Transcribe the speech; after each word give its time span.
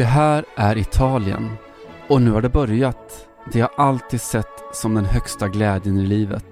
Det 0.00 0.06
här 0.06 0.44
är 0.56 0.78
Italien 0.78 1.50
och 2.08 2.22
nu 2.22 2.30
har 2.30 2.42
det 2.42 2.48
börjat. 2.48 3.28
Det 3.52 3.58
jag 3.58 3.70
alltid 3.76 4.20
sett 4.20 4.46
som 4.72 4.94
den 4.94 5.04
högsta 5.04 5.48
glädjen 5.48 5.98
i 5.98 6.06
livet. 6.06 6.44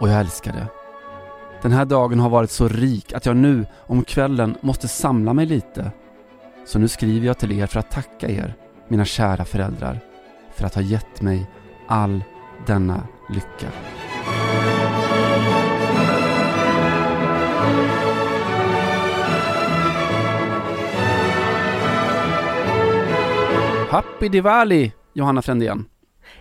Och 0.00 0.08
jag 0.08 0.20
älskar 0.20 0.52
det. 0.52 0.66
Den 1.62 1.72
här 1.72 1.84
dagen 1.84 2.20
har 2.20 2.28
varit 2.28 2.50
så 2.50 2.68
rik 2.68 3.12
att 3.12 3.26
jag 3.26 3.36
nu 3.36 3.66
om 3.76 4.04
kvällen 4.04 4.56
måste 4.60 4.88
samla 4.88 5.32
mig 5.32 5.46
lite. 5.46 5.90
Så 6.66 6.78
nu 6.78 6.88
skriver 6.88 7.26
jag 7.26 7.38
till 7.38 7.52
er 7.52 7.66
för 7.66 7.80
att 7.80 7.90
tacka 7.90 8.28
er, 8.28 8.54
mina 8.88 9.04
kära 9.04 9.44
föräldrar, 9.44 10.00
för 10.54 10.66
att 10.66 10.74
ha 10.74 10.82
gett 10.82 11.20
mig 11.20 11.50
all 11.88 12.24
denna 12.66 13.02
lycka. 13.28 13.66
Happy 23.90 24.28
Diwali, 24.28 24.92
Johanna 25.12 25.42
Frändén. 25.42 25.84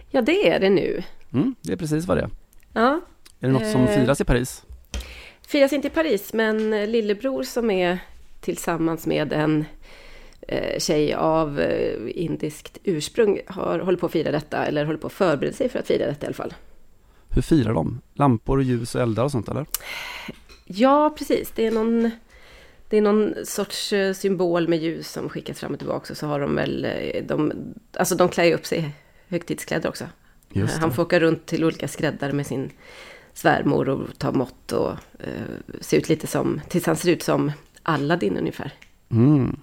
Ja, 0.10 0.22
det 0.22 0.50
är 0.50 0.60
det 0.60 0.70
nu. 0.70 1.04
Mm, 1.34 1.56
det 1.62 1.74
är 1.74 1.78
precis 1.78 2.06
vad 2.08 2.18
det 2.18 2.22
är. 2.24 2.30
Ja. 2.74 3.02
Är 3.40 3.48
det 3.48 3.54
något 3.54 3.72
som 3.72 3.82
Eh. 3.84 3.96
firas 4.00 4.22
i 4.22 4.24
Paris? 4.26 4.64
Firas 5.48 5.74
inte 5.74 5.88
i 5.88 5.92
Paris, 5.92 6.34
men 6.34 6.70
lillebror 6.92 7.44
som 7.44 7.72
är 7.72 8.00
tillsammans 8.42 9.06
med 9.08 9.34
en 9.34 9.66
eh, 10.42 10.80
tjej 10.80 11.14
av 11.14 11.60
eh, 11.60 11.96
indiskt 12.24 12.78
ursprung 12.84 13.40
har, 13.48 13.80
håller 13.80 13.98
på 13.98 14.06
att 14.06 14.12
fira 14.12 14.32
detta, 14.32 14.66
eller 14.66 14.86
håller 14.86 15.00
på 15.00 15.08
att 15.08 15.14
förbereda 15.14 15.56
sig 15.56 15.70
för 15.70 15.80
att 15.80 15.88
fira 15.88 16.06
detta 16.06 16.26
i 16.26 16.28
alla 16.28 16.34
fall. 16.34 16.54
Hur 17.30 17.42
firar 17.42 17.74
de? 17.74 18.02
Lampor 18.14 18.58
och 18.58 18.64
ljus 18.64 18.96
och 18.96 19.02
eldar 19.02 19.24
och 19.24 19.32
sånt 19.32 19.50
eller? 19.50 19.66
Ja, 20.66 21.16
precis. 21.18 21.52
Det 21.56 21.66
är 21.68 21.72
någon, 21.72 22.12
det 22.90 22.98
är 22.98 23.02
någon 23.02 23.46
sorts 23.46 23.94
eh, 23.94 24.14
symbol 24.14 24.68
med 24.68 24.80
ljus 24.80 25.12
som 25.12 25.30
skickas 25.30 25.60
fram 25.60 25.74
och 25.74 25.80
tillbaka. 25.80 26.14
Och 26.14 26.18
så 26.18 26.28
har 26.28 26.40
de 26.40 26.56
väl, 26.56 26.86
eh, 26.86 27.24
de, 27.24 27.54
alltså 27.94 28.16
de 28.16 28.30
klär 28.30 28.44
ju 28.44 28.54
upp 28.54 28.66
sig 28.66 28.80
i 28.80 28.90
högtidskläder 29.28 29.90
också. 29.90 30.06
Han 30.80 30.94
får 30.94 31.04
åka 31.04 31.20
runt 31.20 31.46
till 31.46 31.64
olika 31.64 31.88
skräddare 31.88 32.34
med 32.34 32.48
sin 32.48 32.72
svärmor 33.34 33.90
och 33.90 34.08
ta 34.18 34.32
mått 34.32 34.72
och 34.72 34.92
eh, 35.20 35.76
se 35.82 35.98
ut 35.98 36.10
lite 36.10 36.28
som, 36.28 36.62
tills 36.70 36.86
han 36.86 36.96
ser 36.96 37.10
ut 37.10 37.24
som 37.24 37.52
Aladdin 37.84 38.38
ungefär. 38.38 38.72
Mm. 39.12 39.60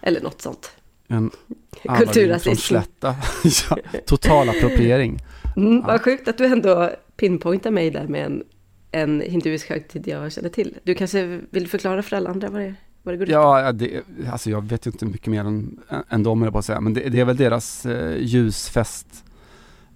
Eller 0.00 0.20
något 0.20 0.42
sånt. 0.42 0.72
En 1.08 1.30
Kulturrasism. 1.98 2.50
från 2.50 2.56
Slätta. 2.56 3.16
ja, 3.70 4.00
total 4.06 4.48
appropriering. 4.48 5.18
Mm, 5.56 5.82
vad 5.82 6.02
sjukt 6.02 6.28
att 6.28 6.38
du 6.38 6.46
ändå 6.46 6.90
pinpointar 7.16 7.70
mig 7.70 7.90
där 7.90 8.06
med 8.06 8.26
en, 8.26 8.44
en 8.92 9.20
hinduisk 9.20 9.68
högtid 9.68 10.08
jag 10.08 10.32
känner 10.32 10.48
till. 10.48 10.78
Du 10.84 10.94
kanske 10.94 11.40
vill 11.50 11.68
förklara 11.68 12.02
för 12.02 12.16
alla 12.16 12.30
andra 12.30 12.48
vad 12.50 12.60
det, 12.60 12.74
vad 13.02 13.14
det 13.14 13.18
går 13.18 13.26
ut 13.28 13.34
på? 13.34 13.40
Ja, 13.40 13.72
det, 13.72 14.02
alltså 14.30 14.50
jag 14.50 14.64
vet 14.64 14.86
ju 14.86 14.90
inte 14.90 15.06
mycket 15.06 15.26
mer 15.26 15.40
än, 15.40 15.80
än 16.08 16.22
dem, 16.22 16.42
eller 16.42 16.52
på 16.52 16.58
att 16.58 16.64
säga. 16.64 16.80
Men 16.80 16.94
det, 16.94 17.08
det 17.08 17.20
är 17.20 17.24
väl 17.24 17.36
deras 17.36 17.86
eh, 17.86 18.16
ljusfest 18.20 19.24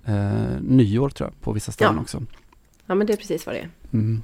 eh, 0.05 0.33
nyår 0.61 1.09
tror 1.09 1.31
jag, 1.31 1.41
på 1.41 1.53
vissa 1.53 1.73
ställen 1.73 1.95
Ja. 1.97 2.01
också. 2.03 2.23
Ja, 2.87 2.95
men 2.95 3.07
det 3.07 3.13
är 3.13 3.17
precis 3.17 3.47
vad 3.47 3.55
det 3.55 3.59
är. 3.59 3.69
Mm. 3.93 4.23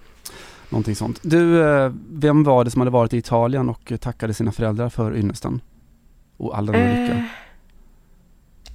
Någonting 0.69 0.97
sånt. 0.97 1.21
Du, 1.23 1.63
eh, 1.65 1.93
vem 2.11 2.45
var 2.45 2.65
det 2.65 2.71
som 2.71 2.81
hade 2.81 2.91
varit 2.91 3.15
i 3.15 3.17
Italien 3.17 3.69
och 3.69 3.93
tackade 4.01 4.35
sina 4.35 4.53
föräldrar 4.53 4.89
för 4.89 5.17
ynnesten? 5.17 5.61
Och 6.37 6.59
all 6.59 6.67
lycka? 6.67 6.79
Eh, 6.81 7.25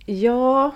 ja, 0.06 0.75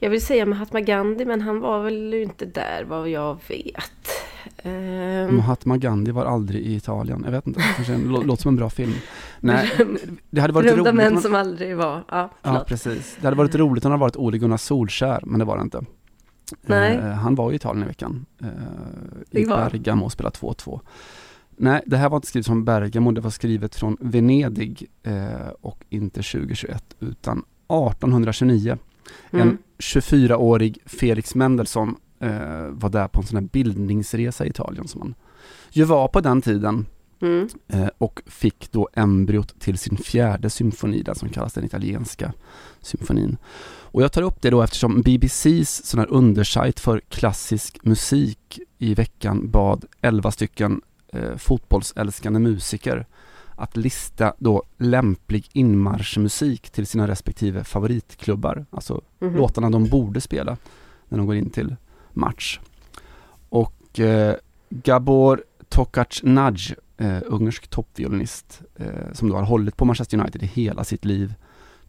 jag 0.00 0.10
vill 0.10 0.22
säga 0.26 0.46
Mahatma 0.46 0.80
Gandhi, 0.80 1.24
men 1.24 1.40
han 1.40 1.60
var 1.60 1.82
väl 1.82 2.14
inte 2.14 2.44
där 2.46 2.84
vad 2.88 3.08
jag 3.08 3.38
vet. 3.48 3.92
Ehm, 4.62 5.36
Mahatma 5.36 5.76
Gandhi 5.76 6.12
var 6.12 6.24
aldrig 6.24 6.62
i 6.62 6.74
Italien. 6.74 7.22
Jag 7.24 7.32
vet 7.32 7.46
inte, 7.46 7.60
kanske 7.76 7.94
en, 7.94 8.04
lå- 8.04 8.24
låter 8.26 8.42
som 8.42 8.48
en 8.48 8.56
bra 8.56 8.70
film. 8.70 8.92
Nej, 9.40 9.70
det 10.30 10.40
hade 10.40 10.52
varit 10.52 10.72
roligt. 10.78 10.94
män 10.94 11.12
man- 11.12 11.22
som 11.22 11.34
aldrig 11.34 11.76
var... 11.76 12.04
Ja, 12.08 12.30
Ja, 12.42 12.64
precis. 12.68 13.16
Det 13.20 13.26
hade 13.26 13.36
varit 13.36 13.54
roligt 13.54 13.84
om 13.84 13.90
det 13.90 13.94
hade 13.94 14.00
varit 14.00 14.16
Ole 14.16 14.38
Gunnar 14.38 14.56
Solskär, 14.56 15.20
men 15.26 15.38
det 15.38 15.44
var 15.44 15.56
det 15.56 15.62
inte. 15.62 15.84
Nej. 16.62 16.96
Eh, 16.96 17.02
han 17.04 17.34
var 17.34 17.52
i 17.52 17.54
Italien 17.54 17.84
i 17.84 17.86
veckan. 17.86 18.26
Eh, 18.42 19.40
I 19.40 19.44
Bergamo 19.46 20.04
och 20.04 20.12
spelade 20.12 20.36
2-2. 20.36 20.80
Nej, 21.56 21.82
det 21.86 21.96
här 21.96 22.08
var 22.08 22.16
inte 22.16 22.28
skrivet 22.28 22.46
från 22.46 22.64
Bergamo, 22.64 23.12
det 23.12 23.20
var 23.20 23.30
skrivet 23.30 23.74
från 23.74 23.96
Venedig 24.00 24.86
eh, 25.02 25.48
och 25.60 25.84
inte 25.88 26.22
2021 26.22 26.84
utan 27.00 27.38
1829. 27.68 28.78
En 29.30 29.40
Mm. 29.40 29.58
24-årig 29.80 30.78
Felix 30.86 31.34
Mendelssohn 31.34 31.96
eh, 32.20 32.66
var 32.70 32.88
där 32.88 33.08
på 33.08 33.20
en 33.20 33.26
sån 33.26 33.36
här 33.36 33.48
bildningsresa 33.52 34.46
i 34.46 34.48
Italien 34.48 34.88
som 34.88 34.98
man 34.98 35.14
ju 35.70 35.84
var 35.84 36.08
på 36.08 36.20
den 36.20 36.42
tiden 36.42 36.86
Mm. 37.22 37.48
eh, 37.68 37.88
och 37.98 38.22
fick 38.26 38.72
då 38.72 38.88
embryot 38.94 39.60
till 39.60 39.78
sin 39.78 39.96
fjärde 39.96 40.50
symfoni, 40.50 41.02
den 41.02 41.14
som 41.14 41.28
kallas 41.28 41.52
den 41.52 41.64
italienska 41.64 42.32
symfonin. 42.80 43.36
Och 43.92 44.02
jag 44.02 44.12
tar 44.12 44.22
upp 44.22 44.42
det 44.42 44.50
då 44.50 44.62
eftersom 44.62 45.02
BBCs 45.02 45.86
sån 45.86 46.00
här 46.00 46.10
undersajt 46.10 46.80
för 46.80 47.00
klassisk 47.08 47.84
musik 47.84 48.60
i 48.78 48.94
veckan 48.94 49.50
bad 49.50 49.84
11 50.00 50.30
stycken 50.30 50.80
eh, 51.12 51.36
fotbollsälskande 51.36 52.40
musiker 52.40 53.06
att 53.60 53.76
lista 53.76 54.34
då 54.38 54.62
lämplig 54.76 55.48
inmarschmusik 55.52 56.70
till 56.70 56.86
sina 56.86 57.08
respektive 57.08 57.64
favoritklubbar, 57.64 58.66
alltså 58.70 59.00
Mhm. 59.18 59.36
låtarna 59.36 59.70
de 59.70 59.84
borde 59.88 60.20
spela 60.20 60.56
när 61.08 61.18
de 61.18 61.26
går 61.26 61.36
in 61.36 61.50
till 61.50 61.76
match. 62.12 62.60
Och 63.48 64.00
eh, 64.00 64.34
Gabor 64.70 65.44
Tokac 65.68 66.20
Nagy, 66.22 66.74
eh, 66.96 67.18
ungersk 67.26 67.68
toppviolinist 67.68 68.62
eh, 68.76 69.12
som 69.12 69.28
då 69.28 69.36
har 69.36 69.42
hållit 69.42 69.76
på 69.76 69.84
Manchester 69.84 70.18
United 70.18 70.42
i 70.42 70.46
hela 70.46 70.84
sitt 70.84 71.04
liv, 71.04 71.34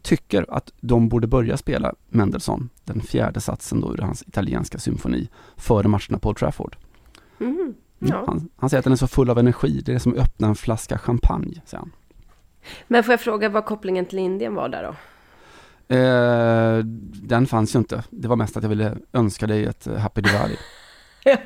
tycker 0.02 0.46
att 0.48 0.72
de 0.80 1.08
borde 1.08 1.26
börja 1.26 1.56
spela 1.56 1.94
Mendelssohn, 2.08 2.68
den 2.84 3.00
fjärde 3.00 3.40
satsen 3.40 3.80
då 3.80 3.94
ur 3.94 3.98
hans 3.98 4.22
italienska 4.22 4.78
symfoni, 4.78 5.28
före 5.56 5.88
matcherna 5.88 6.18
på 6.18 6.28
Old 6.28 6.36
Trafford. 6.38 6.76
Mm, 7.40 7.74
Ja. 8.08 8.24
Han, 8.26 8.48
han 8.56 8.70
säger 8.70 8.78
att 8.78 8.84
den 8.84 8.92
är 8.92 8.96
så 8.96 9.06
full 9.06 9.30
av 9.30 9.38
energi, 9.38 9.80
det 9.84 9.92
är 9.94 9.98
som 9.98 10.12
att 10.12 10.18
öppna 10.18 10.48
en 10.48 10.54
flaska 10.54 10.98
champagne, 10.98 11.60
säger 11.66 11.78
han. 11.80 11.92
Men 12.88 13.04
får 13.04 13.12
jag 13.12 13.20
fråga 13.20 13.48
vad 13.48 13.64
kopplingen 13.64 14.06
till 14.06 14.18
Indien 14.18 14.54
var 14.54 14.68
där 14.68 14.82
då? 14.82 14.94
Eh, 15.96 16.78
den 17.28 17.46
fanns 17.46 17.74
ju 17.74 17.78
inte. 17.78 18.04
Det 18.10 18.28
var 18.28 18.36
mest 18.36 18.56
att 18.56 18.62
jag 18.62 18.70
ville 18.70 18.96
önska 19.12 19.46
dig 19.46 19.64
ett 19.64 19.86
eh, 19.86 19.96
Happy 19.96 20.20
Diwali. 20.20 20.56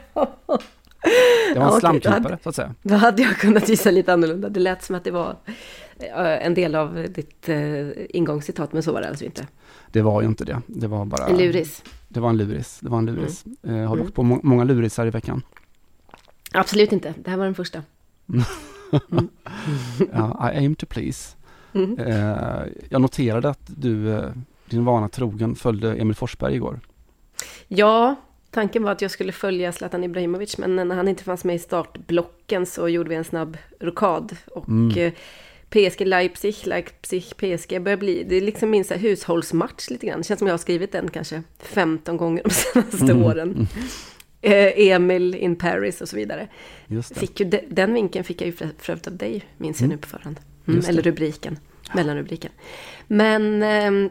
Det 1.55 1.59
var 1.59 1.67
en 1.67 1.73
Ja, 1.73 1.81
slamkrypare, 1.81 2.39
så 2.43 2.49
att 2.49 2.55
säga. 2.55 2.75
Då 2.83 2.95
hade 2.95 3.23
jag 3.23 3.37
kunnat 3.37 3.69
gissa 3.69 3.91
lite 3.91 4.13
annorlunda. 4.13 4.49
Det 4.49 4.61
lät 4.61 4.83
som 4.85 4.97
att 4.97 5.05
det 5.05 5.11
var 5.11 5.37
eh, 5.99 6.47
en 6.47 6.55
del 6.55 6.75
av 6.75 7.07
ditt 7.15 7.49
eh, 7.49 7.89
ingångscitat, 8.17 8.73
men 8.73 8.83
så 8.83 8.93
var 8.93 9.01
det 9.01 9.09
alltså 9.09 9.25
inte. 9.25 9.47
Det 9.93 10.03
var 10.03 10.23
ju 10.23 10.29
inte 10.29 10.45
det. 10.45 10.61
Det 10.67 10.87
var 10.87 11.05
bara... 11.05 11.27
En 11.27 11.37
luris. 11.39 11.83
Det 12.09 12.21
var 12.21 12.29
en 12.29 12.37
luris. 12.37 12.79
Det 12.83 12.89
var 12.89 12.99
en 12.99 13.07
luris. 13.07 13.45
Eh, 13.63 13.71
har 13.73 13.77
du 13.77 13.85
Mm. 13.87 14.01
åkt 14.03 14.15
på 14.15 14.23
må- 14.23 14.41
många 14.43 14.65
lurisar 14.65 15.07
i 15.07 15.11
veckan? 15.11 15.43
Absolut 16.57 16.93
inte. 16.93 17.15
Det 17.25 17.31
här 17.31 17.37
var 17.39 17.45
den 17.45 17.55
första. 17.55 17.83
Ja, 20.13 20.51
I 20.53 20.57
aim 20.57 20.75
to 20.75 20.87
please. 20.87 21.37
Mm. 21.75 21.99
Eh, 21.99 22.63
jag 22.89 23.01
noterade 23.01 23.49
att 23.49 23.61
du, 23.67 24.13
eh, 24.15 24.31
din 24.71 24.85
vana 24.85 25.09
trogen, 25.09 25.55
följde 25.57 25.95
Emil 25.97 26.15
Forsberg 26.17 26.55
igår. 26.55 26.81
Ja, 27.69 28.15
tanken 28.51 28.83
var 28.83 28.93
att 28.93 29.03
jag 29.03 29.11
skulle 29.11 29.33
följa 29.33 29.73
Zlatan 29.73 30.05
Ibrahimovic, 30.05 30.59
men 30.59 30.77
när 30.77 30.97
han 30.97 31.09
inte 31.09 31.25
fanns 31.25 31.45
med 31.45 31.57
i 31.57 31.59
startblocken 31.59 32.67
så 32.67 32.89
gjorde 32.89 33.09
vi 33.09 33.15
en 33.17 33.25
snabb 33.25 33.57
rokad. 33.81 34.37
Och 34.55 34.69
Mm. 34.69 34.99
eh, 34.99 35.13
PSG 35.71 36.05
Leipzig, 36.07 36.57
Leipzig 36.65 37.25
PSG 37.37 37.81
börjar 37.83 37.97
bli, 37.99 38.25
det 38.29 38.37
är 38.37 38.41
liksom 38.41 38.71
min 38.71 38.85
så 38.85 38.95
hushållsmatch 38.95 39.91
lite 39.91 40.07
grann. 40.07 40.19
Det 40.19 40.25
känns 40.25 40.39
som 40.39 40.47
jag 40.49 40.53
har 40.53 40.59
skrivit 40.59 40.93
den 40.93 41.11
kanske 41.11 41.43
15 41.59 42.17
gånger 42.17 42.43
de 42.45 42.51
senaste 42.55 43.13
Mm. 43.13 43.23
åren. 43.23 43.69
Eh, 44.47 44.89
Emil 44.89 45.35
in 45.35 45.57
Paris 45.57 46.01
och 46.01 46.09
så 46.09 46.17
vidare. 46.17 46.49
Fick 47.15 47.41
ju 47.41 47.47
de, 47.47 47.61
den 47.69 47.95
vinkeln 47.95 48.25
fick 48.25 48.41
jag 48.41 48.47
ju 48.47 48.53
för, 48.53 48.71
övrigt 48.89 49.07
av 49.07 49.17
dig, 49.17 49.45
minns 49.57 49.81
jag 49.81 49.89
nu 49.89 49.97
på 49.97 50.09
förhand. 50.09 50.41
Mm, 50.69 50.83
eller 50.89 51.03
rubriken, 51.03 51.59
mellanrubriken. 51.95 52.51
Men 53.07 53.63
ehm, 53.63 54.11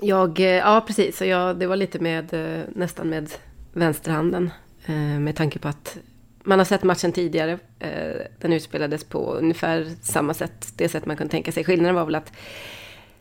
jag, 0.00 0.40
eh, 0.40 0.46
ja 0.46 0.84
precis, 0.86 1.16
så 1.16 1.24
jag, 1.24 1.58
det 1.58 1.66
var 1.66 1.76
lite 1.76 1.98
med, 1.98 2.34
eh, 2.34 2.64
nästan 2.74 3.08
med 3.08 3.30
vänsterhanden. 3.72 4.50
Eh, 4.86 4.94
med 4.94 5.36
tanke 5.36 5.58
på 5.58 5.68
att 5.68 5.98
man 6.44 6.58
har 6.58 6.64
sett 6.66 6.82
matchen 6.82 7.12
tidigare. 7.12 7.58
Eh, 7.78 8.26
den 8.38 8.52
utspelades 8.52 9.04
på 9.04 9.34
ungefär 9.34 9.86
samma 10.02 10.34
sätt, 10.34 10.72
det 10.76 10.88
sätt 10.88 11.06
man 11.06 11.16
kunde 11.16 11.30
tänka 11.30 11.52
sig. 11.52 11.64
Skillnaden 11.64 11.94
var 11.94 12.04
väl 12.04 12.14
att 12.14 12.32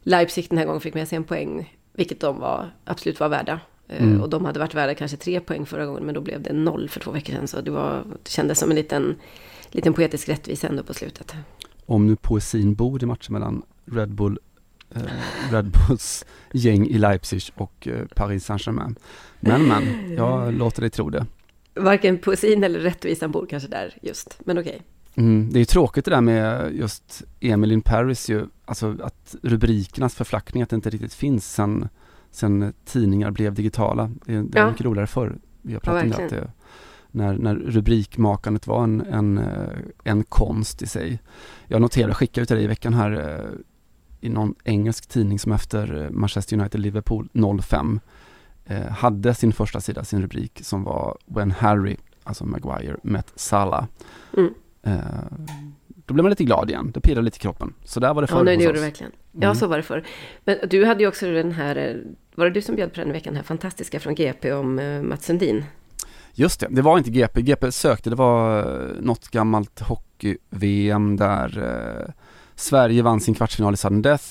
Leipzig 0.03 0.49
den 0.49 0.57
här 0.57 0.65
gången 0.65 0.81
fick 0.81 0.93
med 0.93 1.07
sig 1.07 1.15
en 1.15 1.23
poäng, 1.23 1.77
vilket 1.93 2.19
de 2.19 2.39
var, 2.39 2.71
absolut 2.85 3.19
var 3.19 3.29
värda. 3.29 3.59
Eh, 3.89 4.03
Mm. 4.03 4.21
Och 4.21 4.29
de 4.29 4.45
hade 4.45 4.59
varit 4.59 4.73
värda 4.73 4.95
kanske 4.95 5.17
tre 5.17 5.39
poäng 5.39 5.65
förra 5.65 5.85
gången, 5.85 6.03
men 6.05 6.15
då 6.15 6.21
blev 6.21 6.41
det 6.41 6.53
noll 6.53 6.89
för 6.89 6.99
två 6.99 7.11
veckor 7.11 7.33
sedan. 7.33 7.47
Så 7.47 7.61
det, 7.61 7.71
var, 7.71 8.03
det 8.23 8.29
kändes 8.29 8.59
som 8.59 8.69
en 8.69 8.75
liten, 8.75 9.15
liten 9.71 9.93
poetisk 9.93 10.29
rättvisa 10.29 10.67
ändå 10.67 10.83
på 10.83 10.93
slutet. 10.93 11.33
Om 11.85 12.07
nu 12.07 12.15
poesin 12.15 12.75
bor 12.75 13.03
i 13.03 13.05
matchen 13.05 13.33
mellan 13.33 13.61
Red 13.85 14.09
Bull 14.09 14.39
eh, 14.95 15.01
Red 15.51 15.71
Bulls 15.71 16.25
gäng 16.53 16.87
i 16.87 16.97
Leipzig 16.97 17.41
och 17.55 17.87
eh, 17.87 18.05
Paris 18.15 18.45
Saint-Germain. 18.45 18.95
Men 19.39 19.67
men, 19.67 20.13
jag 20.17 20.53
låter 20.53 20.81
dig 20.81 20.89
tro 20.89 21.09
det. 21.09 21.25
Varken 21.73 22.17
poesin 22.17 22.63
eller 22.63 22.79
rättvisan 22.79 23.31
bor 23.31 23.45
kanske 23.49 23.69
där 23.69 23.97
just, 24.01 24.39
men 24.45 24.57
okej. 24.57 24.81
Mm, 25.15 25.49
det 25.51 25.57
är 25.57 25.59
ju 25.59 25.65
tråkigt 25.65 26.05
det 26.05 26.11
där 26.11 26.21
med 26.21 26.75
just 26.75 27.23
Emil 27.39 27.71
in 27.71 27.81
Paris 27.81 28.29
ju, 28.29 28.45
alltså 28.65 28.95
att 29.03 29.35
rubrikernas 29.43 30.15
förflackning, 30.15 30.63
att 30.63 30.69
det 30.69 30.75
inte 30.75 30.89
riktigt 30.89 31.13
finns 31.13 31.53
sen, 31.53 31.89
sen 32.31 32.73
tidningar 32.85 33.31
blev 33.31 33.53
digitala. 33.53 34.11
Det, 34.25 34.33
det 34.33 34.59
var 34.59 34.65
Ja. 34.65 34.69
mycket 34.69 34.85
roligare 34.85 35.07
förr. 35.07 35.37
Vi 35.61 35.73
har 35.73 35.81
Ja, 35.85 35.91
pratat 35.91 36.03
om 36.19 36.27
det, 36.29 36.35
det 36.35 36.51
när, 37.11 37.33
när 37.37 37.55
rubrikmakandet 37.55 38.67
var 38.67 38.83
en, 38.83 39.01
en, 39.01 39.37
eh, 39.37 39.77
en 40.03 40.23
konst 40.23 40.81
i 40.81 40.87
sig. 40.87 41.19
Jag 41.67 41.81
noterade, 41.81 42.13
skickade 42.13 42.41
ut 42.41 42.47
till 42.47 42.55
dig 42.57 42.63
i 42.65 42.67
veckan 42.67 42.93
här 42.93 43.11
eh, 43.11 43.49
i 44.21 44.29
någon 44.29 44.55
engelsk 44.63 45.07
tidning 45.09 45.39
som 45.39 45.51
efter 45.51 46.03
eh, 46.03 46.09
Manchester 46.11 46.57
United-Liverpool 46.57 47.59
05 47.61 47.99
eh, 48.65 48.87
hade 48.87 49.33
sin 49.33 49.53
första 49.53 49.81
sida, 49.81 50.03
sin 50.03 50.21
rubrik 50.21 50.59
som 50.63 50.83
var 50.83 51.17
When 51.25 51.51
Harry, 51.51 51.97
alltså 52.23 52.45
Maguire, 52.45 52.97
met 53.03 53.31
Salah. 53.35 53.85
Mm. 54.37 54.53
Eh, 54.83 54.99
då 56.05 56.13
blev 56.13 56.23
man 56.23 56.29
lite 56.29 56.43
glad 56.43 56.69
igen, 56.69 56.91
det 56.93 57.01
pirrade 57.01 57.21
lite 57.21 57.37
i 57.37 57.39
kroppen. 57.39 57.73
Så 57.83 57.99
där 57.99 58.13
var 58.13 58.21
det 58.21 58.27
förr 58.27 58.37
Ja, 58.37 58.43
nej, 58.43 58.57
det 58.57 58.63
gjorde 58.63 58.77
det 58.77 58.81
verkligen. 58.85 59.11
Ja, 59.31 59.47
Mm. 59.47 59.55
så 59.55 59.67
var 59.67 59.77
det 59.77 59.83
förr. 59.83 60.03
Men 60.45 60.57
du 60.69 60.85
hade 60.85 61.03
ju 61.03 61.07
också 61.07 61.25
den 61.31 61.51
här, 61.51 62.03
var 62.35 62.45
det 62.45 62.51
du 62.51 62.61
som 62.61 62.75
bjöd 62.75 62.93
på 62.93 62.99
den 62.99 63.11
veckan, 63.11 63.35
här 63.35 63.43
fantastiska 63.43 63.99
från 63.99 64.15
GP 64.15 64.51
om 64.53 64.79
eh, 64.79 65.01
Mats 65.01 65.25
Sundin? 65.25 65.65
Just 66.33 66.59
det, 66.59 66.67
det 66.69 66.81
var 66.81 66.97
inte 66.97 67.09
GP. 67.09 67.41
GP 67.41 67.71
sökte, 67.71 68.09
det 68.09 68.15
var 68.15 68.59
eh, 68.59 69.01
något 69.01 69.27
gammalt 69.29 69.79
hockey-VM 69.79 71.15
där 71.17 71.57
eh, 71.57 72.13
Sverige 72.55 73.01
vann 73.01 73.19
sin 73.19 73.33
kvartsfinal 73.33 73.73
i 73.73 73.77
sudden 73.77 74.01
death 74.01 74.23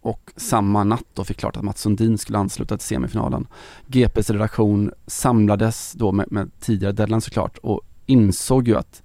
och 0.00 0.32
samma 0.36 0.84
natt 0.84 1.04
då 1.14 1.24
fick 1.24 1.36
klart 1.36 1.56
att 1.56 1.62
Mats 1.62 1.80
Sundin 1.80 2.18
skulle 2.18 2.38
ansluta 2.38 2.76
till 2.78 2.86
semifinalen. 2.86 3.46
GPs 3.86 4.30
redaktion 4.30 4.92
samlades 5.06 5.92
då 5.92 6.12
med, 6.12 6.32
med 6.32 6.50
tidigare 6.60 6.92
deadline 6.92 7.20
såklart 7.20 7.58
och 7.58 7.80
insåg 8.06 8.68
ju 8.68 8.76
att 8.76 9.02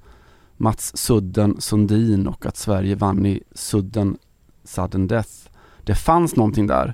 Mats 0.58 0.98
Sudden 0.98 1.62
Sundin 1.62 2.28
och 2.28 2.46
att 2.46 2.58
Sverige 2.58 2.96
vann 2.96 3.26
i 3.26 3.44
sudden 3.52 4.18
sudden 4.64 5.08
death. 5.08 5.30
Det 5.84 5.96
fanns 5.96 6.36
någonting 6.36 6.68
där. 6.68 6.94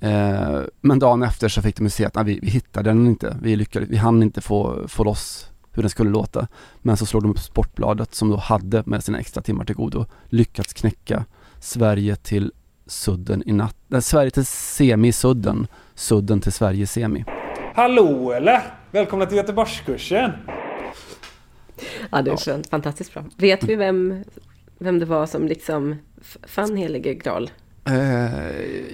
Eh, 0.00 0.60
men 0.80 0.98
dagen 0.98 1.22
efter 1.22 1.48
så 1.48 1.62
fick 1.62 1.76
de 1.76 1.90
se 1.90 2.04
att 2.04 2.14
nej, 2.14 2.24
vi, 2.24 2.38
vi 2.42 2.50
hittade 2.50 2.90
den 2.90 3.06
inte. 3.06 3.36
Vi 3.42 3.56
lyckades, 3.56 3.88
vi 3.88 3.96
hann 3.96 4.22
inte 4.22 4.40
få, 4.40 4.88
få 4.88 5.04
loss 5.04 5.52
hur 5.72 5.82
den 5.82 5.90
skulle 5.90 6.10
låta. 6.10 6.48
Men 6.78 6.96
så 6.96 7.06
slog 7.06 7.22
de 7.22 7.30
upp 7.30 7.38
Sportbladet 7.38 8.14
som 8.14 8.28
då 8.28 8.36
hade 8.36 8.82
med 8.86 9.04
sina 9.04 9.18
extra 9.18 9.42
timmar 9.42 9.64
till 9.64 9.74
godo 9.74 10.06
lyckats 10.28 10.72
knäcka 10.72 11.24
Sverige 11.60 12.16
till 12.16 12.52
sudden 12.86 13.42
i 13.46 13.52
natt. 13.52 13.76
Nej, 13.88 14.02
Sverige 14.02 14.30
till 14.30 14.46
semi-sudden. 14.46 15.66
Sudden 15.94 16.40
till 16.40 16.52
Sverige 16.52 16.86
semi. 16.86 17.24
Hallå 17.74 18.32
eller? 18.32 18.62
Välkomna 18.90 19.26
till 19.26 19.36
Göteborgskursen! 19.36 20.30
Ja, 22.10 22.22
det 22.22 22.30
är 22.30 22.36
skönt, 22.36 22.68
fantastiskt 22.70 23.14
bra. 23.14 23.24
Vet 23.36 23.64
vi 23.64 23.74
vem, 23.74 24.24
vem 24.82 24.98
det 24.98 25.04
var 25.06 25.26
som 25.26 25.46
liksom 25.46 25.96
fann 26.42 26.76
helige 26.76 27.14
graal? 27.14 27.50
Eh, 27.84 28.50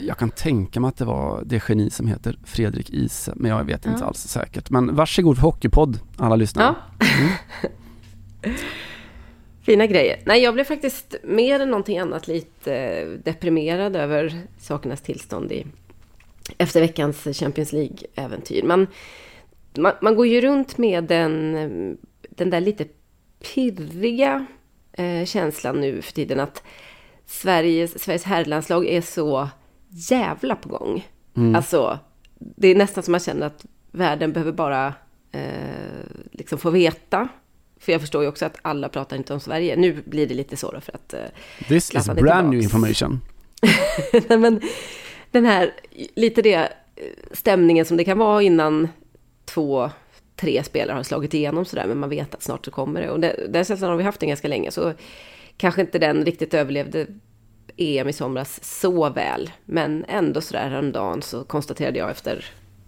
jag 0.06 0.18
kan 0.18 0.30
tänka 0.30 0.80
mig 0.80 0.88
att 0.88 0.96
det 0.96 1.04
var 1.04 1.42
det 1.46 1.62
geni 1.68 1.90
som 1.90 2.06
heter 2.06 2.38
Fredrik 2.44 2.90
Ise, 2.90 3.32
men 3.36 3.50
jag 3.50 3.64
vet 3.64 3.86
inte 3.86 3.98
Ja. 4.00 4.06
alls 4.06 4.18
säkert. 4.18 4.70
Men 4.70 4.94
varsågod 4.94 5.36
för 5.36 5.42
Hockeypodd, 5.42 5.98
alla 6.16 6.36
lyssnare. 6.36 6.74
Ja. 7.00 7.06
Fina 9.62 9.86
grejer. 9.86 10.20
Nej, 10.26 10.42
jag 10.42 10.54
blev 10.54 10.64
faktiskt 10.64 11.14
mer 11.24 11.60
än 11.60 11.70
någonting 11.70 11.98
annat 11.98 12.28
lite 12.28 13.04
deprimerad 13.24 13.96
över 13.96 14.40
sakernas 14.58 15.00
tillstånd 15.00 15.52
i, 15.52 15.66
efter 16.58 16.80
veckans 16.80 17.28
Champions 17.32 17.72
League-äventyr. 17.72 18.62
Man, 18.62 18.86
man, 19.78 19.92
man 20.02 20.14
går 20.16 20.26
ju 20.26 20.40
runt 20.40 20.78
med 20.78 21.04
den, 21.04 21.52
den 22.30 22.50
där 22.50 22.60
lite 22.60 22.86
pirriga 23.54 24.46
eh, 24.98 25.24
känslan 25.24 25.80
nu 25.80 26.02
för 26.02 26.12
tiden 26.12 26.40
att 26.40 26.62
Sveriges, 27.26 28.02
Sveriges 28.02 28.24
herrlandslag 28.24 28.86
är 28.86 29.00
så 29.00 29.48
jävla 29.88 30.56
på 30.56 30.68
gång. 30.68 31.08
Mm. 31.36 31.54
Alltså, 31.54 31.98
det 32.38 32.68
är 32.68 32.74
nästan 32.74 33.02
som 33.02 33.12
man 33.12 33.20
känner 33.20 33.46
att 33.46 33.66
världen 33.90 34.32
behöver 34.32 34.52
bara 34.52 34.94
eh, 35.32 35.42
liksom 36.32 36.58
få 36.58 36.70
veta. 36.70 37.28
För 37.80 37.92
jag 37.92 38.00
förstår 38.00 38.22
ju 38.22 38.28
också 38.28 38.46
att 38.46 38.58
alla 38.62 38.88
pratar 38.88 39.16
inte 39.16 39.34
om 39.34 39.40
Sverige. 39.40 39.76
Nu 39.76 40.02
blir 40.06 40.26
det 40.26 40.34
lite 40.34 40.56
så 40.56 40.70
då 40.70 40.80
för 40.80 40.92
att... 40.92 41.14
Eh, 41.14 41.20
This 41.68 41.94
is 41.94 42.06
brand 42.06 42.50
new 42.50 42.60
tillbaks. 42.60 42.64
information. 42.64 43.20
Nej, 44.28 44.38
men 44.38 44.60
den 45.30 45.44
här, 45.44 45.74
lite 46.14 46.42
det 46.42 46.54
eh, 46.54 46.68
stämningen 47.32 47.84
som 47.84 47.96
det 47.96 48.04
kan 48.04 48.18
vara 48.18 48.42
innan 48.42 48.88
två, 49.44 49.90
tre 50.40 50.62
spelare 50.64 50.96
har 50.96 51.02
slagit 51.02 51.34
igenom 51.34 51.64
sådär, 51.64 51.86
men 51.86 51.98
man 51.98 52.10
vet 52.10 52.34
att 52.34 52.42
snart 52.42 52.64
så 52.64 52.70
kommer 52.70 53.00
det. 53.00 53.10
Och 53.10 53.20
det, 53.20 53.46
den 53.48 53.64
känslan 53.64 53.90
har 53.90 53.96
vi 53.96 54.04
haft 54.04 54.20
den 54.20 54.28
ganska 54.28 54.48
länge, 54.48 54.70
så 54.70 54.92
kanske 55.56 55.80
inte 55.80 55.98
den 55.98 56.24
riktigt 56.24 56.54
överlevde 56.54 57.06
EM 57.76 58.08
i 58.08 58.12
somras 58.12 58.64
så 58.80 59.10
väl. 59.10 59.50
Men 59.64 60.04
ändå 60.08 60.40
sådär 60.40 60.68
häromdagen 60.68 61.22
så 61.22 61.44
konstaterade 61.44 61.98
jag 61.98 62.10
efter, 62.10 62.44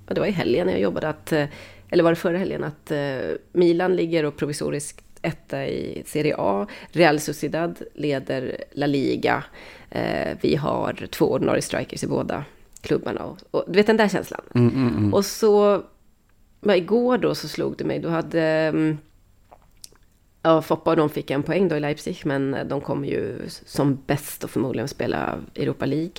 ja, 0.06 0.14
det 0.14 0.21
var 0.21 0.26
i 0.26 0.30
helgen 0.30 0.66
när 0.66 0.73
jag 0.73 0.83
jobbade 0.83 1.09
att, 1.09 1.33
eh, 1.33 1.47
eller 1.90 2.04
var 2.04 2.11
det 2.11 2.16
förra 2.16 2.38
helgen, 2.38 2.64
att 2.64 2.90
eh, 2.90 3.19
Milan 3.52 3.97
ligger 3.97 4.25
och 4.25 4.37
provisoriskt 4.37 5.04
etta 5.23 5.66
i 5.66 6.02
Serie 6.07 6.35
A. 6.38 6.66
Real 6.92 7.21
Sociedad 7.21 7.83
leder 7.95 8.64
La 8.73 8.87
Liga. 8.87 9.45
Eh, 9.90 10.37
vi 10.40 10.57
har 10.57 11.07
två 11.11 11.25
ordinarie 11.25 11.62
strikers 11.62 12.04
i 12.04 12.07
båda 12.07 12.45
klubbarna. 12.80 13.25
Och, 13.25 13.38
och 13.50 13.64
du 13.66 13.73
vet 13.73 13.87
den 13.87 13.97
där 13.97 14.09
känslan. 14.09 14.40
Mm, 14.54 14.75
mm, 14.75 14.97
mm. 14.97 15.14
Och 15.14 15.25
så, 15.25 15.83
men 16.61 16.76
igår 16.76 17.19
då 17.19 17.35
så 17.35 17.49
slog 17.49 17.76
det 17.76 17.85
mig, 17.85 17.99
då 17.99 18.09
hade, 18.09 18.43
mm, 18.43 18.99
ja 20.43 20.62
Foppa 20.62 20.90
och 20.90 20.97
de 20.97 21.09
fick 21.09 21.31
en 21.31 21.43
poäng 21.43 21.69
då 21.69 21.76
i 21.76 21.81
Leipzig, 21.81 22.23
men 22.25 22.57
de 22.69 22.81
kommer 22.81 23.09
ju 23.09 23.38
som 23.49 23.99
bäst 24.07 24.45
och 24.45 24.50
förmodligen 24.50 24.88
spela 24.88 25.38
Europa 25.55 25.87
League. 25.87 26.12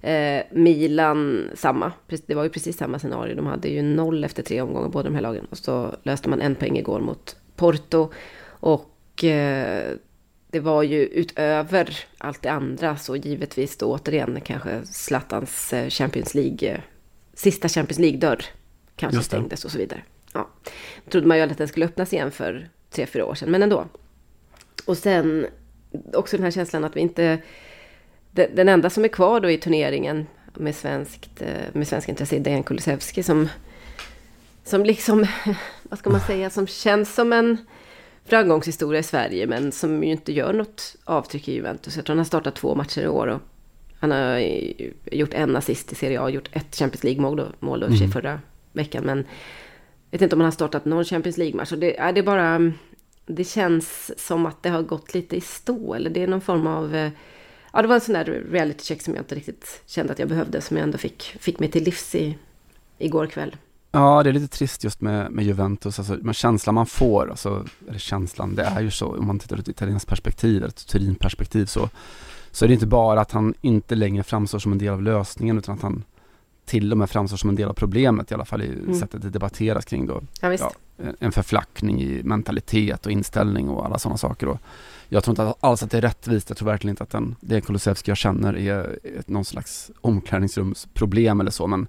Eh, 0.00 0.42
Milan, 0.50 1.50
samma. 1.54 1.92
Det 2.26 2.34
var 2.34 2.44
ju 2.44 2.50
precis 2.50 2.76
samma 2.76 2.98
scenario. 2.98 3.36
De 3.36 3.46
hade 3.46 3.68
ju 3.68 3.82
noll 3.82 4.24
efter 4.24 4.42
tre 4.42 4.60
omgångar, 4.60 4.88
båda 4.88 5.08
de 5.08 5.14
här 5.14 5.22
lagen. 5.22 5.46
Och 5.50 5.58
så 5.58 5.96
löste 6.02 6.28
man 6.28 6.40
en 6.40 6.54
poäng 6.54 6.78
igår 6.78 7.00
mot 7.00 7.36
Porto. 7.56 8.10
Och 8.46 9.24
eh, 9.24 9.92
det 10.50 10.60
var 10.60 10.82
ju 10.82 11.06
utöver 11.06 11.98
allt 12.18 12.42
det 12.42 12.48
andra, 12.48 12.96
så 12.96 13.16
givetvis 13.16 13.76
då 13.76 13.86
återigen 13.92 14.40
kanske 14.40 14.80
Zlatans 14.84 15.72
eh, 15.72 15.88
Champions 15.88 16.34
League, 16.34 16.70
eh, 16.70 16.80
sista 17.34 17.68
Champions 17.68 17.98
League-dörr 17.98 18.44
kanske 18.96 19.16
stängdes 19.22 19.64
och 19.64 19.70
så 19.70 19.78
vidare. 19.78 20.02
Ja. 20.32 20.48
trodde 21.10 21.26
man 21.26 21.36
ju 21.36 21.42
att 21.42 21.58
den 21.58 21.68
skulle 21.68 21.86
öppnas 21.86 22.12
igen 22.12 22.30
för 22.30 22.68
tre, 22.90 23.06
fyra 23.06 23.24
år 23.24 23.34
sedan, 23.34 23.50
men 23.50 23.62
ändå. 23.62 23.86
Och 24.86 24.98
sen 24.98 25.46
också 26.12 26.36
den 26.36 26.44
här 26.44 26.50
känslan 26.50 26.84
att 26.84 26.96
vi 26.96 27.00
inte... 27.00 27.38
de- 28.30 28.46
Den 28.54 28.68
enda 28.68 28.90
som 28.90 29.04
är 29.04 29.08
kvar 29.08 29.40
då 29.40 29.50
i 29.50 29.58
turneringen 29.58 30.26
med 30.54 30.74
svenskt, 30.76 31.42
eh, 31.42 31.48
med 31.72 31.88
svensk 31.88 32.08
intresse 32.08 32.36
är 32.36 32.40
Dejan 32.40 32.62
Kulusevski 32.62 33.22
som... 33.22 33.48
Som 34.64 34.84
liksom, 34.84 35.26
vad 35.82 35.98
ska 35.98 36.10
man 36.10 36.20
säga, 36.20 36.50
som 36.50 36.66
känns 36.66 37.14
som 37.14 37.32
en 37.32 37.56
framgångshistoria 38.24 39.00
i 39.00 39.02
Sverige 39.02 39.46
men 39.46 39.72
som 39.72 40.04
ju 40.04 40.10
inte 40.10 40.32
gör 40.32 40.52
något 40.52 40.96
avtryck 41.04 41.48
i 41.48 41.54
Juventus. 41.54 41.96
Jag 41.96 42.04
tror 42.04 42.14
han 42.14 42.18
har 42.18 42.24
startat 42.24 42.54
två 42.56 42.74
matcher 42.74 43.00
i 43.02 43.08
år 43.08 43.26
och 43.26 43.40
han 43.98 44.10
har 44.10 44.38
gjort 45.12 45.34
en 45.34 45.56
assist 45.56 45.92
i 45.92 45.94
Serie 45.94 46.20
A, 46.20 46.28
gjort 46.30 46.48
ett 46.52 46.76
Champions 46.76 47.04
League-mål 47.04 47.36
då, 47.36 47.46
mål 47.60 47.80
då 47.80 47.86
och 47.86 47.98
sig 47.98 48.08
förra 48.08 48.40
veckan. 48.76 49.04
Men 49.04 49.18
jag 50.10 50.18
vet 50.18 50.22
inte 50.22 50.36
om 50.36 50.40
han 50.40 50.46
har 50.46 50.52
startat 50.52 50.84
någon 50.84 51.04
Champions 51.04 51.38
League-match. 51.38 51.72
Det, 51.76 52.12
det 52.14 52.22
bara... 52.22 52.46
Mm, 52.46 52.72
det 53.26 53.44
känns 53.44 54.12
som 54.26 54.46
att 54.46 54.62
det 54.62 54.68
har 54.68 54.82
gått 54.82 55.14
lite 55.14 55.36
i 55.36 55.40
stå. 55.40 55.94
Eller 55.94 56.10
det 56.10 56.22
är 56.22 56.26
någon 56.26 56.40
form 56.40 56.66
av... 56.66 56.94
Eh, 56.94 57.10
ja, 57.72 57.82
det 57.82 57.88
var 57.88 57.94
en 57.94 58.00
sån 58.00 58.12
där 58.12 58.24
reality 58.24 58.84
check 58.84 59.02
som 59.02 59.14
jag 59.14 59.20
inte 59.20 59.34
riktigt 59.34 59.82
kände 59.86 60.12
att 60.12 60.18
jag 60.18 60.28
behövde, 60.28 60.60
som 60.60 60.76
jag 60.76 60.84
ändå 60.84 60.98
fick, 60.98 61.22
fick 61.22 61.58
mig 61.58 61.70
till 61.70 61.84
livs 61.84 62.14
i, 62.14 62.38
igår 62.98 63.26
kväll. 63.26 63.56
Ja, 63.92 64.22
det 64.22 64.30
är 64.30 64.32
lite 64.32 64.56
trist 64.56 64.84
just 64.84 65.00
med, 65.00 65.32
med 65.32 65.44
Juventus, 65.44 65.98
alltså, 65.98 66.18
men 66.22 66.34
känslan 66.34 66.74
man 66.74 66.86
får, 66.86 67.30
alltså, 67.30 67.64
eller 67.88 67.98
känslan, 67.98 68.54
det 68.54 68.62
är 68.62 68.80
ju 68.80 68.90
så, 68.90 69.06
om 69.06 69.26
man 69.26 69.38
tittar 69.38 69.56
ur 69.56 69.60
ett 69.60 69.68
italienskt 69.68 70.08
perspektiv, 70.08 70.64
ett 70.64 70.86
Turin-perspektiv, 70.86 71.66
så, 71.66 71.88
så 72.50 72.64
är 72.64 72.68
det 72.68 72.74
inte 72.74 72.86
bara 72.86 73.20
att 73.20 73.32
han 73.32 73.54
inte 73.60 73.94
längre 73.94 74.22
framstår 74.22 74.58
som 74.58 74.72
en 74.72 74.78
del 74.78 74.92
av 74.92 75.02
lösningen, 75.02 75.58
utan 75.58 75.74
att 75.74 75.82
han 75.82 76.04
till 76.66 76.92
och 76.92 76.98
med 76.98 77.10
framstår 77.10 77.36
som 77.36 77.50
en 77.50 77.56
del 77.56 77.68
av 77.68 77.72
problemet, 77.72 78.30
i 78.30 78.34
alla 78.34 78.44
fall 78.44 78.62
i 78.62 78.66
mm. 78.66 78.94
sättet 78.94 79.22
det 79.22 79.30
debatteras 79.30 79.84
kring 79.84 80.06
då. 80.06 80.22
Ja, 80.40 80.52
ja, 80.52 80.72
en 81.18 81.32
förflackning 81.32 82.02
i 82.02 82.22
mentalitet 82.22 83.06
och 83.06 83.12
inställning 83.12 83.68
och 83.68 83.86
alla 83.86 83.98
sådana 83.98 84.18
saker. 84.18 84.48
Och 84.48 84.58
jag 85.08 85.24
tror 85.24 85.32
inte 85.32 85.54
alls 85.60 85.82
att 85.82 85.90
det 85.90 85.96
är 85.96 86.02
rättvist, 86.02 86.50
jag 86.50 86.58
tror 86.58 86.66
verkligen 86.68 86.92
inte 86.92 87.02
att 87.02 87.10
den, 87.10 87.36
det 87.40 87.60
Kulusevski 87.60 88.10
jag 88.10 88.18
känner 88.18 88.56
är 88.56 88.98
ett, 89.18 89.28
någon 89.28 89.44
slags 89.44 89.90
omklädningsrumsproblem 90.00 91.40
eller 91.40 91.50
så, 91.50 91.66
men 91.66 91.86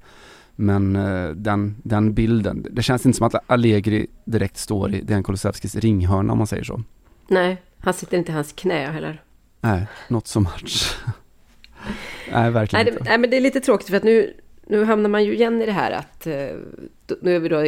men 0.59 0.95
eh, 0.95 1.29
den, 1.29 1.75
den 1.83 2.13
bilden, 2.13 2.67
det 2.71 2.83
känns 2.83 3.05
inte 3.05 3.17
som 3.17 3.27
att 3.27 3.35
Allegri 3.47 4.07
direkt 4.25 4.57
står 4.57 4.93
i 4.93 5.01
Dejan 5.01 5.23
Kulusevskis 5.23 5.75
ringhörna 5.75 6.31
om 6.31 6.37
man 6.37 6.47
säger 6.47 6.63
så. 6.63 6.81
Nej, 7.27 7.61
han 7.79 7.93
sitter 7.93 8.17
inte 8.17 8.31
i 8.31 8.35
hans 8.35 8.53
knä 8.53 8.91
heller. 8.91 9.21
Nej, 9.61 9.87
not 10.07 10.27
so 10.27 10.39
much. 10.39 10.97
nej, 12.31 12.51
verkligen 12.51 12.85
nej, 12.85 12.93
det, 12.93 12.99
inte. 12.99 13.09
Nej, 13.09 13.17
men 13.17 13.29
det 13.29 13.37
är 13.37 13.41
lite 13.41 13.59
tråkigt 13.59 13.89
för 13.89 13.97
att 13.97 14.03
nu, 14.03 14.33
nu 14.67 14.83
hamnar 14.83 15.09
man 15.09 15.23
ju 15.23 15.33
igen 15.33 15.61
i 15.61 15.65
det 15.65 15.71
här 15.71 15.91
att 15.91 16.27
eh, 16.27 16.49
nu 17.21 17.35
är 17.35 17.39
vi 17.39 17.49
då 17.49 17.65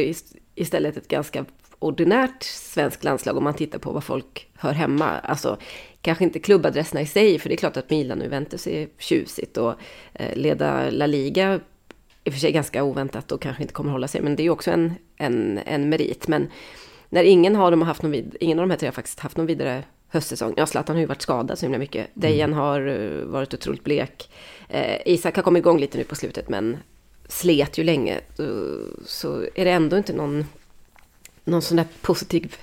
istället 0.54 0.96
ett 0.96 1.08
ganska 1.08 1.44
ordinärt 1.78 2.42
svenskt 2.42 3.04
landslag 3.04 3.36
om 3.36 3.44
man 3.44 3.54
tittar 3.54 3.78
på 3.78 3.92
vad 3.92 4.04
folk 4.04 4.48
hör 4.54 4.72
hemma. 4.72 5.06
Alltså 5.06 5.58
kanske 6.02 6.24
inte 6.24 6.38
klubbadresserna 6.38 7.00
i 7.00 7.06
sig, 7.06 7.38
för 7.38 7.48
det 7.48 7.54
är 7.54 7.56
klart 7.56 7.76
att 7.76 7.90
Milan 7.90 8.18
och 8.18 8.24
Juventus 8.24 8.66
är 8.66 8.88
tjusigt 8.98 9.56
och 9.56 9.74
eh, 10.12 10.36
leda 10.36 10.90
La 10.90 11.06
Liga 11.06 11.60
i 12.24 12.28
och 12.30 12.32
för 12.32 12.40
sig 12.40 12.52
ganska 12.52 12.84
oväntat 12.84 13.32
och 13.32 13.42
kanske 13.42 13.62
inte 13.62 13.74
kommer 13.74 13.92
hålla 13.92 14.08
sig, 14.08 14.20
men 14.22 14.36
det 14.36 14.42
är 14.42 14.44
ju 14.44 14.50
också 14.50 14.70
en, 14.70 14.94
en, 15.16 15.60
en 15.66 15.88
merit. 15.88 16.28
Men 16.28 16.50
när 17.08 17.24
ingen, 17.24 17.56
har 17.56 17.70
dem 17.70 17.82
haft 17.82 18.02
någon 18.02 18.12
vid, 18.12 18.36
ingen 18.40 18.58
av 18.58 18.62
de 18.62 18.70
här 18.70 18.78
tre 18.78 18.86
har 18.86 18.92
faktiskt 18.92 19.20
haft 19.20 19.36
någon 19.36 19.46
vidare 19.46 19.82
höstsäsong. 20.10 20.54
Ja, 20.56 20.66
Zlatan 20.66 20.96
har 20.96 21.00
ju 21.00 21.06
varit 21.06 21.22
skadad 21.22 21.58
så 21.58 21.64
himla 21.64 21.78
mycket. 21.78 22.06
Mm. 22.06 22.10
Dejan 22.14 22.52
har 22.52 22.88
uh, 22.88 23.24
varit 23.24 23.54
otroligt 23.54 23.84
blek. 23.84 24.30
Eh, 24.68 24.96
Isak 25.06 25.36
har 25.36 25.42
kommit 25.42 25.60
igång 25.60 25.78
lite 25.78 25.98
nu 25.98 26.04
på 26.04 26.14
slutet, 26.14 26.48
men 26.48 26.78
slet 27.28 27.78
ju 27.78 27.84
länge. 27.84 28.20
Så 29.04 29.42
är 29.54 29.64
det 29.64 29.70
ändå 29.70 29.96
inte 29.96 30.12
någon, 30.12 30.44
någon 31.44 31.62
sån 31.62 31.76
där 31.76 31.86
positiv 32.00 32.56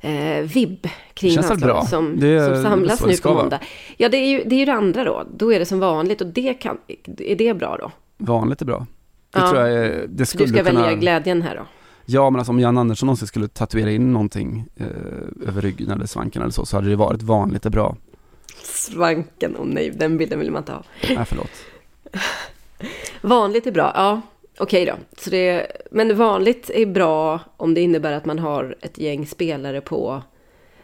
eh, 0.00 0.40
vibb 0.40 0.88
kring 1.14 1.34
landslaget 1.34 1.88
som, 1.88 2.20
som 2.20 2.62
samlas 2.62 3.06
nu 3.06 3.16
på 3.16 3.34
måndag. 3.34 3.60
Ja, 3.96 4.08
det 4.08 4.16
är, 4.16 4.26
ju, 4.26 4.44
det 4.46 4.54
är 4.54 4.58
ju 4.58 4.64
det 4.64 4.72
andra 4.72 5.04
då. 5.04 5.24
Då 5.36 5.52
är 5.52 5.58
det 5.58 5.66
som 5.66 5.80
vanligt 5.80 6.20
och 6.20 6.26
det 6.26 6.54
kan, 6.54 6.78
är 7.18 7.36
det 7.36 7.54
bra 7.54 7.76
då? 7.76 7.92
Vanligt 8.16 8.62
är 8.62 8.66
bra. 8.66 8.86
Det 9.30 9.40
ja. 9.40 9.50
tror 9.50 9.62
jag 9.62 9.86
är, 9.86 10.06
det 10.08 10.26
skulle 10.26 10.44
Du 10.44 10.52
ska 10.52 10.64
kunna... 10.64 10.82
välja 10.82 10.96
glädjen 10.96 11.42
här 11.42 11.56
då? 11.56 11.66
Ja, 12.06 12.30
men 12.30 12.38
alltså 12.38 12.52
om 12.52 12.60
Jan 12.60 12.78
Andersson 12.78 13.06
någonsin 13.06 13.28
skulle 13.28 13.48
tatuera 13.48 13.90
in 13.90 14.12
någonting 14.12 14.64
eh, 14.76 14.86
över 15.48 15.62
ryggen 15.62 15.90
eller 15.90 16.06
svanken 16.06 16.42
eller 16.42 16.52
så, 16.52 16.66
så 16.66 16.76
hade 16.76 16.88
det 16.88 16.96
varit 16.96 17.22
vanligt 17.22 17.66
är 17.66 17.70
bra. 17.70 17.96
Svanken, 18.62 19.56
oh 19.56 19.66
nej, 19.66 19.90
den 19.90 20.18
bilden 20.18 20.38
vill 20.38 20.50
man 20.50 20.62
inte 20.62 20.72
ha. 20.72 20.82
Nej, 21.08 21.24
förlåt. 21.26 21.50
vanligt 23.22 23.66
är 23.66 23.72
bra, 23.72 23.92
ja. 23.94 24.20
Okej 24.58 24.82
okay 24.82 24.94
då. 24.94 25.20
Så 25.20 25.30
det, 25.30 25.66
men 25.90 26.16
vanligt 26.16 26.70
är 26.70 26.86
bra 26.86 27.40
om 27.56 27.74
det 27.74 27.80
innebär 27.80 28.12
att 28.12 28.24
man 28.24 28.38
har 28.38 28.76
ett 28.80 28.98
gäng 28.98 29.26
spelare 29.26 29.80
på 29.80 30.22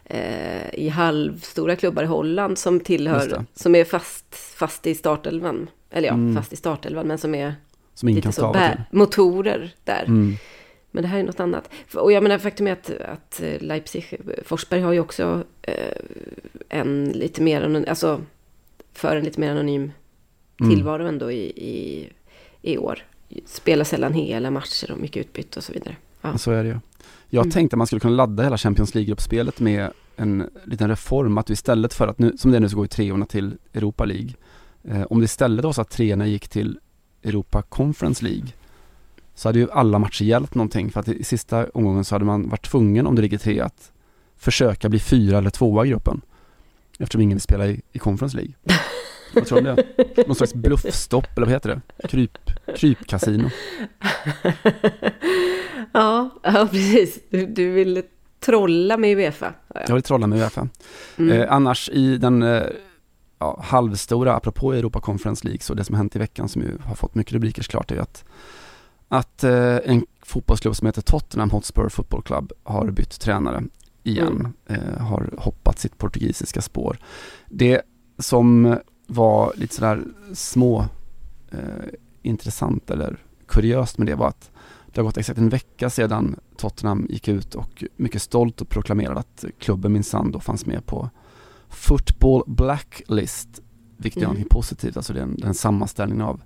eh, 0.05 0.75
i 0.75 0.89
halvstora 0.89 1.77
klubbar 1.77 2.03
i 2.03 2.07
Holland 2.07 2.59
som 2.59 2.81
tillhör, 2.81 3.45
som 3.55 3.75
är 3.75 3.85
fast, 3.85 4.35
fast 4.35 4.87
i 4.87 4.95
startelvan. 4.95 5.71
Eller 5.91 6.09
ja, 6.09 6.15
mm. 6.15 6.37
fast 6.37 6.53
i 6.53 6.57
startelvan, 6.57 7.07
men 7.07 7.19
som 7.19 7.35
är 7.35 7.55
som 7.95 8.09
ingen 8.09 8.23
kan 8.23 8.33
så 8.33 8.53
bär, 8.53 8.85
motorer 8.91 9.75
där. 9.85 10.05
Mm. 10.07 10.37
Men 10.91 11.03
det 11.03 11.09
här 11.09 11.19
är 11.19 11.23
något 11.23 11.41
annat. 11.41 11.71
Och 11.95 12.13
jag 12.13 12.23
menar, 12.23 12.39
faktum 12.39 12.67
är 12.67 12.73
att, 12.73 12.91
att 12.91 13.43
Leipzig, 13.61 14.21
Forsberg 14.45 14.81
har 14.81 14.93
ju 14.93 15.01
också 15.01 15.45
eh, 15.63 15.97
en 16.69 17.05
lite 17.05 17.43
mer, 17.43 17.85
alltså 17.89 18.21
för 18.93 19.17
en 19.17 19.25
lite 19.25 19.41
mer 19.41 19.51
anonym 19.51 19.93
mm. 20.61 20.75
tillvaro 20.75 21.07
ändå 21.07 21.31
i, 21.31 21.45
i, 21.45 22.09
i 22.63 22.79
år. 22.79 23.05
Spelar 23.47 23.85
sällan 23.85 24.13
hela 24.13 24.51
matcher 24.51 24.93
och 24.93 24.99
mycket 24.99 25.21
utbyte 25.21 25.59
och 25.59 25.65
så 25.65 25.73
vidare. 25.73 25.97
Ja. 26.21 26.39
Så 26.39 26.51
är 26.51 26.65
det 26.65 26.69
ju. 26.69 26.79
Jag 27.29 27.43
mm. 27.43 27.51
tänkte 27.51 27.75
att 27.75 27.79
man 27.79 27.87
skulle 27.87 28.01
kunna 28.01 28.17
ladda 28.17 28.43
hela 28.43 28.59
Champions 28.59 28.95
League-gruppspelet 28.95 29.61
med 29.61 29.93
en 30.17 30.51
liten 30.65 30.89
reform. 30.89 31.39
Att 31.39 31.47
du 31.47 31.53
istället 31.53 31.95
för 31.95 32.09
att 32.09 32.19
nu, 32.19 32.37
som 32.39 32.51
det 32.51 32.57
är 32.57 32.61
nu 32.61 32.69
så 32.69 32.77
går 32.77 32.85
ju 32.85 32.89
treorna 32.89 33.27
till 33.27 33.57
Europa 33.75 34.05
League. 34.05 34.31
Eh, 34.85 35.03
om 35.03 35.19
det 35.19 35.25
istället 35.25 35.65
var 35.65 35.73
så 35.73 35.81
att 35.81 35.91
treorna 35.91 36.27
gick 36.27 36.49
till 36.49 36.79
Europa 37.23 37.63
Conference 37.63 38.25
League 38.25 38.49
så 39.35 39.49
hade 39.49 39.59
ju 39.59 39.71
alla 39.71 39.99
matcher 39.99 40.25
hjälpt 40.25 40.55
någonting 40.55 40.91
för 40.91 41.01
att 41.01 41.09
i 41.09 41.25
sista 41.25 41.67
omgången 41.75 42.05
så 42.05 42.15
hade 42.15 42.25
man 42.25 42.49
varit 42.49 42.71
tvungen 42.71 43.07
om 43.07 43.15
det 43.15 43.23
ligger 43.23 43.39
tre 43.39 43.61
att 43.61 43.93
försöka 44.37 44.89
bli 44.89 44.99
fyra 44.99 45.39
eller 45.39 45.51
tvåa 45.51 45.87
i 45.87 45.89
gruppen. 45.89 46.21
Eftersom 46.99 47.21
ingen 47.21 47.37
vill 47.37 47.43
spela 47.43 47.67
i, 47.67 47.83
i 47.93 47.99
Conference 47.99 48.37
League. 48.37 48.55
Vad 49.35 49.47
tror 49.47 49.61
du 49.61 49.71
om 49.71 49.77
det? 49.77 50.27
Någon 50.27 50.37
slags 50.37 50.55
bluffstopp 50.55 51.37
eller 51.37 51.47
vad 51.47 51.53
heter 51.53 51.69
det? 51.69 52.09
Kryp, 52.09 52.39
krypkasino. 52.77 53.51
ja, 55.93 56.31
ja, 56.43 56.69
precis. 56.71 57.19
Du, 57.31 57.47
du 57.47 57.71
vill 57.71 58.03
trolla 58.41 58.97
med 58.97 59.17
Uefa. 59.17 59.53
Ja. 59.75 59.81
Jag 59.87 59.95
vill 59.95 60.03
trolla 60.03 60.27
med 60.27 60.39
Uefa. 60.39 60.69
Mm. 61.17 61.41
Eh, 61.41 61.53
annars 61.53 61.89
i 61.89 62.17
den 62.17 62.43
eh, 62.43 62.63
ja, 63.39 63.61
halvstora, 63.65 64.35
apropå 64.35 64.73
Europa 64.73 65.01
Conference 65.01 65.45
League, 65.45 65.61
så 65.61 65.75
det 65.75 65.85
som 65.85 65.97
hänt 65.97 66.17
i 66.17 66.19
veckan 66.19 66.49
som 66.49 66.63
ju 66.63 66.79
har 66.85 66.95
fått 66.95 67.15
mycket 67.15 67.33
rubriker 67.33 67.63
såklart 67.63 67.91
är 67.91 67.95
ju 67.95 68.03
att, 68.03 68.25
att 69.13 69.45
eh, 69.45 69.77
en 69.85 70.07
fotbollsklubb 70.23 70.77
som 70.77 70.87
heter 70.87 71.03
Tottenham 71.03 71.51
Hotspur 71.51 71.89
Football 71.89 72.23
Club 72.23 72.53
har 72.63 72.91
bytt 72.91 73.21
tränare 73.21 73.63
igen, 74.03 74.49
mm. 74.67 74.83
eh, 74.83 75.01
har 75.01 75.35
hoppat 75.39 75.79
sitt 75.79 75.99
portugisiska 75.99 76.63
spår. 76.63 76.99
Det 77.49 77.83
som 78.19 78.77
var 79.07 79.53
lite 79.57 79.75
sådär 79.75 80.05
små 80.33 80.85
eh, 81.51 81.59
intressant 82.23 82.91
eller 82.91 83.19
kuriöst 83.47 83.99
med 83.99 84.07
det 84.07 84.15
var 84.15 84.29
att 84.29 84.51
det 84.87 85.01
har 85.01 85.05
gått 85.05 85.17
exakt 85.17 85.39
en 85.39 85.49
vecka 85.49 85.91
sedan 85.91 86.37
Tottenham 86.57 87.07
gick 87.11 87.29
ut 87.29 87.55
och 87.55 87.85
mycket 87.97 88.23
stolt 88.23 88.61
och 88.61 88.69
proklamerade 88.69 89.21
att 89.21 89.45
klubben 89.59 89.93
minsann 89.93 90.33
då 90.33 90.41
fanns 90.41 90.67
med 90.67 90.87
på 90.87 91.11
Football 91.69 92.43
Blacklist, 92.47 93.49
vilket 93.97 94.23
mm. 94.23 94.37
är 94.37 94.41
något 94.41 94.49
positivt, 94.49 94.97
alltså 94.97 95.13
det 95.13 95.19
är 95.19 95.23
en, 95.23 95.43
en 95.45 95.55
sammanställning 95.55 96.23
av 96.23 96.43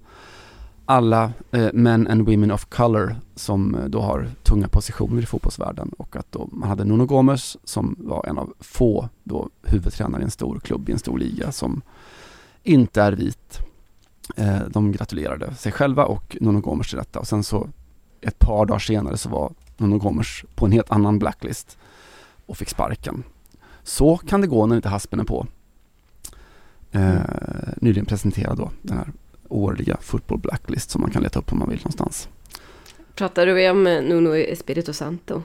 alla 0.87 1.33
eh, 1.53 1.69
men 1.73 2.07
and 2.07 2.29
women 2.29 2.51
of 2.51 2.65
color 2.65 3.17
som 3.35 3.75
eh, 3.75 3.85
då 3.85 4.01
har 4.01 4.31
tunga 4.43 4.69
positioner 4.69 5.23
i 5.23 5.27
fotbollsvärlden 5.27 5.89
och 5.99 6.17
att 6.17 6.33
då 6.33 6.49
man 6.53 6.69
hade 6.69 6.85
Nuno 6.85 7.07
Gomes 7.07 7.57
som 7.65 7.97
var 7.99 8.27
en 8.27 8.39
av 8.39 8.55
få 8.61 9.09
då 9.25 9.49
huvudtränare 9.63 10.23
i 10.23 10.25
en 10.25 10.31
stor 10.31 10.61
klubb 10.61 10.89
i 10.89 10.93
en 10.93 10.99
stor 10.99 11.19
liga 11.19 11.53
som 11.53 11.83
inte 12.63 13.03
är 13.03 13.13
vit. 13.13 13.59
Eh, 14.37 14.61
de 14.71 14.93
gratulerade 14.93 15.55
sig 15.55 15.73
själva 15.73 16.05
och 16.05 16.37
Nuno 16.41 16.61
Gomes 16.61 16.89
till 16.89 16.99
detta 16.99 17.19
och 17.19 17.27
sen 17.27 17.45
så 17.45 17.69
ett 18.21 18.39
par 18.39 18.67
dagar 18.67 18.79
senare 18.79 19.17
så 19.17 19.29
var 19.29 19.53
Nuno 19.77 19.99
Gomes 19.99 20.45
på 20.55 20.67
en 20.67 20.73
helt 20.73 20.91
annan 20.91 21.19
blacklist 21.19 21.79
och 22.47 22.57
fick 22.57 22.69
sparken. 22.69 23.23
Så 23.83 24.17
kan 24.17 24.41
det 24.41 24.47
gå 24.47 24.67
när 24.67 24.77
inte 24.77 24.89
haspen 24.89 25.21
är 25.21 25.25
på. 25.25 25.47
Eh, 26.91 27.21
nyligen 27.77 28.07
presenterad 28.07 28.57
då, 28.59 28.71
den 28.83 28.97
här 28.97 29.13
årliga 29.49 29.97
Football 30.01 30.39
Blacklist 30.39 30.91
som 30.91 31.01
man 31.01 31.11
kan 31.11 31.23
leta 31.23 31.39
upp 31.39 31.53
om 31.53 31.59
man 31.59 31.69
vill 31.69 31.79
någonstans. 31.79 32.29
Pratar 33.15 33.47
du 33.47 33.71
om 33.71 33.85
Nuno 33.85 34.37
Espirito 34.37 34.93
Santo? 34.93 35.43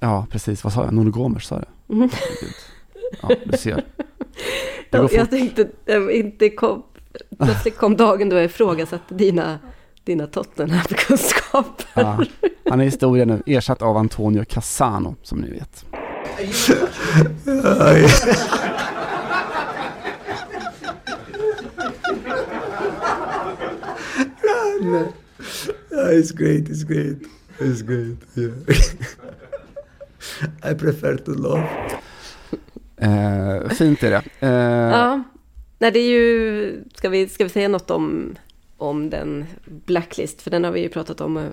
Ja, 0.00 0.26
precis. 0.30 0.64
Vad 0.64 0.72
sa 0.72 0.84
jag? 0.84 0.94
Nuno 0.94 1.10
Gomes 1.10 1.44
sa 1.44 1.54
jag. 1.54 1.96
Mm. 1.96 2.10
Ja, 3.22 3.30
du 3.44 3.58
ser. 3.58 3.84
Ja, 4.90 5.08
jag 5.12 5.30
tänkte, 5.30 5.68
jag 5.84 6.12
inte 6.12 6.50
kom, 6.50 6.82
plötsligt 7.38 7.76
kom 7.76 7.96
dagen 7.96 8.28
då 8.28 8.36
jag 8.36 8.44
ifrågasatte 8.44 9.14
dina, 9.14 9.58
dina 10.04 10.26
Tottenham-kunskaper. 10.26 11.86
Ja, 11.94 12.24
han 12.70 12.80
är 12.80 12.84
historia 12.84 13.24
nu, 13.24 13.42
ersatt 13.46 13.82
av 13.82 13.96
Antonio 13.96 14.44
Cassano, 14.44 15.14
som 15.22 15.38
ni 15.38 15.50
vet. 15.50 15.84
No. 24.92 25.12
Oh, 25.90 26.18
it's 26.18 26.32
great, 26.32 26.68
it's 26.68 26.84
great. 26.84 27.16
It's 27.60 27.82
great, 27.82 28.16
yeah. 28.34 28.52
I 30.70 30.74
prefer 30.74 31.16
to 31.16 31.30
love. 31.30 31.68
Eh, 32.96 33.68
fint 33.68 34.02
är 34.02 34.10
det. 34.10 34.22
Eh, 34.40 34.98
ja, 34.98 35.22
nej 35.78 35.90
det 35.90 35.98
är 35.98 36.10
ju, 36.10 36.84
ska 36.94 37.08
vi, 37.08 37.28
ska 37.28 37.44
vi 37.44 37.50
säga 37.50 37.68
något 37.68 37.90
om, 37.90 38.36
om 38.76 39.10
den 39.10 39.46
Blacklist? 39.64 40.42
För 40.42 40.50
den 40.50 40.64
har 40.64 40.70
vi 40.70 40.80
ju 40.80 40.88
pratat 40.88 41.20
om 41.20 41.36
eh, 41.36 41.44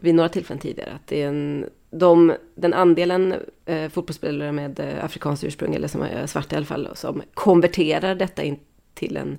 vid 0.00 0.14
några 0.14 0.28
tillfällen 0.28 0.60
tidigare. 0.60 0.92
Att 0.92 1.06
det 1.06 1.22
är 1.22 1.28
en, 1.28 1.66
de, 1.90 2.34
den 2.54 2.74
andelen 2.74 3.34
eh, 3.66 3.88
fotbollsspelare 3.88 4.52
med 4.52 4.80
eh, 4.80 5.04
afrikanskt 5.04 5.44
ursprung, 5.44 5.74
eller 5.74 5.88
som 5.88 6.02
är 6.02 6.26
svarta 6.26 6.54
i 6.54 6.56
alla 6.56 6.66
fall, 6.66 6.88
som 6.94 7.22
konverterar 7.34 8.14
detta 8.14 8.42
in, 8.42 8.58
till 8.94 9.16
en, 9.16 9.38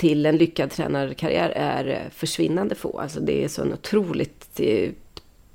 till 0.00 0.26
en 0.26 0.36
lyckad 0.36 0.70
tränarkarriär 0.70 1.50
är 1.50 1.88
eh, 1.88 2.10
försvinnande 2.10 2.74
få. 2.74 3.00
Alltså 3.00 3.20
det 3.20 3.44
är 3.44 3.48
så 3.48 3.62
en 3.62 3.72
otroligt 3.72 4.60
eh, 4.60 4.90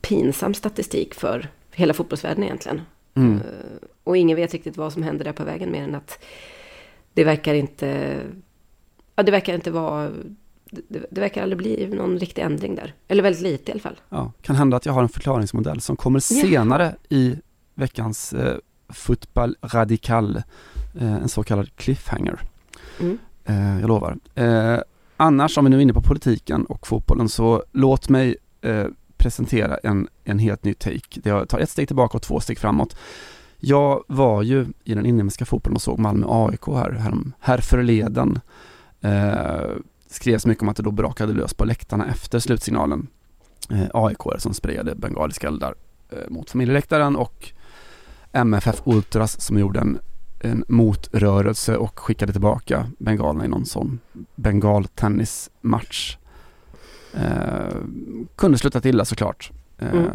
pinsam 0.02 0.54
statistik 0.54 1.14
för 1.14 1.50
hela 1.72 1.94
fotbollsvärlden 1.94 2.44
egentligen. 2.44 2.82
Mm. 3.16 3.34
Eh, 3.34 3.42
Och 4.04 4.18
ingen 4.18 4.36
vet 4.36 4.54
riktigt 4.54 4.78
vad 4.78 4.94
som 4.94 5.04
händer 5.04 5.26
där 5.26 5.34
på 5.34 5.44
vägen 5.44 5.72
mer 5.72 5.84
än 5.84 5.96
att 5.96 6.24
det 7.14 7.24
verkar 7.24 7.54
inte... 7.54 8.20
Ja, 9.16 9.24
det 9.24 9.32
verkar 9.32 9.54
inte 9.54 9.72
vara... 9.72 10.10
Det, 10.70 11.06
det 11.12 11.22
verkar 11.22 11.44
aldrig 11.44 11.58
bli 11.58 11.88
någon 11.88 12.20
riktig 12.20 12.42
ändring 12.42 12.76
där. 12.76 12.94
Eller 13.08 13.24
väldigt 13.24 13.42
lite 13.42 13.72
i 13.72 13.74
alla 13.74 13.82
fall. 13.82 14.00
Ja, 14.10 14.32
kan 14.42 14.56
hända 14.56 14.78
att 14.78 14.86
jag 14.86 14.94
har 14.94 15.02
en 15.04 15.10
förklaringsmodell 15.10 15.82
som 15.82 15.96
kommer 15.96 16.20
senare 16.20 16.96
i 17.10 17.36
veckans 17.74 18.34
eh, 18.34 18.58
Fotboll 18.90 19.56
Radikal, 19.62 20.36
eh, 21.00 21.14
en 21.14 21.30
så 21.30 21.44
kallad 21.44 21.76
cliffhanger. 21.76 22.40
Mm. 23.00 23.18
Eh, 23.46 23.80
jag 23.80 23.88
lovar. 23.88 24.18
Eh, 24.36 24.78
annars, 25.18 25.58
om 25.58 25.66
vi 25.66 25.70
nu 25.70 25.78
är 25.78 25.82
inne 25.82 25.94
på 25.94 26.02
politiken 26.02 26.66
och 26.66 26.88
fotbollen, 26.88 27.30
så 27.30 27.64
låt 27.72 28.10
mig 28.10 28.36
eh, 28.62 28.86
presentera 29.18 29.78
en, 29.78 30.08
en 30.24 30.40
helt 30.40 30.64
ny 30.64 30.74
take. 30.74 31.22
Jag 31.24 31.50
tar 31.50 31.60
ett 31.60 31.70
steg 31.70 31.88
tillbaka 31.88 32.18
och 32.18 32.22
två 32.22 32.40
steg 32.40 32.60
framåt. 32.60 32.98
Jag 33.58 34.04
var 34.08 34.44
ju 34.44 34.66
i 34.84 34.94
den 34.94 35.06
inhemska 35.06 35.46
fotbollen 35.46 35.76
och 35.76 35.82
såg 35.82 36.00
Malmö 36.00 36.26
AIK 36.30 36.68
här, 36.68 36.92
här, 36.92 37.14
här 37.40 37.58
förleden. 37.58 38.40
Eh, 39.02 39.70
skrevs 40.08 40.46
mycket 40.46 40.62
om 40.62 40.70
att 40.70 40.78
det 40.78 40.84
då 40.84 40.92
brakade 40.92 41.34
lös 41.34 41.54
på 41.54 41.66
läktarna 41.66 42.08
efter 42.08 42.40
slutsignalen. 42.40 43.08
Eh, 43.70 43.88
aik 43.94 44.18
som 44.38 44.54
sprejade 44.54 44.96
bengaliska 44.96 45.48
eldar 45.48 45.76
eh, 46.10 46.30
mot 46.30 46.50
familjeläktaren 46.50 47.16
och 47.16 47.52
MFF 48.32 48.82
Ultras 48.86 49.42
som 49.42 49.60
gjorde 49.60 49.80
en, 49.80 50.00
en 50.46 50.64
motrörelse 50.68 51.78
och 51.78 52.00
skickade 52.00 52.32
tillbaka 52.32 52.88
bengalerna 52.98 53.46
i 53.46 53.48
någon 53.48 53.66
sån 53.66 54.00
bengaltennismatch. 54.36 56.18
Eh, 57.14 57.78
kunde 58.36 58.58
sluta 58.58 58.90
illa 58.90 59.06
såklart. 59.06 59.52
Eh, 59.78 59.94
Mm. 59.94 60.10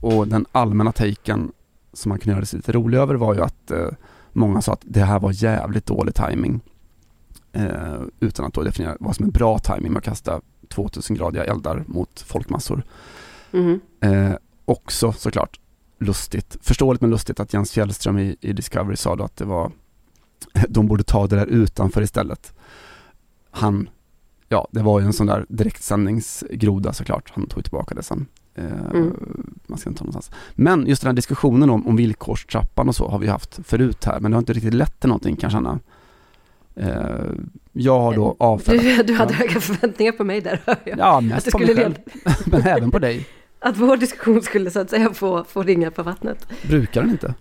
Och 0.00 0.28
den 0.28 0.46
allmänna 0.52 0.92
taken 0.92 1.52
som 1.92 2.08
man 2.08 2.18
kunde 2.18 2.36
göra 2.36 2.46
sig 2.46 2.56
lite 2.56 2.72
rolig 2.72 2.98
över 2.98 3.14
var 3.14 3.34
ju 3.34 3.40
att 3.40 3.70
eh, 3.70 3.88
många 4.32 4.62
sa 4.62 4.72
att 4.72 4.82
det 4.84 5.00
här 5.00 5.20
var 5.20 5.44
jävligt 5.44 5.86
dålig 5.86 6.14
timing 6.14 6.60
eh, 7.52 8.00
utan 8.20 8.46
att 8.46 8.54
då 8.54 8.62
definiera 8.62 8.96
vad 9.00 9.16
som 9.16 9.26
är 9.26 9.30
bra 9.30 9.58
timing 9.58 9.92
med 9.92 9.98
att 9.98 10.04
kasta 10.04 10.40
2000-gradiga 10.68 11.44
eldar 11.44 11.84
mot 11.86 12.20
folkmassor. 12.20 12.82
Mhm. 13.50 13.80
Eh, 14.00 14.32
också 14.64 15.12
såklart 15.12 15.60
lustigt, 15.98 16.56
förståeligt 16.62 17.00
men 17.00 17.10
lustigt 17.10 17.40
att 17.40 17.52
Jens 17.52 17.72
Fjällström 17.72 18.18
i, 18.18 18.36
i 18.40 18.52
Discovery 18.52 18.96
sa 18.96 19.16
då 19.16 19.24
att 19.24 19.36
det 19.36 19.44
var 19.44 19.72
de 20.68 20.86
borde 20.86 21.02
ta 21.02 21.26
det 21.26 21.36
där 21.36 21.46
utanför 21.46 22.02
istället. 22.02 22.52
Han, 23.50 23.88
ja 24.48 24.68
det 24.70 24.82
var 24.82 25.00
ju 25.00 25.06
en 25.06 25.12
sån 25.12 25.26
där 25.26 25.46
direktsändningsgroda 25.48 26.92
såklart, 26.92 27.30
han 27.34 27.46
tog 27.46 27.64
tillbaka 27.64 27.94
det 27.94 28.02
sen. 28.02 28.26
Eh, 28.54 28.64
Mm. 28.94 29.14
Man 29.66 29.78
ska 29.78 29.90
inte 29.90 29.98
ta 29.98 30.04
någonstans. 30.04 30.36
Men 30.54 30.86
just 30.86 31.02
den 31.02 31.08
här 31.08 31.14
diskussionen 31.16 31.70
om, 31.70 31.86
om 31.86 31.96
villkorstrappan 31.96 32.88
och 32.88 32.94
så 32.94 33.08
har 33.08 33.18
vi 33.18 33.26
haft 33.28 33.60
förut 33.64 34.04
här, 34.04 34.20
men 34.20 34.30
det 34.30 34.36
har 34.36 34.42
inte 34.42 34.52
riktigt 34.52 34.74
lett 34.74 35.00
till 35.00 35.08
någonting 35.08 35.36
kan 35.36 35.50
jag 35.50 35.52
känna. 35.52 35.78
Eh, 36.74 37.32
jag 37.72 38.00
har 38.00 38.14
då 38.14 38.36
avfärdat, 38.38 38.82
Du, 38.82 39.02
du 39.02 39.14
hade 39.14 39.32
Ja. 39.32 39.38
höga 39.38 39.60
förväntningar 39.60 40.12
på 40.12 40.24
mig 40.24 40.40
där, 40.40 40.62
hör 40.66 40.76
jag. 40.84 40.98
ja 40.98 41.18
att, 41.18 41.24
mest 41.24 41.44
det 41.46 41.50
på 41.52 41.58
mig 41.58 41.76
själv, 41.76 41.94
men 42.46 42.62
även 42.62 42.90
på 42.90 42.98
dig. 42.98 43.26
Att 43.60 43.76
vår 43.76 43.96
diskussion 43.96 44.42
skulle 44.42 44.70
så 44.70 44.80
att 44.80 44.90
säga 44.90 45.14
få, 45.14 45.44
få 45.44 45.62
ringa 45.62 45.90
på 45.90 46.02
vattnet. 46.02 46.46
Brukar 46.68 47.02
den 47.02 47.10
inte? 47.10 47.34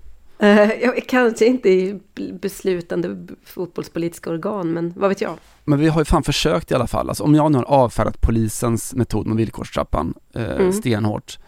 Jag, 0.82 1.04
kanske 1.08 1.46
inte 1.46 1.70
i 1.70 2.00
beslutande 2.42 3.28
fotbollspolitiska 3.46 4.30
organ, 4.30 4.72
men 4.74 4.94
vad 4.96 5.10
vet 5.10 5.22
jag? 5.22 5.34
Men 5.64 5.80
vi 5.80 5.88
har 5.88 6.02
ju 6.02 6.06
fan 6.06 6.24
försökt 6.24 6.72
i 6.72 6.76
alla 6.76 6.88
fall. 6.88 7.10
Alltså 7.10 7.24
om 7.24 7.36
jag 7.36 7.52
nu 7.52 7.58
har 7.58 7.66
avfärdat 7.66 8.22
polisens 8.22 8.96
metod 8.96 9.28
med 9.28 9.38
villkorstrappan 9.38 10.14
eh, 10.34 10.52
Mm. 10.52 10.72
stenhårt. 10.74 11.40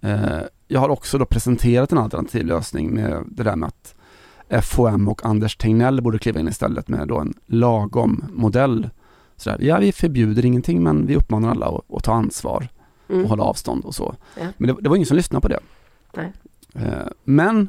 Eh, 0.00 0.38
jag 0.68 0.80
har 0.80 0.88
också 0.88 1.18
då 1.18 1.24
presenterat 1.24 1.92
en 1.92 1.98
alternativ 1.98 2.46
lösning 2.46 2.94
med 2.94 3.24
det 3.26 3.42
där 3.42 3.56
med 3.56 3.66
att 3.66 3.94
FHM 4.64 5.08
och 5.08 5.24
Anders 5.24 5.56
Tegnell 5.56 6.02
borde 6.02 6.18
kliva 6.18 6.40
in 6.40 6.48
istället 6.48 6.88
med 6.88 7.08
då 7.08 7.18
en 7.18 7.34
lagom 7.46 8.24
modell. 8.32 8.90
Sådär, 9.36 9.58
ja 9.60 9.78
vi 9.78 9.92
förbjuder 9.92 10.44
ingenting 10.44 10.82
men 10.82 11.06
vi 11.06 11.16
uppmanar 11.16 11.50
alla 11.50 11.66
att, 11.66 11.96
att 11.96 12.04
ta 12.04 12.12
ansvar 12.12 12.68
Mm. 13.08 13.22
och 13.22 13.28
hålla 13.28 13.42
avstånd 13.42 13.84
och 13.84 13.94
så. 13.94 14.16
Ja. 14.40 14.46
Men 14.56 14.68
det, 14.68 14.82
det 14.82 14.88
var 14.88 14.96
ingen 14.96 15.06
som 15.06 15.16
lyssnade 15.16 15.40
på 15.40 15.48
det. 15.48 15.60
Nej. 16.14 16.32
Eh, 16.74 17.08
men 17.24 17.68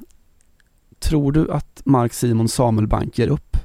tror 1.00 1.32
du 1.32 1.52
att 1.52 1.82
Mark 1.86 2.14
Simon 2.14 2.48
Samuelbank 2.48 3.20
ger 3.20 3.28
upp? 3.28 3.58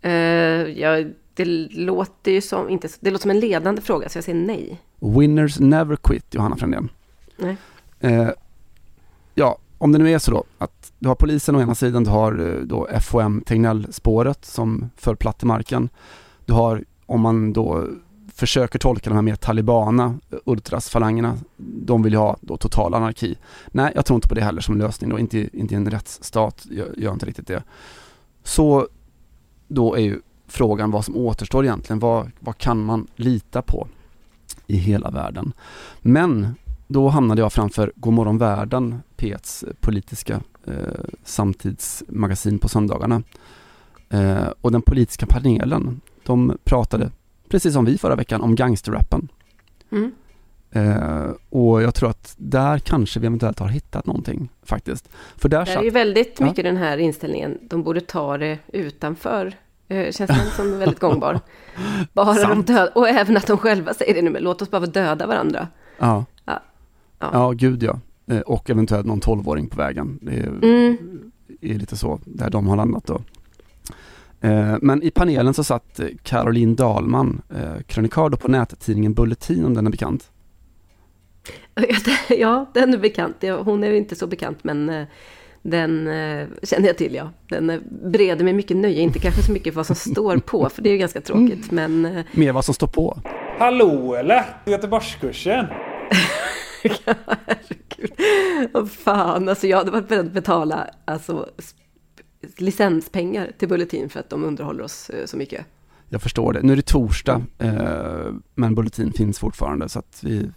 Eh, 0.00 0.12
ja, 0.12 1.04
det 1.34 1.44
låter 1.70 2.32
ju 2.32 2.40
som, 2.40 2.68
inte, 2.68 2.88
det 3.00 3.10
låter 3.10 3.22
som 3.22 3.30
en 3.30 3.40
ledande 3.40 3.82
fråga, 3.82 4.08
så 4.08 4.16
jag 4.18 4.24
säger 4.24 4.38
nej. 4.38 4.80
Winners 4.98 5.60
never 5.60 5.96
quit, 5.96 6.34
Johanna 6.34 6.56
Frändén. 6.56 6.88
Nej. 7.36 7.56
Eh, 8.00 8.28
ja, 9.34 9.58
om 9.78 9.92
det 9.92 9.98
nu 9.98 10.10
är 10.10 10.18
så 10.18 10.30
då 10.30 10.44
att 10.58 10.92
du 10.98 11.08
har 11.08 11.14
polisen 11.14 11.56
å 11.56 11.60
ena 11.60 11.74
sidan, 11.74 12.04
du 12.04 12.10
har 12.10 12.62
då 12.64 12.88
FOM 13.00 13.40
Tegnell-spåret 13.46 14.44
som 14.44 14.90
föll 14.96 15.16
platt 15.16 15.42
i 15.42 15.46
marken. 15.46 15.88
Du 16.44 16.52
har, 16.52 16.84
om 17.06 17.20
man 17.20 17.52
då 17.52 17.88
försöker 18.34 18.78
tolka 18.78 19.10
de 19.10 19.14
här 19.14 19.22
mer 19.22 19.36
talibana, 19.36 20.18
eh, 20.30 20.38
ultrasfalangerna, 20.44 21.38
de 21.56 22.02
vill 22.02 22.12
ju 22.12 22.18
ha 22.18 22.36
då 22.40 22.56
total 22.56 22.94
anarki. 22.94 23.38
Nej, 23.66 23.92
jag 23.94 24.06
tror 24.06 24.16
inte 24.16 24.28
på 24.28 24.34
det 24.34 24.44
heller 24.44 24.60
som 24.60 24.78
lösning 24.78 25.10
då, 25.10 25.18
inte, 25.18 25.58
inte 25.58 25.74
i 25.74 25.76
en 25.76 25.90
rättsstat 25.90 26.66
gör, 26.70 26.94
gör 26.96 27.12
inte 27.12 27.26
riktigt 27.26 27.46
det. 27.46 27.62
Så 28.42 28.88
då 29.68 29.94
är 29.94 30.00
ju 30.00 30.20
frågan 30.46 30.90
vad 30.90 31.04
som 31.04 31.16
återstår 31.16 31.64
egentligen, 31.64 31.98
vad, 31.98 32.30
vad 32.40 32.58
kan 32.58 32.84
man 32.84 33.06
lita 33.16 33.62
på 33.62 33.88
i 34.66 34.76
hela 34.76 35.10
världen? 35.10 35.52
Men 36.00 36.54
då 36.86 37.08
hamnade 37.08 37.40
jag 37.40 37.52
framför 37.52 37.92
Godmorgon 37.96 38.38
Världen, 38.38 39.02
P1s 39.16 39.64
politiska 39.80 40.40
eh, 40.66 40.74
samtidsmagasin 41.24 42.58
på 42.58 42.68
söndagarna. 42.68 43.22
Eh, 44.08 44.48
och 44.60 44.72
den 44.72 44.82
politiska 44.82 45.26
panelen, 45.26 46.00
de 46.24 46.58
pratade, 46.64 47.10
precis 47.54 47.74
som 47.74 47.84
vi 47.84 47.98
förra 47.98 48.16
veckan, 48.16 48.40
om 48.40 48.54
gangsterrappen. 48.54 49.28
Mm. 49.92 50.12
Eh, 50.72 51.30
och 51.50 51.82
jag 51.82 51.94
tror 51.94 52.10
att 52.10 52.34
där 52.38 52.78
kanske 52.78 53.20
vi 53.20 53.26
eventuellt 53.26 53.58
har 53.58 53.68
hittat 53.68 54.06
någonting 54.06 54.48
faktiskt. 54.62 55.08
För 55.36 55.48
där 55.48 55.64
Det 55.64 55.72
är 55.74 55.82
ju 55.82 55.90
väldigt 55.90 56.36
Ja. 56.40 56.46
mycket 56.46 56.64
den 56.64 56.76
här 56.76 56.98
inställningen, 56.98 57.58
de 57.62 57.82
borde 57.82 58.00
ta 58.00 58.38
det 58.38 58.58
utanför. 58.72 59.52
Eh, 59.88 60.10
känns 60.12 60.30
den 60.30 60.50
som 60.56 60.78
väldigt 60.78 60.98
gångbar. 61.00 61.40
Bara 62.12 62.48
de 62.48 62.62
döda, 62.62 62.90
och 62.94 63.08
även 63.08 63.36
att 63.36 63.46
de 63.46 63.58
själva 63.58 63.94
säger 63.94 64.14
det 64.14 64.22
nu, 64.22 64.30
men 64.30 64.42
låt 64.42 64.62
oss 64.62 64.70
bara 64.70 64.86
döda 64.86 65.26
varandra. 65.26 65.68
ja, 65.98 66.24
Ja. 66.44 66.62
ja. 67.18 67.30
Ja. 67.32 67.50
gud 67.50 67.82
ja. 67.82 68.00
Eh, 68.26 68.40
och 68.40 68.70
eventuellt 68.70 69.06
någon 69.06 69.20
tolvåring 69.20 69.68
på 69.68 69.76
vägen. 69.76 70.18
Det 70.22 70.32
är, 70.36 70.46
Mm. 70.46 70.96
är 71.60 71.74
lite 71.74 71.96
så 71.96 72.20
där 72.24 72.50
de 72.50 72.66
har 72.66 72.76
landat 72.76 73.06
då. 73.06 73.20
Eh, 74.44 74.76
Men 74.82 75.02
i 75.02 75.10
panelen 75.10 75.54
så 75.54 75.64
satt 75.64 76.00
eh, 76.00 76.06
Caroline 76.22 76.74
Dahlman, 76.74 77.42
eh, 77.56 77.82
krönikör 77.86 78.30
på 78.30 78.48
nättidningen 78.48 79.14
Bulletin 79.14 79.64
om 79.64 79.74
den 79.74 79.86
är 79.86 79.90
bekant. 79.90 80.30
Ja, 82.28 82.70
den 82.74 82.94
är 82.94 82.98
bekant. 82.98 83.44
Hon 83.64 83.84
är 83.84 83.88
ju 83.88 83.96
inte 83.96 84.16
så 84.16 84.26
bekant, 84.26 84.64
men 84.64 85.06
den 85.62 86.04
känner 86.62 86.86
jag 86.86 86.98
till, 86.98 87.14
ja. 87.14 87.30
Den 87.48 87.82
bereder 88.12 88.44
mig 88.44 88.52
mycket 88.52 88.76
nöje, 88.76 89.00
inte 89.00 89.18
kanske 89.18 89.42
så 89.42 89.52
mycket 89.52 89.74
vad 89.74 89.86
som 89.86 89.96
står 89.96 90.36
på, 90.36 90.68
för 90.68 90.82
det 90.82 90.88
är 90.88 90.92
ju 90.92 90.98
ganska 90.98 91.20
tråkigt, 91.20 91.70
men 91.70 92.04
eh, 92.04 92.24
Mer 92.32 92.52
vad 92.52 92.64
som 92.64 92.74
står 92.74 92.86
på. 92.86 93.18
Hallå 93.58 94.14
eller? 94.14 94.44
Göteborgskursen. 94.66 95.66
herregud. 96.82 98.12
Vad 98.72 98.90
fan, 98.90 99.48
alltså 99.48 99.66
jag 99.66 99.76
hade 99.78 99.90
varit 99.90 100.08
beredd 100.08 100.26
att 100.26 100.32
betala 100.32 100.86
alltså, 101.04 101.48
licenspengar 102.56 103.52
till 103.58 103.68
Bulletin 103.68 104.08
för 104.08 104.20
att 104.20 104.30
de 104.30 104.44
underhåller 104.44 104.84
oss 104.84 105.10
eh, 105.10 105.26
så 105.26 105.36
mycket. 105.36 105.66
Jag 106.08 106.22
förstår 106.22 106.52
det. 106.52 106.62
Nu 106.62 106.72
är 106.72 106.76
det 106.76 106.86
torsdag, 106.86 107.42
eh, 107.58 108.32
men 108.54 108.74
Bulletin 108.74 109.12
finns 109.12 109.38
fortfarande 109.38 109.88
så 109.88 109.98
att 109.98 110.20
vi 110.24 110.50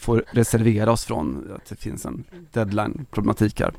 får 0.00 0.24
reservera 0.30 0.92
oss 0.92 1.04
från 1.04 1.52
att 1.56 1.68
det 1.68 1.76
finns 1.76 2.06
en 2.06 2.24
deadline-problematik 2.52 3.60
här. 3.60 3.74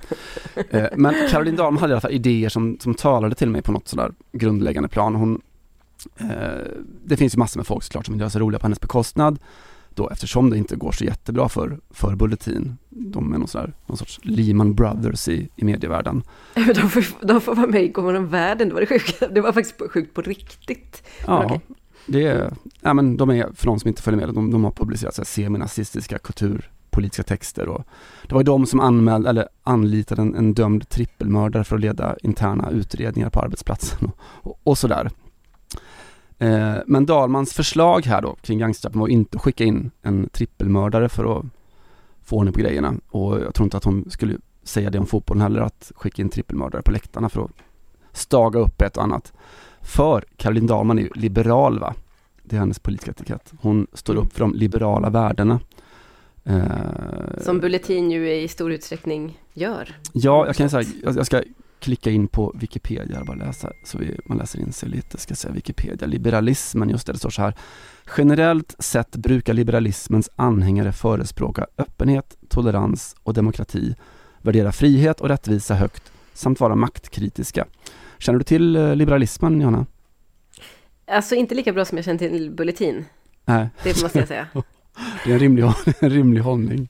Eh, 0.70 0.88
men 0.96 1.16
Caroline 1.30 1.56
Dahlman 1.56 1.82
hade 1.82 1.92
i 1.92 1.94
alla 1.94 2.02
fall 2.02 2.12
idéer 2.12 2.50
som, 2.50 2.78
som 2.80 2.94
talade 2.94 3.36
till 3.36 3.50
mig 3.50 3.62
på 3.62 3.72
något 3.72 3.88
sådär 3.88 4.12
grundläggande 4.32 4.90
plan. 4.90 5.16
Hon, 5.16 5.42
det 7.06 7.18
finns 7.18 7.36
ju 7.36 7.40
massor 7.40 7.60
med 7.60 7.68
folk 7.68 7.84
såklart 7.84 8.06
som 8.06 8.14
vill 8.14 8.20
göra 8.20 8.30
sig 8.30 8.42
roliga 8.42 8.60
på 8.60 8.66
hennes 8.66 8.82
bekostnad. 8.82 9.40
Då 9.98 10.10
eftersom 10.10 10.50
det 10.50 10.58
inte 10.58 10.76
går 10.76 10.92
så 10.92 11.04
jättebra 11.04 11.50
för, 11.50 11.80
för 11.90 12.16
Bulletin. 12.16 12.78
De 12.90 13.34
är 13.34 13.38
någon, 13.38 13.48
sådär, 13.48 13.74
någon 13.86 13.98
sorts 13.98 14.20
Lehman 14.24 14.76
Brothers 14.76 15.28
i, 15.28 15.50
i 15.56 15.66
medievärlden. 15.66 16.24
De 16.56 16.90
får, 16.90 17.28
de 17.28 17.42
får 17.42 17.56
vara 17.56 17.68
med 17.68 17.84
i 17.84 17.88
Godmorgon 17.88 18.28
Världen, 18.28 18.68
det 18.68 18.74
var 18.74 18.82
det 18.82 18.88
sjuka. 18.88 19.28
Det 19.28 19.42
var 19.42 19.54
faktiskt 19.54 19.92
sjukt 19.92 20.14
på 20.14 20.22
riktigt. 20.22 21.04
Ja, 21.28 21.46
Okej. 21.46 21.62
det 22.06 22.26
är, 22.26 22.54
ja 22.82 22.94
men 22.94 23.18
de 23.18 23.30
är, 23.30 23.50
för 23.56 23.66
de 23.66 23.80
som 23.80 23.88
inte 23.88 24.02
följer 24.02 24.26
med, 24.26 24.36
de, 24.36 24.52
de 24.52 24.64
har 24.64 24.72
publicerat 24.72 25.16
så 25.16 25.22
här 25.22 25.26
seminazistiska 25.26 26.18
kulturpolitiska 26.18 27.24
texter 27.24 27.68
och 27.68 27.84
det 28.28 28.34
var 28.34 28.42
ju 28.42 28.46
de 28.46 28.66
som 28.66 28.80
anmälde, 28.80 29.30
eller 29.30 29.48
anlitade 29.64 30.22
en, 30.22 30.36
en 30.36 30.54
dömd 30.54 30.90
trippelmördare 30.90 31.64
för 31.64 31.76
att 31.76 31.82
leda 31.82 32.16
interna 32.24 32.70
utredningar 32.70 33.30
på 33.30 33.40
arbetsplatsen 33.40 34.00
och, 34.08 34.18
och, 34.20 34.60
och 34.64 34.78
sådär. 34.78 35.10
Eh, 36.40 36.76
men 36.88 37.06
Dahlmans 37.06 37.54
förslag 37.54 38.06
här 38.06 38.22
då 38.22 38.36
kring 38.42 38.60
gangsterrappen 38.60 39.00
var 39.02 39.08
inte 39.08 39.38
att 39.38 39.44
skicka 39.44 39.64
in 39.64 39.92
en 40.02 40.30
trippelmördare 40.30 41.10
för 41.10 41.40
att 41.40 41.46
få 42.24 42.36
ordning 42.36 42.54
på 42.54 42.60
grejerna. 42.60 42.94
Och 43.10 43.40
jag 43.42 43.54
tror 43.54 43.66
inte 43.66 43.78
att 43.78 43.84
hon 43.84 44.12
skulle 44.12 44.38
säga 44.64 44.90
det 44.90 45.00
om 45.00 45.06
fotbollen 45.06 45.42
heller, 45.42 45.60
att 45.60 45.92
skicka 45.96 46.22
in 46.22 46.30
trippelmördare 46.30 46.82
på 46.82 46.92
läktarna 46.92 47.30
för 47.30 47.42
att 47.44 47.52
staga 48.12 48.60
upp 48.60 48.82
ett 48.82 48.98
och 48.98 49.04
annat. 49.04 49.34
För 49.82 50.24
Caroline 50.38 50.68
Dahlman 50.68 51.00
är 51.00 51.04
ju 51.04 51.10
liberal 51.16 51.80
va? 51.80 51.94
Det 52.44 52.56
är 52.56 52.60
hennes 52.60 52.80
politiska 52.80 53.12
etikett. 53.12 53.54
Hon 53.62 53.88
står 53.94 54.16
upp 54.16 54.34
för 54.34 54.40
de 54.40 54.54
liberala 54.54 55.10
värdena. 55.10 55.60
Eh, 56.44 56.64
Som 57.42 57.60
Bulletin 57.60 58.12
ju 58.12 58.34
i 58.34 58.48
stor 58.48 58.72
utsträckning 58.72 59.40
gör. 59.54 59.96
Ja, 60.14 60.46
jag 60.46 60.56
kan 60.56 60.70
säga, 60.70 60.90
jag 61.04 61.18
jag 61.18 61.26
ska 61.26 61.42
klicka 61.80 62.12
in 62.12 62.28
på 62.28 62.54
Wikipedia 62.56 63.20
och 63.20 63.26
bara 63.26 63.38
läsa 63.38 63.72
så 63.84 63.98
vi, 63.98 64.20
man 64.26 64.38
läser 64.38 64.60
in 64.60 64.74
sig 64.74 64.90
lite. 64.90 65.18
Ska 65.18 65.36
säga 65.36 65.54
Wikipedia, 65.54 66.08
liberalismen, 66.08 66.90
just 66.90 67.08
det, 67.08 67.14
det 67.14 67.20
står 67.20 67.30
så 67.30 67.42
här. 67.42 67.54
Generellt 68.18 68.76
sett 68.80 69.16
brukar 69.16 69.54
liberalismens 69.54 70.30
anhängare 70.36 70.92
förespråka 70.92 71.68
öppenhet, 71.78 72.38
tolerans 72.50 73.16
och 73.24 73.34
demokrati, 73.34 73.96
värdera 74.42 74.72
frihet 74.72 75.22
och 75.22 75.28
rättvisa 75.28 75.76
högt 75.76 76.12
samt 76.34 76.60
vara 76.60 76.76
maktkritiska. 76.76 77.66
Känner 78.18 78.40
du 78.40 78.44
till 78.44 78.76
eh, 78.76 78.96
liberalismen, 78.96 79.62
Johanna? 79.62 79.86
Alltså 81.08 81.36
inte 81.36 81.56
lika 81.56 81.74
bra 81.74 81.86
som 81.86 81.98
jag 81.98 82.06
känner 82.06 82.20
till 82.20 82.52
Bulletin, 82.52 83.06
Nej, 83.48 83.70
det 83.84 84.02
måste 84.02 84.20
jag 84.20 84.28
säga. 84.28 84.48
det 85.26 85.30
är 85.30 85.34
en 85.34 85.40
rimlig, 85.40 85.64
en 86.00 86.10
rimlig 86.10 86.42
hållning. 86.42 86.90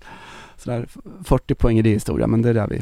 Sådär 0.58 0.88
40 1.24 1.56
poäng 1.56 1.80
i 1.80 1.82
det 1.82 1.90
historia, 1.90 2.28
men 2.28 2.42
det 2.42 2.50
är 2.50 2.54
där 2.54 2.68
vi, 2.68 2.82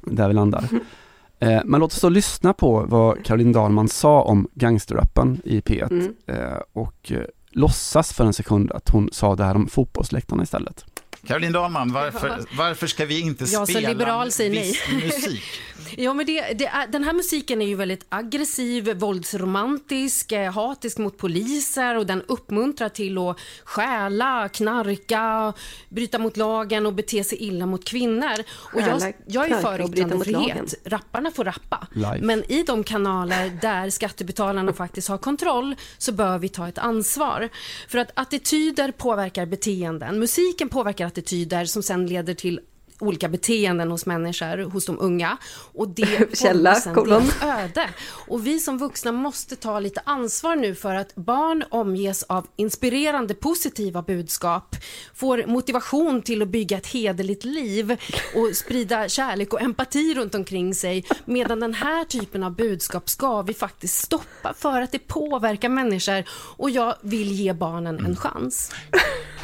där 0.00 0.28
vi 0.28 0.34
landar. 0.34 0.64
Eh, 1.40 1.60
men 1.64 1.80
låt 1.80 1.92
oss 1.92 2.00
då 2.00 2.08
lyssna 2.08 2.52
på 2.52 2.84
vad 2.88 3.24
Caroline 3.24 3.52
Dahlman 3.52 3.88
sa 3.88 4.22
om 4.22 4.48
gangsterrappen 4.54 5.40
i 5.44 5.60
P1 5.60 5.90
Mm. 5.90 6.14
eh, 6.26 6.58
och 6.72 7.12
eh, 7.12 7.22
låtsas 7.50 8.12
för 8.12 8.24
en 8.24 8.32
sekund 8.32 8.72
att 8.72 8.88
hon 8.88 9.08
sa 9.12 9.36
det 9.36 9.44
här 9.44 9.54
om 9.54 9.66
fotbollsläktarna 9.68 10.42
istället. 10.42 10.84
Caroline 11.26 11.52
Dahlman, 11.52 11.92
varför, 11.92 12.44
varför 12.56 12.86
ska 12.86 13.04
vi 13.04 13.20
inte 13.20 13.44
Jag 13.44 13.68
spela 13.68 13.88
liberal 13.88 14.32
säger 14.32 14.50
nej. 14.50 14.68
viss 14.68 15.04
musik? 15.04 15.44
Ja, 15.96 16.14
men 16.14 16.26
det, 16.26 16.52
det 16.52 16.66
är, 16.66 16.86
den 16.86 17.04
här 17.04 17.12
musiken 17.12 17.62
är 17.62 17.66
ju 17.66 17.74
väldigt 17.74 18.06
aggressiv, 18.08 18.94
våldsromantisk, 18.94 20.32
eh, 20.32 20.52
hatisk 20.52 20.98
mot 20.98 21.18
poliser 21.18 21.96
och 21.96 22.06
den 22.06 22.22
uppmuntrar 22.22 22.88
till 22.88 23.18
att 23.18 23.40
stjäla, 23.64 24.48
knarka, 24.48 25.52
bryta 25.88 26.18
mot 26.18 26.36
lagen 26.36 26.86
och 26.86 26.94
bete 26.94 27.24
sig 27.24 27.38
illa 27.38 27.66
mot 27.66 27.84
kvinnor. 27.84 28.34
Och 28.50 28.80
jag, 28.80 29.14
jag 29.26 29.50
är 29.50 29.60
för 29.60 29.90
yttrandefrihet. 29.90 30.74
Rapparna 30.84 31.30
får 31.30 31.44
rappa. 31.44 31.86
Life. 31.92 32.18
Men 32.22 32.52
i 32.52 32.62
de 32.62 32.84
kanaler 32.84 33.58
där 33.62 33.90
skattebetalarna 33.90 34.72
faktiskt 34.72 35.08
har 35.08 35.18
kontroll 35.18 35.74
så 35.98 36.12
bör 36.12 36.38
vi 36.38 36.48
ta 36.48 36.68
ett 36.68 36.78
ansvar. 36.78 37.48
För 37.88 37.98
att 37.98 38.10
attityder 38.14 38.92
påverkar 38.92 39.46
beteenden. 39.46 40.18
Musiken 40.18 40.68
påverkar 40.68 41.06
attityder 41.06 41.17
som 41.66 41.82
sen 41.82 42.06
leder 42.06 42.34
till 42.34 42.60
olika 43.00 43.28
beteenden 43.28 43.90
hos 43.90 44.06
människor, 44.06 44.70
hos 44.70 44.86
de 44.86 44.98
unga. 45.00 45.36
Och 45.74 45.88
det 45.88 46.38
Källa, 46.38 46.80
kolon. 46.80 47.30
öde. 47.42 47.88
Och 48.26 48.46
vi 48.46 48.60
som 48.60 48.78
vuxna 48.78 49.12
måste 49.12 49.56
ta 49.56 49.80
lite 49.80 50.00
ansvar 50.04 50.56
nu 50.56 50.74
för 50.74 50.94
att 50.94 51.14
barn 51.14 51.64
omges 51.70 52.22
av 52.22 52.46
inspirerande 52.56 53.34
positiva 53.34 54.02
budskap, 54.02 54.76
får 55.14 55.44
motivation 55.46 56.22
till 56.22 56.42
att 56.42 56.48
bygga 56.48 56.76
ett 56.76 56.86
hederligt 56.86 57.44
liv 57.44 57.96
och 58.34 58.56
sprida 58.56 59.08
kärlek 59.08 59.52
och 59.52 59.60
empati 59.62 60.14
runt 60.14 60.34
omkring 60.34 60.74
sig. 60.74 61.04
Medan 61.24 61.60
den 61.60 61.74
här 61.74 62.04
typen 62.04 62.42
av 62.42 62.56
budskap 62.56 63.08
ska 63.08 63.42
vi 63.42 63.54
faktiskt 63.54 63.98
stoppa 63.98 64.54
för 64.54 64.82
att 64.82 64.92
det 64.92 64.98
påverkar 64.98 65.68
människor 65.68 66.24
och 66.30 66.70
jag 66.70 66.94
vill 67.02 67.32
ge 67.32 67.52
barnen 67.52 68.06
en 68.06 68.16
chans. 68.16 68.72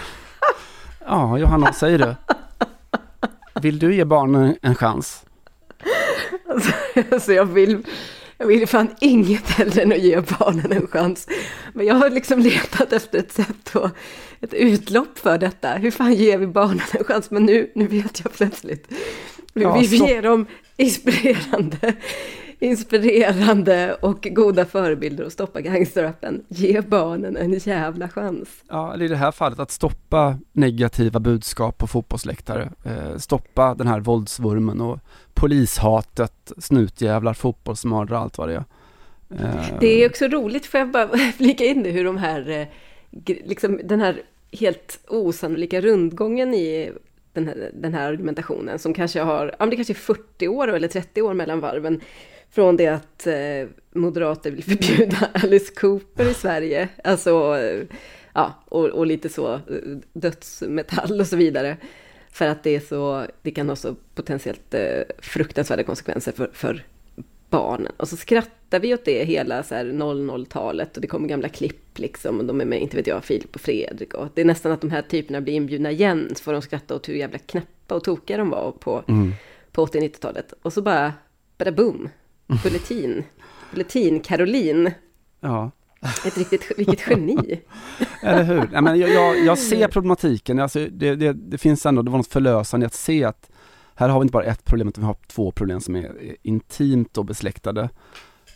Ja, 1.07 1.38
Johanna, 1.38 1.67
vad 1.67 1.77
säger 1.77 1.99
du? 1.99 2.14
Vill 3.61 3.79
du 3.79 3.95
ge 3.95 4.05
barnen 4.05 4.57
en 4.62 4.75
chans? 4.75 5.25
Alltså, 6.49 6.73
alltså 7.12 7.33
jag 7.33 7.47
vill, 7.47 7.87
jag 8.38 8.47
vill 8.47 8.69
fan 8.69 8.88
inget 9.01 9.51
hellre 9.51 9.83
än 9.83 9.93
att 9.93 9.99
ge 9.99 10.21
barnen 10.38 10.73
en 10.73 10.87
chans. 10.87 11.29
Men 11.73 11.87
jag 11.87 11.95
har 11.95 12.11
liksom 12.11 12.40
letat 12.40 12.93
efter 12.93 13.19
ett 13.19 13.33
sätt 13.33 13.75
och 13.75 13.90
ett 14.40 14.55
utlopp 14.55 15.19
för 15.19 15.38
detta. 15.38 15.71
Hur 15.75 15.90
fan 15.90 16.14
ger 16.14 16.38
vi 16.38 16.47
barnen 16.47 16.83
en 16.93 17.05
chans? 17.05 17.31
Men 17.31 17.45
nu, 17.45 17.71
nu 17.75 17.87
vet 17.87 18.21
jag 18.25 18.33
plötsligt. 18.33 18.93
Ja, 19.53 19.77
vi 19.79 19.97
ger 19.97 20.23
dem 20.23 20.47
inspirerande, 20.77 21.95
inspirerande 22.59 23.95
och 23.95 24.29
goda 24.31 24.64
förebilder 24.64 25.25
och 25.25 25.33
stoppa 25.33 25.61
gangsterrappen. 25.61 26.45
Ge 26.49 26.81
barnen 26.81 27.37
en 27.37 27.53
jävla 27.53 28.09
chans. 28.09 28.49
Ja, 28.69 28.95
eller 28.95 29.05
i 29.05 29.09
det 29.09 29.17
här 29.17 29.33
fallet 29.33 29.59
att 29.59 29.71
stoppa 29.71 30.38
negativa 30.53 31.21
budskap 31.21 31.79
på 31.79 31.87
fotbollsläktare. 31.87 32.71
Eh, 32.85 33.17
stoppa 33.17 33.75
den 33.75 33.87
här 33.87 34.01
våldsvurmen 34.01 34.81
och 34.81 34.99
polishatet, 35.35 36.53
snutjävlar, 36.59 37.35
fotbollsmördare, 37.35 38.19
allt 38.19 38.38
vad 38.38 38.49
det 38.49 38.55
är. 38.55 38.64
Eh, 39.45 39.79
Det 39.81 40.03
är 40.05 40.09
också 40.09 40.29
roligt, 40.29 40.67
får 40.67 40.81
jag 40.81 40.90
bara 40.90 41.09
flika 41.37 41.64
in 41.64 41.83
det, 41.83 41.90
hur 41.90 42.05
de 42.05 42.17
här, 42.17 42.51
eh, 42.51 42.67
liksom 43.45 43.81
den 43.85 44.01
här 44.01 44.23
helt 44.53 45.01
osannolika 45.09 45.81
rundgången 45.81 46.55
i 46.55 46.93
den 47.33 47.47
här, 47.49 47.71
den 47.75 47.95
här 47.95 48.09
argumentationen 48.09 48.79
som 48.79 48.95
kanske 48.95 49.21
har, 49.21 49.47
ja 49.47 49.57
men 49.59 49.71
det 49.71 49.77
kanske 49.77 49.93
är 49.93 49.95
40 49.95 50.49
år 50.49 50.69
eller 50.69 50.88
30 50.88 51.23
år 51.23 51.35
mellan 51.35 51.61
varven. 51.61 52.01
Från 52.55 52.77
det 52.77 52.87
att 52.87 53.27
eh, 53.27 53.69
moderater 53.93 54.51
vill 54.51 54.64
förbjuda 54.64 55.31
Alice 55.35 55.73
Cooper 55.75 56.31
i 56.31 56.35
Sverige, 56.35 56.88
alltså, 57.05 57.59
ja, 58.33 58.55
och, 58.64 58.85
och 58.85 59.07
lite 59.07 59.29
så 59.29 59.55
eh, 59.55 59.61
dödsmetall 60.12 61.21
och 61.21 61.27
så 61.27 61.37
vidare. 61.37 61.77
För 62.31 62.47
att 62.47 62.62
det 62.62 62.77
är 62.77 62.81
så, 62.81 63.27
det 63.43 63.51
kan 63.51 63.69
ha 63.69 63.77
så 63.77 63.95
potentiellt 64.14 64.75
eh, 64.75 65.03
fruktansvärda 65.19 65.83
konsekvenser 65.83 66.33
för, 66.33 66.51
för 66.53 66.85
barnen. 67.51 67.93
Och 67.97 68.09
så 68.09 68.17
skrattar 68.17 68.81
vi 68.81 68.95
åt 68.95 69.05
det 69.05 69.25
hela 69.25 69.62
så 69.62 69.75
här 69.75 69.85
00-talet 69.85 70.97
och 70.97 71.01
det 71.01 71.09
kommer 71.09 71.29
gamla 71.29 71.49
klipp 71.49 71.99
liksom 71.99 72.38
och 72.38 72.45
de 72.45 72.61
är 72.61 72.64
med, 72.64 72.83
inte 72.83 72.97
vet 72.97 73.07
jag, 73.07 73.25
Filip 73.25 73.55
och 73.55 73.61
Fredrik 73.61 74.14
och 74.14 74.29
det 74.35 74.40
är 74.40 74.45
nästan 74.45 74.73
att 74.73 74.81
de 74.81 74.90
här 74.90 75.03
typerna 75.03 75.40
blir 75.40 75.55
inbjudna 75.55 75.90
igen 75.90 76.33
så 76.37 76.43
får 76.43 76.53
de 76.53 76.62
skratta 76.62 76.95
åt 76.95 77.09
hur 77.09 77.14
jävla 77.14 77.38
knäppa 77.38 77.95
och 77.95 78.05
tokiga 78.05 78.37
de 78.37 78.51
var 78.51 78.73
på, 78.73 79.05
på 79.73 79.87
80-90-talet. 79.87 80.55
Och 80.62 80.73
så 80.73 80.83
bara, 80.83 81.12
bara 81.59 81.73
boom, 81.73 82.09
bulletin, 82.47 83.25
bulletin, 83.71 84.21
Caroline, 84.21 84.91
Ja, 85.41 85.71
ett 86.27 86.39
riktigt, 86.39 86.73
vilket 86.77 87.11
geni. 87.11 87.61
eller 88.23 88.43
hur? 88.43 88.69
Nej, 88.73 88.83
men 88.83 88.99
jag, 88.99 89.11
jag, 89.11 89.45
jag 89.45 89.59
ser 89.59 89.89
problematiken, 89.89 90.61
alltså, 90.61 90.87
det, 90.91 91.15
det, 91.15 91.33
det 91.33 91.59
finns 91.59 91.87
ändå, 91.87 92.03
det 92.03 92.11
var 92.11 92.19
något 92.19 92.27
förlösande 92.33 92.87
att 92.87 92.95
se 92.95 93.25
att 93.25 93.51
här 93.95 94.09
har 94.09 94.21
vi 94.21 94.23
inte 94.25 94.33
bara 94.33 94.45
ett 94.45 94.65
problem, 94.65 94.89
utan 94.89 95.03
vi 95.03 95.07
har 95.07 95.17
två 95.29 95.51
problem 95.51 95.81
som 95.81 95.97
är 95.97 96.37
intimt 96.43 97.19
och 97.19 97.25
besläktade. 97.25 97.89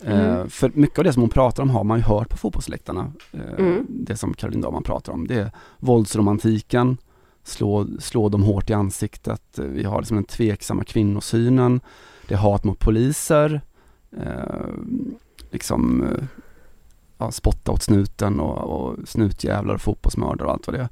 Eh, 0.05 0.46
för 0.46 0.70
mycket 0.74 0.98
av 0.98 1.05
det 1.05 1.12
som 1.12 1.22
hon 1.22 1.31
pratar 1.31 1.62
om 1.62 1.70
har 1.70 1.85
man 1.85 1.98
ju 1.98 2.05
hört 2.05 2.29
på 2.29 2.37
fotbollsläktarna. 2.37 3.12
Eh, 3.33 3.40
Mm. 3.59 3.87
Det 3.88 4.16
som 4.16 4.35
Caroline 4.35 4.61
Dahlman 4.61 4.83
pratar 4.83 5.12
om, 5.12 5.27
det 5.27 5.35
är 5.35 5.51
våldsromantiken, 5.79 6.96
slå, 7.44 7.87
slå 7.98 8.29
dem 8.29 8.42
hårt 8.42 8.70
i 8.70 8.72
ansiktet, 8.72 9.42
vi 9.59 9.85
har 9.85 10.01
liksom 10.01 10.16
den 10.16 10.24
tveksamma 10.24 10.85
kvinnosynen, 10.85 11.81
det 12.29 12.35
är 12.35 12.38
hat 12.38 12.64
mot 12.64 12.79
poliser, 12.79 13.61
eh, 14.16 14.66
liksom 15.50 16.02
eh, 16.02 16.24
ja, 17.18 17.30
spotta 17.30 17.72
åt 17.72 17.82
snuten 17.82 18.40
och, 18.40 18.58
och 18.58 19.08
snutjävlar 19.08 19.74
och 19.74 19.80
fotbollsmördare 19.80 20.46
och 20.46 20.52
allt 20.52 20.66
vad 20.66 20.76
det 20.76 20.80
är. 20.80 20.88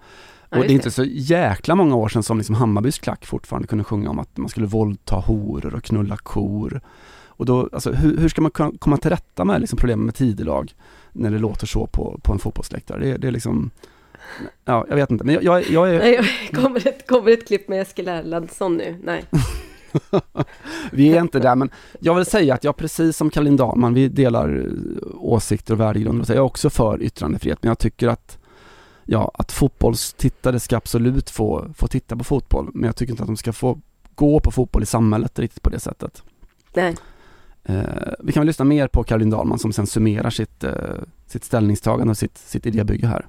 Och 0.48 0.62
det 0.62 0.72
är 0.72 0.74
inte 0.74 0.90
så 0.90 1.04
jäkla 1.04 1.74
många 1.74 1.96
år 1.96 2.08
sedan 2.08 2.22
som 2.22 2.38
liksom 2.38 2.54
Hammarbys 2.54 2.98
klack 2.98 3.26
fortfarande 3.26 3.68
kunde 3.68 3.84
sjunga 3.84 4.10
om 4.10 4.18
att 4.18 4.36
man 4.36 4.48
skulle 4.48 4.66
våldta 4.66 5.16
horor 5.16 5.74
och 5.74 5.84
knulla 5.84 6.16
kor. 6.16 6.80
Och 7.26 7.46
då, 7.46 7.68
alltså, 7.72 7.92
hur, 7.92 8.18
hur 8.18 8.28
ska 8.28 8.42
man 8.42 8.50
komma 8.78 8.96
till 8.96 9.10
rätta 9.10 9.44
med 9.44 9.60
liksom 9.60 9.78
problemen 9.78 10.04
med 10.06 10.14
tidelag 10.14 10.74
när 11.12 11.30
det 11.30 11.38
låter 11.38 11.66
så 11.66 11.86
på, 11.86 12.20
på 12.22 12.32
en 12.32 12.38
fotbollsläktare? 12.38 12.98
Det, 12.98 13.16
det 13.16 13.28
är 13.28 13.32
liksom, 13.32 13.70
ja 14.64 14.86
jag 14.88 14.96
vet 14.96 15.10
inte, 15.10 15.24
men 15.24 15.34
jag, 15.34 15.44
jag, 15.44 15.64
jag 15.70 15.94
är, 15.94 15.98
Nej, 15.98 16.50
kommer 16.52 16.88
ett, 16.88 17.06
kommer 17.06 17.30
ett 17.30 17.46
klipp 17.46 17.68
med 17.68 17.82
Eskil 17.82 18.08
Erlandsson 18.08 18.76
nu? 18.76 18.96
Nej. 19.04 19.24
vi 20.92 21.16
är 21.16 21.20
inte 21.20 21.38
där 21.38 21.56
men 21.56 21.70
jag 22.00 22.14
vill 22.14 22.26
säga 22.26 22.54
att 22.54 22.64
jag 22.64 22.76
precis 22.76 23.16
som 23.16 23.30
Caroline 23.30 23.56
Dahlman, 23.56 23.94
vi 23.94 24.08
delar 24.08 24.58
eh, 24.58 25.06
åsikter 25.14 25.74
och 25.74 25.80
värdegrunder 25.80 26.20
och 26.20 26.26
så. 26.26 26.32
Jag 26.32 26.36
är 26.36 26.42
också 26.42 26.70
för 26.70 27.02
yttrandefrihet 27.02 27.62
men 27.62 27.68
jag 27.68 27.78
tycker 27.78 28.08
att 28.08 28.38
ja, 29.04 29.30
att 29.34 29.52
fotbollstittare 29.52 30.60
ska 30.60 30.76
absolut 30.76 31.30
få, 31.30 31.66
få 31.74 31.86
titta 31.86 32.16
på 32.16 32.24
fotboll 32.24 32.70
men 32.74 32.84
jag 32.84 32.96
tycker 32.96 33.10
inte 33.10 33.22
att 33.22 33.28
de 33.28 33.36
ska 33.36 33.52
få 33.52 33.78
gå 34.14 34.40
på 34.40 34.50
fotboll 34.50 34.82
i 34.82 34.86
samhället 34.86 35.38
riktigt 35.38 35.62
på 35.62 35.70
det 35.70 35.80
sättet. 35.80 36.22
Nej. 36.74 36.96
Eh, 37.64 38.12
vi 38.18 38.32
kan 38.32 38.40
väl 38.40 38.46
lyssna 38.46 38.64
mer 38.64 38.88
på 38.88 39.04
Caroline 39.04 39.30
Dahlman 39.30 39.58
som 39.58 39.72
sen 39.72 39.86
summerar 39.86 40.30
sitt, 40.30 40.64
eh, 40.64 40.72
sitt 41.26 41.44
ställningstagande 41.44 42.10
och 42.10 42.18
sitt, 42.18 42.38
sitt 42.38 42.66
idébygge 42.66 43.06
här. 43.06 43.26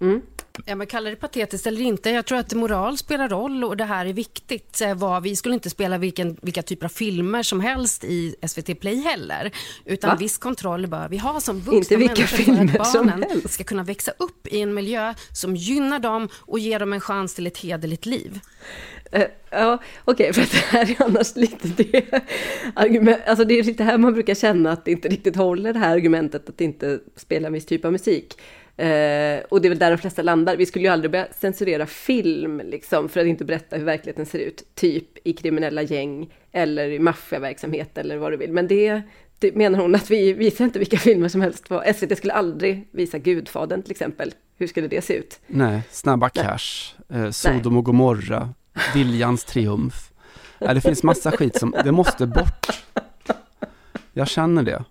Mm. 0.00 0.22
Ja, 0.64 0.74
men 0.74 0.86
kalla 0.86 1.10
det 1.10 1.16
patetiskt 1.16 1.66
eller 1.66 1.80
inte. 1.80 2.10
Jag 2.10 2.26
tror 2.26 2.38
att 2.38 2.54
moral 2.54 2.98
spelar 2.98 3.28
roll 3.28 3.64
och 3.64 3.76
det 3.76 3.84
här 3.84 4.06
är 4.06 4.12
viktigt. 4.12 4.80
Eh, 4.80 4.94
Vad, 4.94 5.22
vi 5.22 5.36
skulle 5.36 5.54
inte 5.54 5.70
spela 5.70 5.98
vilken, 5.98 6.36
vilka 6.42 6.62
typer 6.62 6.84
av 6.86 6.90
filmer 6.90 7.42
som 7.42 7.60
helst 7.60 8.04
i 8.04 8.34
SVT 8.48 8.80
Play 8.80 8.96
heller. 9.00 9.50
Utan 9.84 10.10
Va? 10.10 10.16
viss 10.16 10.38
kontroll 10.38 10.86
bör 10.86 11.08
vi 11.08 11.18
ha 11.18 11.40
som 11.40 11.60
vuxna 11.60 11.76
Inte 11.78 11.96
vilka 11.96 12.26
filmer 12.26 12.66
för 12.66 12.78
att 12.78 12.92
barnen 12.92 13.48
ska 13.48 13.64
kunna 13.64 13.82
växa 13.82 14.12
upp 14.18 14.46
i 14.46 14.60
en 14.60 14.74
miljö 14.74 15.14
som 15.32 15.56
gynnar 15.56 15.98
dem 15.98 16.28
och 16.34 16.58
ger 16.58 16.78
dem 16.78 16.92
en 16.92 17.00
chans 17.00 17.34
till 17.34 17.46
ett 17.46 17.58
hederligt 17.58 18.06
liv. 18.06 18.40
Eh, 19.12 19.24
Ja, 19.50 19.78
okej, 20.04 20.32
för 20.32 20.42
att 20.42 20.50
det 20.50 20.56
här 20.56 20.90
är 20.90 21.02
annars 21.04 21.36
lite 21.36 21.68
det 21.68 22.24
argument, 22.74 23.18
alltså 23.26 23.44
det 23.44 23.58
är 23.58 23.62
lite 23.62 23.84
här 23.84 23.98
man 23.98 24.12
brukar 24.12 24.34
känna 24.34 24.72
att 24.72 24.84
det 24.84 24.90
inte 24.90 25.08
riktigt 25.08 25.36
håller 25.36 25.72
det 25.72 25.78
här 25.78 25.94
argumentet 25.94 26.48
att 26.48 26.60
inte 26.60 27.00
spela 27.16 27.46
en 27.46 27.52
viss 27.52 27.66
typ 27.66 27.84
av 27.84 27.92
musik. 27.92 28.34
Eh, 28.76 29.44
och 29.48 29.60
det 29.60 29.68
är 29.68 29.68
väl 29.68 29.78
där 29.78 29.90
de 29.90 29.98
flesta 29.98 30.22
landar. 30.22 30.56
Vi 30.56 30.66
skulle 30.66 30.84
ju 30.84 30.90
aldrig 30.90 31.10
börja 31.10 31.26
censurera 31.40 31.86
film, 31.86 32.62
liksom, 32.64 33.08
för 33.08 33.20
att 33.20 33.26
inte 33.26 33.44
berätta 33.44 33.76
hur 33.76 33.84
verkligheten 33.84 34.26
ser 34.26 34.38
ut, 34.38 34.62
typ 34.74 35.26
i 35.26 35.32
kriminella 35.32 35.82
gäng 35.82 36.34
eller 36.52 36.88
i 36.88 36.98
maffiaverksamhet 36.98 37.98
eller 37.98 38.16
vad 38.16 38.32
du 38.32 38.36
vill. 38.36 38.52
Men 38.52 38.66
det, 38.68 39.02
det 39.38 39.54
menar 39.54 39.78
hon 39.78 39.94
att 39.94 40.10
vi 40.10 40.32
visar 40.32 40.64
inte 40.64 40.78
vilka 40.78 40.96
filmer 40.96 41.28
som 41.28 41.40
helst. 41.40 41.68
På. 41.68 41.82
SVT 41.94 42.18
skulle 42.18 42.32
aldrig 42.32 42.88
visa 42.90 43.18
Gudfadern 43.18 43.82
till 43.82 43.90
exempel. 43.90 44.34
Hur 44.58 44.66
skulle 44.66 44.88
det 44.88 45.04
se 45.04 45.14
ut? 45.14 45.40
Nej, 45.46 45.82
Snabba 45.90 46.28
Cash, 46.28 46.94
eh, 47.08 47.30
Sodom 47.30 47.76
och 47.76 47.84
Gomorra, 47.84 48.54
Viljans 48.94 49.44
triumf. 49.44 50.10
Nej, 50.60 50.74
det 50.74 50.80
finns 50.80 51.02
massa 51.02 51.32
skit 51.32 51.58
som, 51.58 51.74
det 51.84 51.92
måste 51.92 52.26
bort. 52.26 52.66
Jag 54.12 54.28
känner 54.28 54.62
det. 54.62 54.84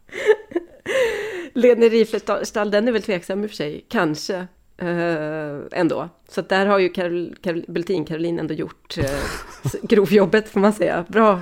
Lene 1.56 1.90
Riefenstahl, 1.90 2.72
den 2.72 2.88
är 2.88 2.92
väl 2.92 3.02
tveksam 3.02 3.44
i 3.44 3.46
och 3.46 3.50
för 3.50 3.56
sig, 3.56 3.86
kanske. 3.90 4.48
Eh, 4.78 5.58
ändå. 5.72 6.10
Så 6.30 6.42
där 6.42 6.66
har 6.66 6.80
ju 6.80 6.90
Karol, 6.90 7.36
Karol, 7.44 7.66
Bulletin 7.68 8.06
Caroline 8.06 8.40
ändå 8.40 8.54
gjort 8.54 8.98
s- 8.98 9.76
grovjobbet 9.84 10.50
får 10.50 10.60
man 10.60 10.74
säga. 10.74 11.06
Bra, 11.08 11.42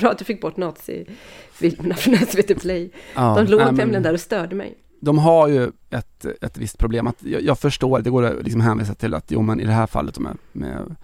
bra 0.00 0.10
att 0.10 0.18
du 0.18 0.24
fick 0.24 0.40
bort 0.40 0.56
nazifilmerna 0.56 1.94
från 1.94 2.16
SVT 2.26 2.60
Play. 2.60 2.90
Ja, 3.14 3.34
De 3.36 3.50
låg 3.50 3.60
men- 3.60 3.74
nämligen 3.74 4.02
där 4.02 4.12
och 4.12 4.20
störde 4.20 4.54
mig. 4.56 4.74
de 5.00 5.18
har 5.18 5.48
ju 5.48 5.70
ett, 5.90 6.24
ett 6.42 6.58
visst 6.58 6.78
problem. 6.78 7.06
Att 7.06 7.22
jag, 7.24 7.42
jag 7.42 7.58
förstår, 7.58 8.00
det 8.00 8.10
går 8.10 8.22
att 8.22 8.42
liksom 8.44 8.60
hänvisa 8.60 8.94
till 8.94 9.14
att 9.14 9.30
jo 9.30 9.42
men 9.42 9.60
i 9.60 9.64
det 9.64 9.72
här 9.72 9.86
fallet 9.86 10.18
med, 10.18 10.36
med 10.52 10.96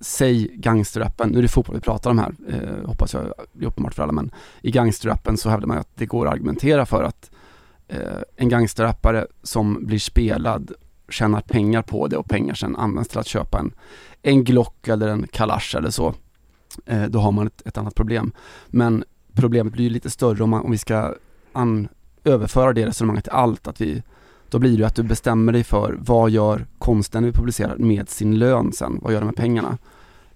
säg 0.00 0.50
gangsterrappen, 0.54 1.28
nu 1.30 1.38
är 1.38 1.42
det 1.42 1.48
fotboll 1.48 1.74
vi 1.76 1.80
pratar 1.80 2.10
om 2.10 2.18
här, 2.18 2.32
eh, 2.48 2.86
hoppas 2.88 3.14
jag 3.14 3.32
blir 3.52 3.68
uppenbart 3.68 3.94
för 3.94 4.02
alla, 4.02 4.12
men 4.12 4.30
i 4.62 4.70
gangsterrappen 4.70 5.36
så 5.36 5.48
hävdar 5.48 5.66
man 5.66 5.78
att 5.78 5.88
det 5.94 6.06
går 6.06 6.26
att 6.26 6.32
argumentera 6.32 6.86
för 6.86 7.02
att 7.02 7.30
Eh, 7.94 8.22
en 8.36 8.48
gangsterrappare 8.48 9.26
som 9.42 9.86
blir 9.86 9.98
spelad 9.98 10.72
tjänar 11.08 11.40
pengar 11.40 11.82
på 11.82 12.06
det 12.06 12.16
och 12.16 12.28
pengar 12.28 12.54
sen 12.54 12.76
används 12.76 13.08
till 13.08 13.18
att 13.18 13.26
köpa 13.26 13.58
en, 13.58 13.74
en 14.22 14.44
Glock 14.44 14.88
eller 14.88 15.08
en 15.08 15.26
Kalash 15.26 15.76
eller 15.76 15.90
så. 15.90 16.14
Eh, 16.86 17.04
då 17.04 17.18
har 17.18 17.32
man 17.32 17.46
ett, 17.46 17.66
ett 17.66 17.78
annat 17.78 17.94
problem. 17.94 18.32
Men 18.66 19.04
problemet 19.32 19.72
blir 19.72 19.84
ju 19.84 19.90
lite 19.90 20.10
större 20.10 20.44
om, 20.44 20.50
man, 20.50 20.64
om 20.64 20.70
vi 20.70 20.78
ska 20.78 21.14
an, 21.52 21.88
överföra 22.24 22.72
det 22.72 22.86
resonemanget 22.86 23.24
till 23.24 23.32
allt, 23.32 23.66
att 23.66 23.80
vi 23.80 24.02
då 24.48 24.58
blir 24.58 24.70
det 24.70 24.76
ju 24.76 24.84
att 24.84 24.94
du 24.94 25.02
bestämmer 25.02 25.52
dig 25.52 25.64
för 25.64 25.96
vad 25.98 26.30
gör 26.30 26.66
konsten 26.78 27.24
vi 27.24 27.32
publicerar 27.32 27.76
med 27.76 28.08
sin 28.08 28.38
lön 28.38 28.72
sen? 28.72 28.98
Vad 29.02 29.12
gör 29.12 29.20
de 29.20 29.26
med 29.26 29.36
pengarna? 29.36 29.78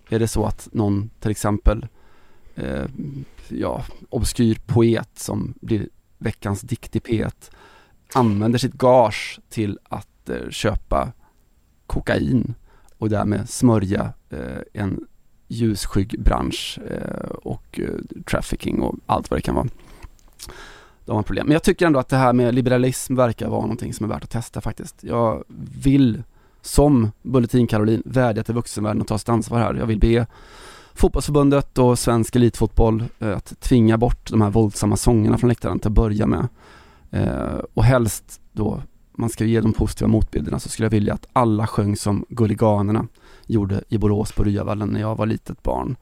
Är 0.08 0.18
det 0.18 0.28
så 0.28 0.44
att 0.44 0.68
någon 0.72 1.10
till 1.20 1.30
exempel 1.30 1.86
eh, 2.54 2.84
ja, 3.48 3.84
obskyr 4.08 4.58
poet 4.66 5.10
som 5.14 5.54
blir 5.60 5.88
veckans 6.18 6.60
dikt 6.60 6.96
i 6.96 6.98
P1 6.98 7.50
använder 8.14 8.58
sitt 8.58 8.74
gage 8.74 9.40
till 9.48 9.78
att 9.88 10.28
eh, 10.28 10.50
köpa 10.50 11.12
kokain 11.86 12.54
och 12.98 13.08
därmed 13.08 13.48
smörja 13.48 14.12
eh, 14.30 14.82
en 14.82 15.06
ljusskygg 15.48 16.20
bransch 16.20 16.78
eh, 16.90 17.30
och 17.30 17.80
eh, 17.80 18.22
trafficking 18.26 18.82
och 18.82 18.94
allt 19.06 19.30
vad 19.30 19.38
det 19.38 19.42
kan 19.42 19.54
vara. 19.54 19.68
De 21.04 21.16
har 21.16 21.22
problem. 21.22 21.46
Men 21.46 21.52
jag 21.52 21.62
tycker 21.62 21.86
ändå 21.86 21.98
att 21.98 22.08
det 22.08 22.16
här 22.16 22.32
med 22.32 22.54
liberalism 22.54 23.14
verkar 23.14 23.48
vara 23.48 23.60
någonting 23.60 23.94
som 23.94 24.04
är 24.04 24.14
värt 24.14 24.24
att 24.24 24.30
testa 24.30 24.60
faktiskt. 24.60 25.04
Jag 25.04 25.44
vill 25.82 26.22
som 26.62 27.10
Bulletin 27.22 27.66
Caroline 27.66 28.02
vädja 28.04 28.42
till 28.42 28.54
vuxenvärlden 28.54 29.02
att 29.02 29.08
ta 29.08 29.18
sitt 29.18 29.28
ansvar 29.28 29.58
här. 29.58 29.74
Jag 29.74 29.86
vill 29.86 29.98
be 29.98 30.26
fotbollsförbundet 30.98 31.78
och 31.78 31.98
svensk 31.98 32.36
elitfotboll 32.36 33.04
eh, 33.18 33.36
att 33.36 33.60
tvinga 33.60 33.98
bort 33.98 34.30
de 34.30 34.40
här 34.40 34.50
våldsamma 34.50 34.96
sångerna 34.96 35.38
från 35.38 35.48
läktaren 35.48 35.78
till 35.78 35.88
att 35.88 35.92
börja 35.92 36.26
med. 36.26 36.48
Eh, 37.10 37.58
och 37.74 37.84
helst 37.84 38.40
då, 38.52 38.82
man 39.12 39.30
ska 39.30 39.44
ge 39.44 39.60
de 39.60 39.72
positiva 39.72 40.08
motbilderna, 40.08 40.58
så 40.58 40.68
skulle 40.68 40.86
jag 40.86 40.90
vilja 40.90 41.14
att 41.14 41.26
alla 41.32 41.66
sjöng 41.66 41.96
som 41.96 42.24
Gulliganerna 42.28 43.06
gjorde 43.46 43.82
i 43.88 43.98
Borås 43.98 44.32
på 44.32 44.44
Ryavallen 44.44 44.88
när 44.88 45.00
jag 45.00 45.16
var 45.16 45.26
litet 45.26 45.62
barn. 45.62 45.96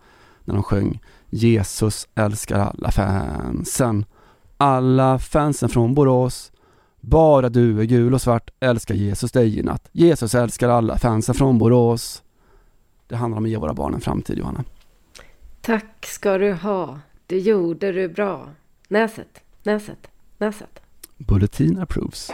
När 0.44 0.54
de 0.54 0.62
sjöng 0.62 1.00
Jesus 1.30 2.08
älskar 2.14 2.58
alla 2.58 2.90
fansen. 2.90 4.04
Alla 4.56 5.18
fansen 5.18 5.68
från 5.68 5.94
Borås. 5.94 6.52
Bara 7.00 7.48
du 7.48 7.80
är 7.80 7.84
gul 7.84 8.14
och 8.14 8.22
svart, 8.22 8.50
älskar 8.60 8.94
Jesus 8.94 9.32
dig 9.32 9.58
i 9.58 9.62
natt. 9.62 9.88
Jesus 9.92 10.34
älskar 10.34 10.68
alla 10.68 10.98
fansen 10.98 11.34
från 11.34 11.58
Borås. 11.58 12.22
Det 13.08 13.16
handlar 13.16 13.38
om 13.38 13.44
att 13.44 13.50
ge 13.50 13.56
våra 13.56 13.74
barn 13.74 13.94
en 13.94 14.00
framtid, 14.00 14.38
Johanna. 14.38 14.64
Tack 15.66 16.06
ska 16.06 16.38
du 16.38 16.52
ha. 16.52 17.00
Det 17.26 17.38
gjorde 17.38 17.92
du 17.92 18.08
bra. 18.08 18.48
Näset, 18.88 19.42
näset, 19.62 20.10
näset. 20.38 20.80
Bulletin 21.16 21.78
approves. 21.78 22.32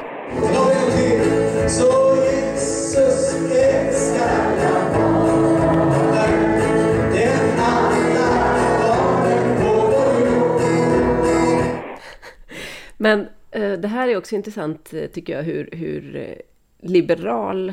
Men 12.97 13.29
eh, 13.51 13.73
det 13.73 13.88
här 13.88 14.09
är 14.09 14.16
också 14.16 14.35
intressant, 14.35 14.92
eh, 14.95 15.07
tycker 15.07 15.37
jag, 15.37 15.42
hur, 15.42 15.68
hur 15.73 16.16
eh, 16.16 16.37
liberal, 16.81 17.73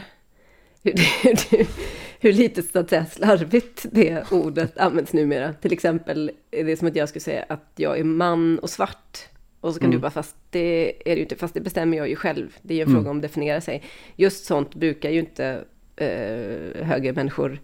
hur, 0.84 0.94
hur, 1.24 1.68
hur 2.20 2.34
lite 2.34 2.62
så 2.64 2.80
att 2.80 2.90
säga 2.90 3.06
slarvigt 3.06 3.86
det 3.92 4.32
ordet 4.32 4.78
används 4.78 5.14
numera. 5.14 5.54
Till 5.54 5.74
exempel 5.74 6.32
är 6.52 6.64
det 6.64 6.78
som 6.78 6.88
att 6.88 6.96
jag 6.96 7.10
skulle 7.10 7.22
säga 7.24 7.46
att 7.50 7.72
jag 7.76 8.00
är 8.00 8.04
man 8.04 8.60
och 8.60 8.70
svart. 8.70 9.18
Och 9.62 9.74
så 9.74 9.80
kan 9.80 9.86
Mm. 9.90 9.98
du 9.98 10.02
bara, 10.02 10.12
fast 10.12 10.36
det 10.50 10.90
är 10.90 11.10
det 11.10 11.16
ju 11.16 11.22
inte, 11.22 11.36
fast 11.36 11.54
det 11.54 11.62
bestämmer 11.62 11.98
jag 11.98 12.10
ju 12.10 12.16
själv. 12.16 12.58
Det 12.62 12.74
är 12.74 12.76
ju 12.76 12.82
en 12.82 12.88
Mm. 12.90 13.00
fråga 13.02 13.12
om 13.12 13.18
att 13.18 13.22
definiera 13.22 13.62
sig. 13.62 13.84
Just 14.16 14.46
sånt 14.46 14.76
brukar 14.76 15.10
ju 15.10 15.20
inte 15.20 15.64
eh, 15.96 16.86
högermänniskor 16.86 17.60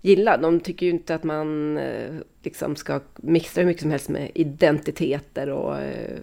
gilla. 0.00 0.36
De 0.36 0.60
tycker 0.60 0.86
ju 0.86 0.92
inte 0.92 1.14
att 1.14 1.24
man 1.24 1.78
eh, 1.78 2.14
liksom 2.42 2.76
ska 2.76 3.00
mixa 3.16 3.60
hur 3.60 3.66
mycket 3.66 3.82
som 3.82 3.90
helst 3.90 4.08
med 4.08 4.30
identiteter 4.34 5.48
och 5.50 5.78
eh, 5.78 6.18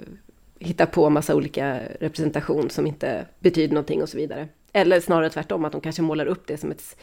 hitta 0.60 0.86
på 0.86 1.10
massa 1.10 1.36
olika 1.36 1.80
representation 2.00 2.70
som 2.70 2.88
inte 2.88 3.26
betyder 3.40 3.74
någonting 3.74 4.02
och 4.02 4.10
så 4.10 4.18
vidare. 4.18 4.48
Eller 4.74 5.00
snarare 5.00 5.30
tvärtom, 5.30 5.66
att 5.66 5.72
de 5.72 5.82
kanske 5.82 6.02
målar 6.02 6.26
upp 6.26 6.48
det 6.48 6.58
som 6.58 6.72
ett 6.72 6.96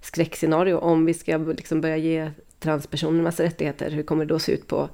skräckscenario. 0.00 0.74
Om 0.76 1.04
vi 1.06 1.14
ska 1.14 1.36
liksom 1.36 1.80
börja 1.80 1.96
ge 1.96 2.30
transpersoner 2.60 3.22
massa 3.22 3.42
rättigheter, 3.42 3.90
hur 3.90 4.02
kommer 4.02 4.24
det 4.24 4.34
då 4.34 4.38
se 4.38 4.52
ut 4.52 4.66
på 4.66 4.88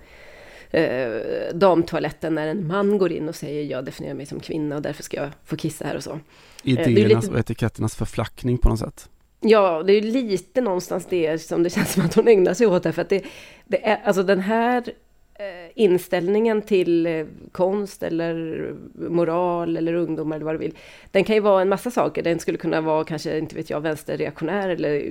eh, 0.70 1.10
damtoaletten 1.54 2.34
när 2.34 2.46
en 2.46 2.66
man 2.66 2.98
går 2.98 3.12
in 3.12 3.28
och 3.28 3.34
säger 3.34 3.64
jag 3.64 3.84
definierar 3.84 4.14
mig 4.14 4.26
som 4.26 4.40
kvinna 4.40 4.76
och 4.76 4.82
därför 4.82 5.02
ska 5.02 5.16
jag 5.16 5.30
få 5.44 5.56
kissa 5.56 5.84
här 5.84 5.96
och 5.96 6.02
så. 6.02 6.20
det 6.62 6.70
är 6.70 6.88
ju 6.88 6.98
Idéernas 6.98 7.24
lite- 7.24 7.34
och 7.34 7.40
etiketternas 7.40 7.96
förflackning 7.96 8.58
på 8.58 8.68
något 8.68 8.78
sätt. 8.78 9.08
Ja, 9.40 9.82
det 9.82 9.92
är 9.92 10.00
ju 10.00 10.10
lite 10.12 10.60
någonstans 10.60 11.06
det 11.10 11.38
som 11.38 11.62
det 11.62 11.70
känns 11.70 11.92
som 11.92 12.04
att 12.04 12.14
hon 12.14 12.28
ägnar 12.28 12.54
sig 12.54 12.66
åt. 12.66 12.82
Därför 12.82 13.02
att 13.02 13.08
det, 13.08 13.24
det 13.66 13.86
är, 13.86 14.00
alltså 14.04 14.22
den 14.22 14.40
här 14.40 14.84
eh, 14.86 14.92
Eh, 15.40 15.70
inställningen 15.74 16.62
till 16.62 17.06
eh, 17.06 17.26
konst 17.52 18.02
eller 18.02 18.74
moral 18.94 19.76
eller 19.76 19.94
ungdomar 19.94 20.36
eller 20.36 20.44
vad 20.44 20.54
du 20.54 20.58
vill. 20.58 20.74
Den 21.10 21.24
kan 21.24 21.34
ju 21.36 21.40
vara 21.40 21.62
en 21.62 21.68
massa 21.68 21.90
saker. 21.90 22.22
Den 22.22 22.38
skulle 22.38 22.58
kunna 22.58 22.80
vara 22.80 23.04
kanske, 23.04 23.38
inte 23.38 23.54
vet 23.56 23.70
jag, 23.70 23.80
vänsterreaktionär 23.80 24.68
eller 24.68 25.02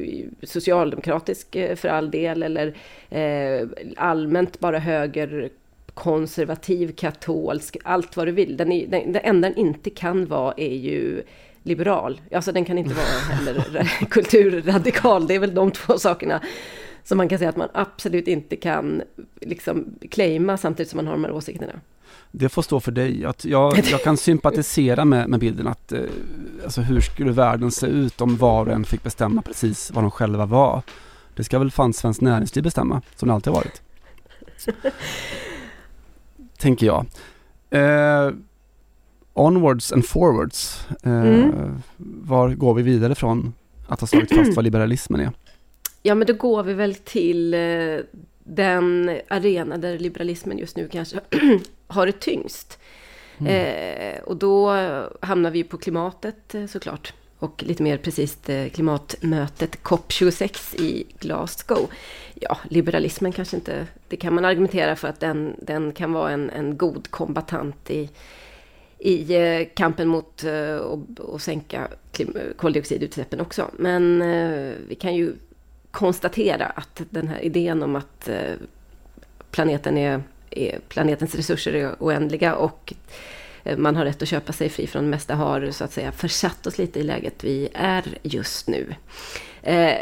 socialdemokratisk 0.44 1.56
eh, 1.56 1.76
för 1.76 1.90
all 1.90 2.12
del. 2.12 2.44
Eller 2.44 2.76
eh, 3.10 3.68
allmänt 3.98 4.60
bara 4.60 4.80
höger 4.80 5.50
konservativ, 5.94 6.92
katolsk, 6.96 7.78
allt 7.84 8.18
vad 8.18 8.28
du 8.28 8.32
vill. 8.32 8.58
Den 8.58 8.72
är, 8.72 8.88
den, 8.88 9.12
det 9.12 9.20
enda 9.20 9.50
den 9.50 9.58
inte 9.58 9.90
kan 9.90 10.26
vara 10.26 10.54
är 10.58 10.76
ju 10.76 11.24
liberal. 11.64 12.22
Alltså 12.32 12.52
den 12.52 12.66
kan 12.66 12.78
inte 12.78 12.96
vara 12.96 13.06
heller 13.06 14.06
kulturradikal. 14.10 15.28
Det 15.28 15.36
är 15.36 15.40
väl 15.40 15.56
de 15.56 15.72
två 15.72 15.98
sakerna 15.98 16.42
som 17.08 17.18
man 17.18 17.30
kan 17.30 17.38
säga 17.38 17.50
att 17.50 17.58
man 17.58 17.70
absolut 17.74 18.28
inte 18.28 18.56
kan 18.56 19.02
liksom 19.42 19.86
claima 20.12 20.58
samtidigt 20.58 20.90
som 20.90 20.98
man 20.98 21.08
har 21.08 21.14
de 21.14 21.24
här 21.24 21.32
åsikterna. 21.32 21.74
Det 22.32 22.50
får 22.50 22.62
stå 22.62 22.80
för 22.80 22.92
dig. 22.92 23.26
Att 23.26 23.46
jag, 23.46 23.80
jag 23.92 24.04
kan 24.04 24.18
sympatisera 24.18 25.06
med, 25.06 25.30
med 25.30 25.40
bilden 25.40 25.68
att 25.68 25.92
eh, 25.92 26.02
alltså 26.64 26.82
hur 26.82 27.02
skulle 27.02 27.32
världen 27.32 27.72
se 27.72 27.88
ut 27.88 28.22
om 28.22 28.38
var 28.38 28.66
och 28.66 28.72
en 28.74 28.84
fick 28.84 29.04
bestämma 29.04 29.42
precis 29.42 29.92
vad 29.92 30.04
de 30.04 30.12
själva 30.12 30.46
var. 30.46 30.82
Det 31.36 31.44
ska 31.44 31.60
väl 31.60 31.72
fan 31.72 31.94
Svenskt 31.94 32.22
Näringsliv 32.22 32.64
bestämma, 32.64 33.02
som 33.16 33.28
det 33.28 33.34
alltid 33.34 33.54
har 33.54 33.60
varit. 33.60 33.82
Tänker 36.58 36.86
jag. 36.86 37.06
Eh, 37.70 38.32
onwards 39.34 39.92
and 39.92 40.06
forwards. 40.06 40.88
Eh, 41.04 41.12
Mm. 41.12 41.82
Var 41.98 42.50
går 42.50 42.74
vi 42.74 42.82
vidare 42.84 43.16
från 43.16 43.54
att 43.88 44.00
ha 44.00 44.08
slagit 44.08 44.36
fast 44.36 44.56
vad 44.56 44.66
liberalismen 44.66 45.22
är? 45.22 45.32
Ja, 46.08 46.16
men 46.16 46.28
då 46.28 46.34
går 46.34 46.64
vi 46.64 46.74
väl 46.74 46.96
till 46.96 47.54
eh, 47.54 48.00
den 48.44 49.20
arena 49.28 49.78
där 49.78 50.00
liberalismen 50.00 50.58
just 50.58 50.78
nu 50.78 50.88
kanske 50.88 51.20
har 51.88 52.06
det 52.06 52.20
tyngst. 52.20 52.80
Eh, 53.48 54.20
och 54.24 54.38
då 54.38 54.72
hamnar 55.22 55.52
vi 55.52 55.64
på 55.64 55.78
klimatet 55.78 56.56
eh, 56.56 56.66
såklart. 56.66 57.14
Och 57.40 57.64
lite 57.64 57.84
mer 57.84 57.98
precis 57.98 58.40
klimatmötet 58.74 59.80
COP26 59.84 60.82
i 60.82 61.06
Glasgow. 61.20 61.90
Ja, 62.36 62.58
liberalismen 62.70 63.32
kanske 63.32 63.56
inte... 63.56 63.88
Det 64.08 64.18
kan 64.18 64.36
man 64.36 64.46
argumentera 64.46 64.96
för 64.96 65.08
att 65.08 65.20
den, 65.20 65.56
den 65.62 65.92
kan 65.92 66.14
vara 66.14 66.32
en, 66.32 66.50
en 66.50 66.78
god 66.78 67.12
kombatant 67.12 67.90
i, 67.90 68.10
i 69.00 69.66
kampen 69.76 70.08
mot 70.08 70.44
att 71.34 71.42
sänka 71.42 71.88
koldioxidutsläppen 72.58 73.42
också. 73.42 73.72
Men 73.78 74.20
vi 74.88 74.96
kan 74.96 75.16
ju 75.16 75.34
konstatera 75.92 76.66
att 76.66 77.02
den 77.10 77.28
här 77.28 77.40
idén 77.40 77.84
om 77.84 77.96
att 77.96 78.30
eh, 78.30 78.54
planeten 79.52 79.98
är, 79.98 80.24
är, 80.50 80.80
planetens 80.90 81.36
resurser 81.36 81.74
är 81.74 81.96
oändliga 82.00 82.56
och 82.56 82.94
eh, 83.64 83.78
man 83.78 83.96
har 83.96 84.06
rätt 84.06 84.22
att 84.22 84.28
köpa 84.28 84.54
sig 84.54 84.70
fri 84.70 84.88
från 84.88 85.04
det 85.04 85.10
mesta 85.10 85.36
har 85.36 85.72
så 85.72 85.84
att 85.84 85.92
säga 85.92 86.12
försatt 86.12 86.68
oss 86.68 86.78
lite 86.78 87.00
i 87.00 87.04
läget 87.04 87.44
vi 87.44 87.70
är 87.74 88.18
just 88.24 88.68
nu. 88.68 88.96
Eh, 89.62 89.98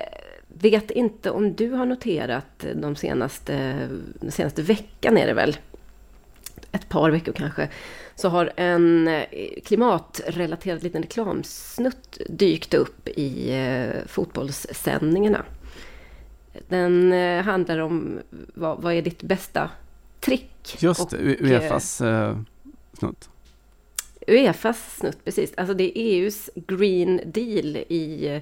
vet 0.47 0.91
inte 0.91 1.31
om 1.31 1.53
du 1.53 1.71
har 1.71 1.85
noterat 1.85 2.65
de 2.75 2.95
senaste, 2.95 3.87
den 4.19 4.31
senaste 4.31 4.61
veckan 4.61 5.17
är 5.17 5.27
det 5.27 5.33
väl, 5.33 5.57
ett 6.71 6.89
par 6.89 7.11
veckor 7.11 7.33
kanske, 7.33 7.69
så 8.15 8.29
har 8.29 8.51
en 8.55 9.07
eh, 9.07 9.25
klimatrelaterad 9.65 10.83
liten 10.83 11.01
reklamsnutt 11.01 12.17
dykt 12.29 12.73
upp 12.73 13.07
i 13.07 13.51
eh, 13.53 14.07
fotbollssändningarna. 14.07 15.45
Den 16.67 17.13
eh, 17.13 17.43
handlar 17.43 17.79
om 17.79 18.19
vad, 18.53 18.81
vad 18.81 18.93
är 18.93 19.01
ditt 19.01 19.23
bästa 19.23 19.69
trick? 20.19 20.75
Just 20.79 21.09
det, 21.09 21.17
Och, 21.17 21.23
U- 21.23 21.37
Uefas 21.39 22.01
eh, 22.01 22.37
snutt. 22.99 23.29
Uefas 24.27 24.95
snutt, 24.97 25.25
precis. 25.25 25.53
Alltså 25.57 25.73
det 25.73 25.83
är 25.83 25.91
EUs 25.95 26.49
Green 26.55 27.21
Deal 27.25 27.75
i, 27.75 28.41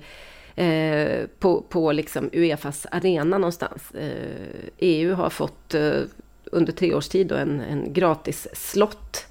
eh, 0.55 1.27
på, 1.39 1.61
på 1.61 1.91
liksom 1.91 2.29
Uefas 2.33 2.85
arena 2.91 3.37
någonstans. 3.37 3.91
Eh, 3.91 4.69
EU 4.77 5.13
har 5.13 5.29
fått 5.29 5.73
eh, 5.73 6.01
under 6.45 6.73
tre 6.73 6.93
års 6.93 7.07
tid 7.09 7.31
en, 7.31 7.61
en 7.61 7.93
gratis 7.93 8.47
slott 8.53 9.25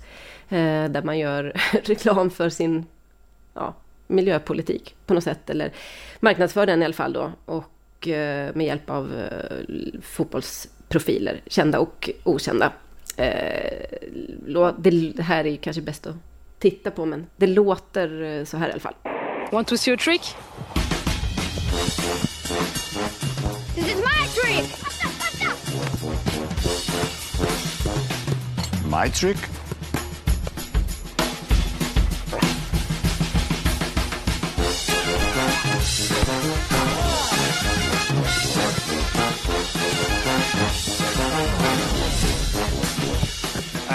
där 0.89 1.03
man 1.03 1.19
gör 1.19 1.53
reklam 1.85 2.31
för 2.31 2.49
sin 2.49 2.87
ja, 3.55 3.75
miljöpolitik 4.07 4.97
på 5.07 5.15
något 5.15 5.25
sätt, 5.25 5.51
eller 5.51 5.73
marknadsför 6.21 6.67
den 6.67 6.83
i 6.83 6.85
alla 6.85 6.95
fall 6.95 7.13
då. 7.13 7.33
Och 7.45 8.09
eh, 8.09 8.55
med 8.55 8.67
hjälp 8.67 8.91
av 8.91 9.15
eh, 9.15 10.01
fotbollsprofiler, 10.03 11.41
kända 11.47 11.79
och 11.79 12.11
okända. 12.25 12.73
Eh, 13.17 13.83
det 15.15 15.23
här 15.23 15.45
är 15.45 15.51
ju 15.51 15.57
kanske 15.57 15.83
bäst 15.83 16.07
att 16.07 16.17
titta 16.59 16.91
på, 16.91 17.07
men 17.07 17.27
det 17.37 17.47
låter 17.47 18.23
eh, 18.23 18.45
så 18.45 18.57
här 18.57 18.69
i 18.69 18.73
alla 18.73 18.81
fall. 18.81 18.95
Want 19.53 19.69
to 19.69 19.77
see 19.77 19.95
a 19.95 19.97
trick? 19.97 20.23
This 23.75 23.87
is 23.87 23.97
my 23.97 24.27
trick! 24.35 24.93
My 28.91 29.11
trick? 29.11 29.62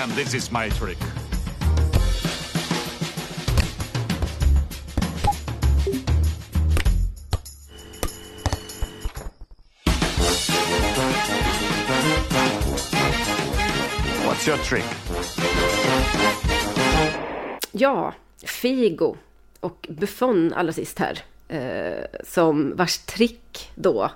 And 0.08 0.16
this 0.16 0.34
is 0.34 0.52
my 0.52 0.70
trick. 0.70 0.98
What's 14.26 14.48
your 14.48 14.58
trick? 14.58 14.86
Ja, 17.72 18.14
Figo 18.44 19.16
och 19.60 19.88
Buffon 19.90 20.54
allra 20.54 20.74
sist 20.74 21.00
här. 21.00 21.20
Eh, 21.48 22.06
som 22.24 22.76
vars 22.76 22.98
trick 22.98 23.72
då 23.76 24.12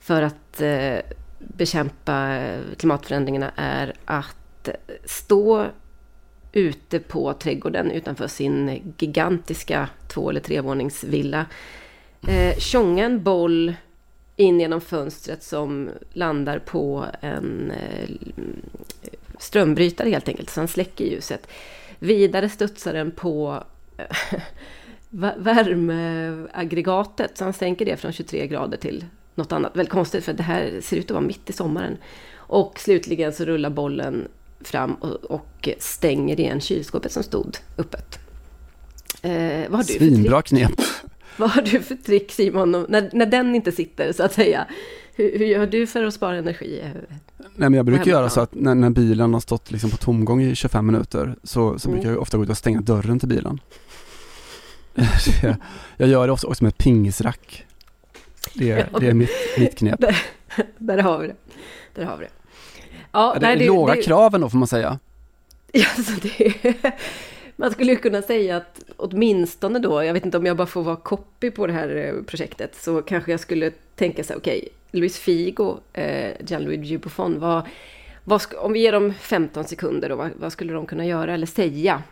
för 0.00 0.22
att 0.22 0.60
eh, 0.60 0.98
bekämpa 1.38 2.38
klimatförändringarna 2.78 3.52
är 3.56 3.94
att 4.04 4.36
stå 5.04 5.70
ute 6.52 6.98
på 6.98 7.32
trädgården 7.32 7.90
utanför 7.90 8.26
sin 8.26 8.82
gigantiska 8.98 9.88
två 10.08 10.30
eller 10.30 10.40
trevåningsvilla. 10.40 11.46
Eh, 12.28 12.58
tjonga 12.58 13.04
en 13.04 13.22
boll 13.22 13.74
in 14.36 14.60
genom 14.60 14.80
fönstret 14.80 15.42
som 15.42 15.90
landar 16.12 16.58
på 16.58 17.06
en 17.20 17.70
eh, 17.70 18.08
strömbrytare 19.38 20.10
helt 20.10 20.28
enkelt, 20.28 20.50
så 20.50 20.60
han 20.60 20.68
släcker 20.68 21.04
ljuset. 21.04 21.48
Vidare 21.98 22.48
studsar 22.48 22.92
den 22.92 23.10
på 23.10 23.64
eh, 23.96 24.16
värmeaggregatet, 25.36 27.38
så 27.38 27.44
han 27.44 27.52
sänker 27.52 27.84
det 27.84 27.96
från 27.96 28.12
23 28.12 28.46
grader 28.46 28.76
till 28.76 29.04
något 29.34 29.52
annat. 29.52 29.76
Väldigt 29.76 29.92
konstigt, 29.92 30.24
för 30.24 30.32
det 30.32 30.42
här 30.42 30.80
ser 30.80 30.96
ut 30.96 31.04
att 31.04 31.10
vara 31.10 31.20
mitt 31.20 31.50
i 31.50 31.52
sommaren. 31.52 31.96
Och 32.34 32.78
slutligen 32.78 33.32
så 33.32 33.44
rullar 33.44 33.70
bollen 33.70 34.28
fram 34.68 34.94
och, 34.94 35.10
och 35.24 35.68
stänger 35.78 36.40
igen 36.40 36.60
kylskåpet 36.60 37.12
som 37.12 37.22
stod 37.22 37.56
öppet. 37.78 38.18
Eh, 39.22 39.32
vad 39.68 39.78
har 39.80 39.84
du? 39.84 39.92
Svinbra 39.92 40.42
knep. 40.42 40.72
Vad 41.36 41.50
har 41.50 41.62
du 41.62 41.80
för 41.82 41.94
trick 41.94 42.32
Simon, 42.32 42.86
när, 42.88 43.10
när 43.12 43.26
den 43.26 43.54
inte 43.54 43.72
sitter 43.72 44.12
så 44.12 44.22
att 44.22 44.32
säga? 44.32 44.66
Hur, 45.14 45.38
hur 45.38 45.46
gör 45.46 45.66
du 45.66 45.86
för 45.86 46.04
att 46.04 46.14
spara 46.14 46.36
energi? 46.36 46.82
Nej 47.38 47.70
men 47.70 47.74
jag 47.74 47.86
brukar 47.86 48.06
göra 48.10 48.22
ja. 48.22 48.28
så 48.30 48.40
att 48.40 48.54
när, 48.54 48.74
när 48.74 48.90
bilen 48.90 49.32
har 49.34 49.40
stått 49.40 49.70
liksom 49.70 49.90
på 49.90 49.96
tomgång 49.96 50.42
i 50.42 50.54
25 50.54 50.86
minuter 50.86 51.36
så, 51.42 51.78
så 51.78 51.88
Mm. 51.88 52.00
brukar 52.00 52.12
jag 52.12 52.22
ofta 52.22 52.36
gå 52.36 52.42
ut 52.44 52.50
och 52.50 52.56
stänga 52.58 52.80
dörren 52.80 53.18
till 53.18 53.28
bilen. 53.28 53.60
Jag 55.96 56.08
gör 56.08 56.26
det 56.26 56.32
också, 56.32 56.46
också 56.46 56.64
med 56.64 56.78
pingisrack. 56.78 57.64
Det, 58.54 58.70
är- 58.70 58.88
det 59.00 59.06
är 59.06 59.14
mitt, 59.14 59.30
mitt 59.58 59.78
knep. 59.78 60.00
Där, 60.00 60.16
där 60.78 60.98
har 60.98 61.18
vi 61.18 61.26
det. 61.26 61.36
Där 61.94 62.04
har 62.04 62.16
vi 62.16 62.24
det. 62.24 62.30
Ja, 63.12 63.36
det 63.40 63.46
är 63.46 63.56
låga 63.66 64.02
kraven 64.02 64.40
då 64.40 64.48
får 64.48 64.58
man 64.58 64.68
säga. 64.68 64.98
Ja, 65.74 65.86
alltså 65.96 66.12
det, 66.22 66.54
man 67.56 67.70
skulle 67.70 67.92
ju 67.92 67.98
kunna 67.98 68.22
säga 68.22 68.56
att 68.56 68.80
åtminstone 68.96 69.78
då, 69.78 70.04
jag 70.04 70.12
vet 70.12 70.24
inte 70.24 70.38
om 70.38 70.46
jag 70.46 70.56
bara 70.56 70.66
får 70.66 70.82
vara 70.82 70.96
copy 70.96 71.50
på 71.50 71.66
det 71.66 71.72
här 71.72 71.96
eh, 71.96 72.22
projektet, 72.26 72.74
så 72.76 73.02
kanske 73.02 73.30
jag 73.30 73.40
skulle 73.40 73.70
tänka 73.96 74.24
så 74.24 74.32
här, 74.32 74.40
okej, 74.40 74.68
Luis 74.90 75.18
Figo, 75.18 75.76
eh, 75.92 76.30
Gianluigi 76.46 76.98
Buffon, 76.98 77.40
vad, 77.40 77.62
vad 78.24 78.42
om 78.58 78.72
vi 78.72 78.80
ger 78.80 78.92
dem 78.92 79.12
15 79.20 79.64
sekunder 79.64 80.08
då, 80.08 80.16
vad, 80.16 80.30
vad 80.40 80.52
skulle 80.52 80.72
de 80.72 80.86
kunna 80.86 81.06
göra 81.06 81.34
eller 81.34 81.46
säga 81.46 82.02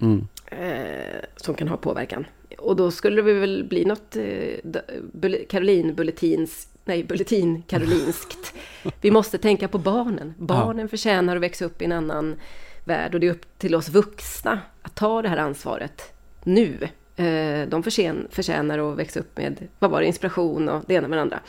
Mm. 0.00 0.26
eh, 0.46 1.20
som 1.36 1.54
kan 1.54 1.68
ha 1.68 1.76
påverkan? 1.76 2.26
Och 2.58 2.76
då 2.76 2.90
skulle 2.90 3.22
det 3.22 3.32
väl 3.32 3.64
bli 3.64 3.84
något 3.84 4.16
eh, 4.16 4.22
d- 4.64 4.80
bulle- 5.12 5.44
Caroline 5.48 5.94
Bulletins, 5.94 6.68
nej, 6.84 7.04
Bulletin 7.04 7.62
Karolinskt. 7.62 8.54
Vi 9.00 9.10
måste 9.10 9.38
tänka 9.38 9.68
på 9.68 9.78
barnen. 9.78 10.34
Barnen 10.38 10.88
förtjänar 10.88 11.36
att 11.36 11.42
växa 11.42 11.64
upp 11.64 11.82
i 11.82 11.84
en 11.84 11.92
annan 11.92 12.36
värld 12.84 13.14
och 13.14 13.20
det 13.20 13.26
är 13.26 13.30
upp 13.30 13.58
till 13.58 13.74
oss 13.74 13.88
vuxna 13.88 14.60
att 14.82 14.94
ta 14.94 15.22
det 15.22 15.28
här 15.28 15.36
ansvaret 15.36 16.12
nu. 16.44 16.78
Eh, 17.16 17.68
De 17.68 17.82
förtjän- 17.82 18.26
förtjänar 18.30 18.78
att 18.92 18.98
växa 18.98 19.20
upp 19.20 19.36
med, 19.36 19.68
vad 19.78 19.90
var 19.90 20.00
det, 20.00 20.06
inspiration 20.06 20.68
och 20.68 20.82
det 20.86 20.94
ena 20.94 21.08
med 21.08 21.18
det 21.18 21.22
andra. 21.22 21.40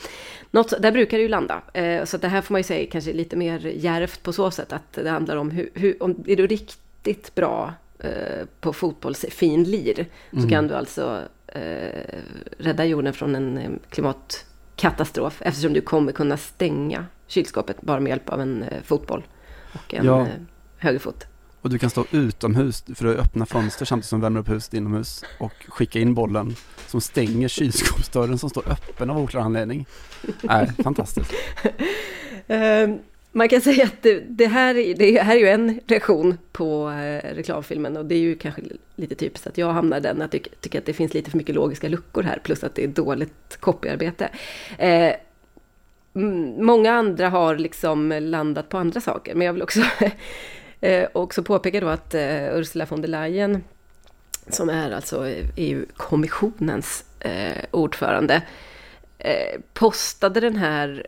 Något, 0.52 0.74
där 0.82 0.91
brukar 0.91 1.17
det 1.17 1.22
ju 1.22 1.30
landa. 1.30 1.62
Eh, 1.74 2.06
Så 2.06 2.17
det 2.17 2.28
här 2.28 2.41
får 2.41 2.54
man 2.54 2.60
ju 2.60 2.63
säga 2.63 2.88
kanske 2.91 3.13
lite 3.13 3.36
mer 3.36 3.60
djärvt 3.60 4.24
på 4.24 4.34
så 4.34 4.52
sätt 4.52 4.74
att 4.74 4.93
det 4.93 5.10
handlar 5.10 5.36
om 5.36 5.52
hur, 5.52 5.69
hur 5.74 6.04
om 6.04 6.24
är 6.28 6.36
du 6.36 6.48
riktigt 6.48 7.36
bra 7.36 7.73
eh, 8.00 8.46
på 8.62 8.73
fotbollsfinlir 8.73 10.06
så 10.31 10.38
Mm. 10.38 10.50
kan 10.50 10.67
du 10.67 10.75
alltså 10.75 11.21
rädda 12.58 12.86
jorden 12.86 13.13
från 13.13 13.36
en 13.36 13.58
eh, 13.58 13.69
klimatkatastrof 14.76 15.42
eftersom 15.46 15.74
du 15.74 15.82
kommer 15.82 16.12
kunna 16.12 16.38
stänga 16.38 17.06
kylskåpet 17.28 17.82
bara 17.82 18.00
med 18.00 18.10
hjälp 18.10 18.30
av 18.30 18.42
en 18.42 18.63
eh, 18.63 18.84
fotboll 18.84 19.24
och 19.74 19.94
en 19.94 20.06
Ja. 20.06 20.21
eh, 20.21 20.28
högerfot. 20.78 21.28
Och 21.62 21.69
du 21.69 21.80
kan 21.80 21.90
stå 21.90 22.06
utomhus 22.12 22.84
för 22.96 23.06
att 23.06 23.19
öppna 23.19 23.46
fönster 23.46 23.86
samtidigt 23.86 24.10
som 24.10 24.19
du 24.19 24.24
värmer 24.24 24.40
upp 24.40 24.50
huset 24.50 24.74
inomhus 24.74 25.24
och 25.40 25.54
skicka 25.69 26.00
in 26.00 26.13
bollen 26.13 26.56
som 26.88 27.02
stänger 27.02 27.48
kylskåpsdörren 27.48 28.38
som 28.38 28.50
står 28.50 28.69
öppen 28.69 29.10
av 29.10 29.17
oklar 29.17 29.42
anledning. 29.42 29.86
Nej, 30.42 30.71
fantastiskt. 30.84 31.34
Eh, 32.48 32.90
man 33.36 33.50
kan 33.50 33.62
säga 33.62 33.84
att 33.84 34.02
det, 34.02 34.19
det, 34.19 34.48
här, 34.48 34.96
det 34.96 35.21
här 35.21 35.36
är 35.36 35.40
ju 35.40 35.48
en 35.48 35.79
reaktion 35.88 36.38
på 36.52 36.90
eh, 36.90 37.36
reklamfilmen 37.36 37.98
och 37.98 38.06
det 38.06 38.15
är 38.15 38.19
ju 38.19 38.36
kanske 38.36 38.62
lite 38.96 39.15
typiskt 39.15 39.48
att 39.48 39.58
jag 39.58 39.73
hamnar 39.73 39.98
i 39.98 40.00
den, 40.00 40.21
att 40.21 40.34
jag 40.34 40.48
tycker 40.62 40.79
att 40.79 40.86
det 40.86 40.94
finns 40.94 41.13
lite 41.13 41.31
för 41.31 41.38
mycket 41.38 41.56
logiska 41.56 41.90
luckor 41.90 42.23
här, 42.23 42.40
plus 42.44 42.63
att 42.63 42.75
det 42.75 42.84
är 42.84 42.88
dåligt 42.88 43.58
copyarbete. 43.60 44.29
Eh, 44.77 45.13
många 46.58 46.92
andra 46.92 47.29
har 47.29 47.56
liksom 47.56 48.10
landat 48.12 48.69
på 48.69 48.77
andra 48.77 49.02
saker, 49.02 49.36
men 49.36 49.46
jag 49.46 49.54
vill 49.54 49.63
också, 49.63 49.81
eh, 50.81 51.08
också 51.13 51.44
påpeka 51.44 51.79
då 51.79 51.88
att 51.88 52.13
eh, 52.13 52.58
Ursula 52.58 52.86
von 52.86 53.02
der 53.02 53.08
Leyen, 53.08 53.63
som 54.48 54.69
är 54.69 54.92
alltså 54.92 55.27
EU-kommissionens 55.56 57.06
eh, 57.19 57.65
ordförande, 57.71 58.42
eh, 59.17 59.62
postade 59.73 60.40
den 60.40 60.56
här 60.56 61.08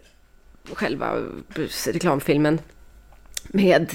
själva 0.73 1.23
reklamfilmen 1.85 2.59
med 3.47 3.93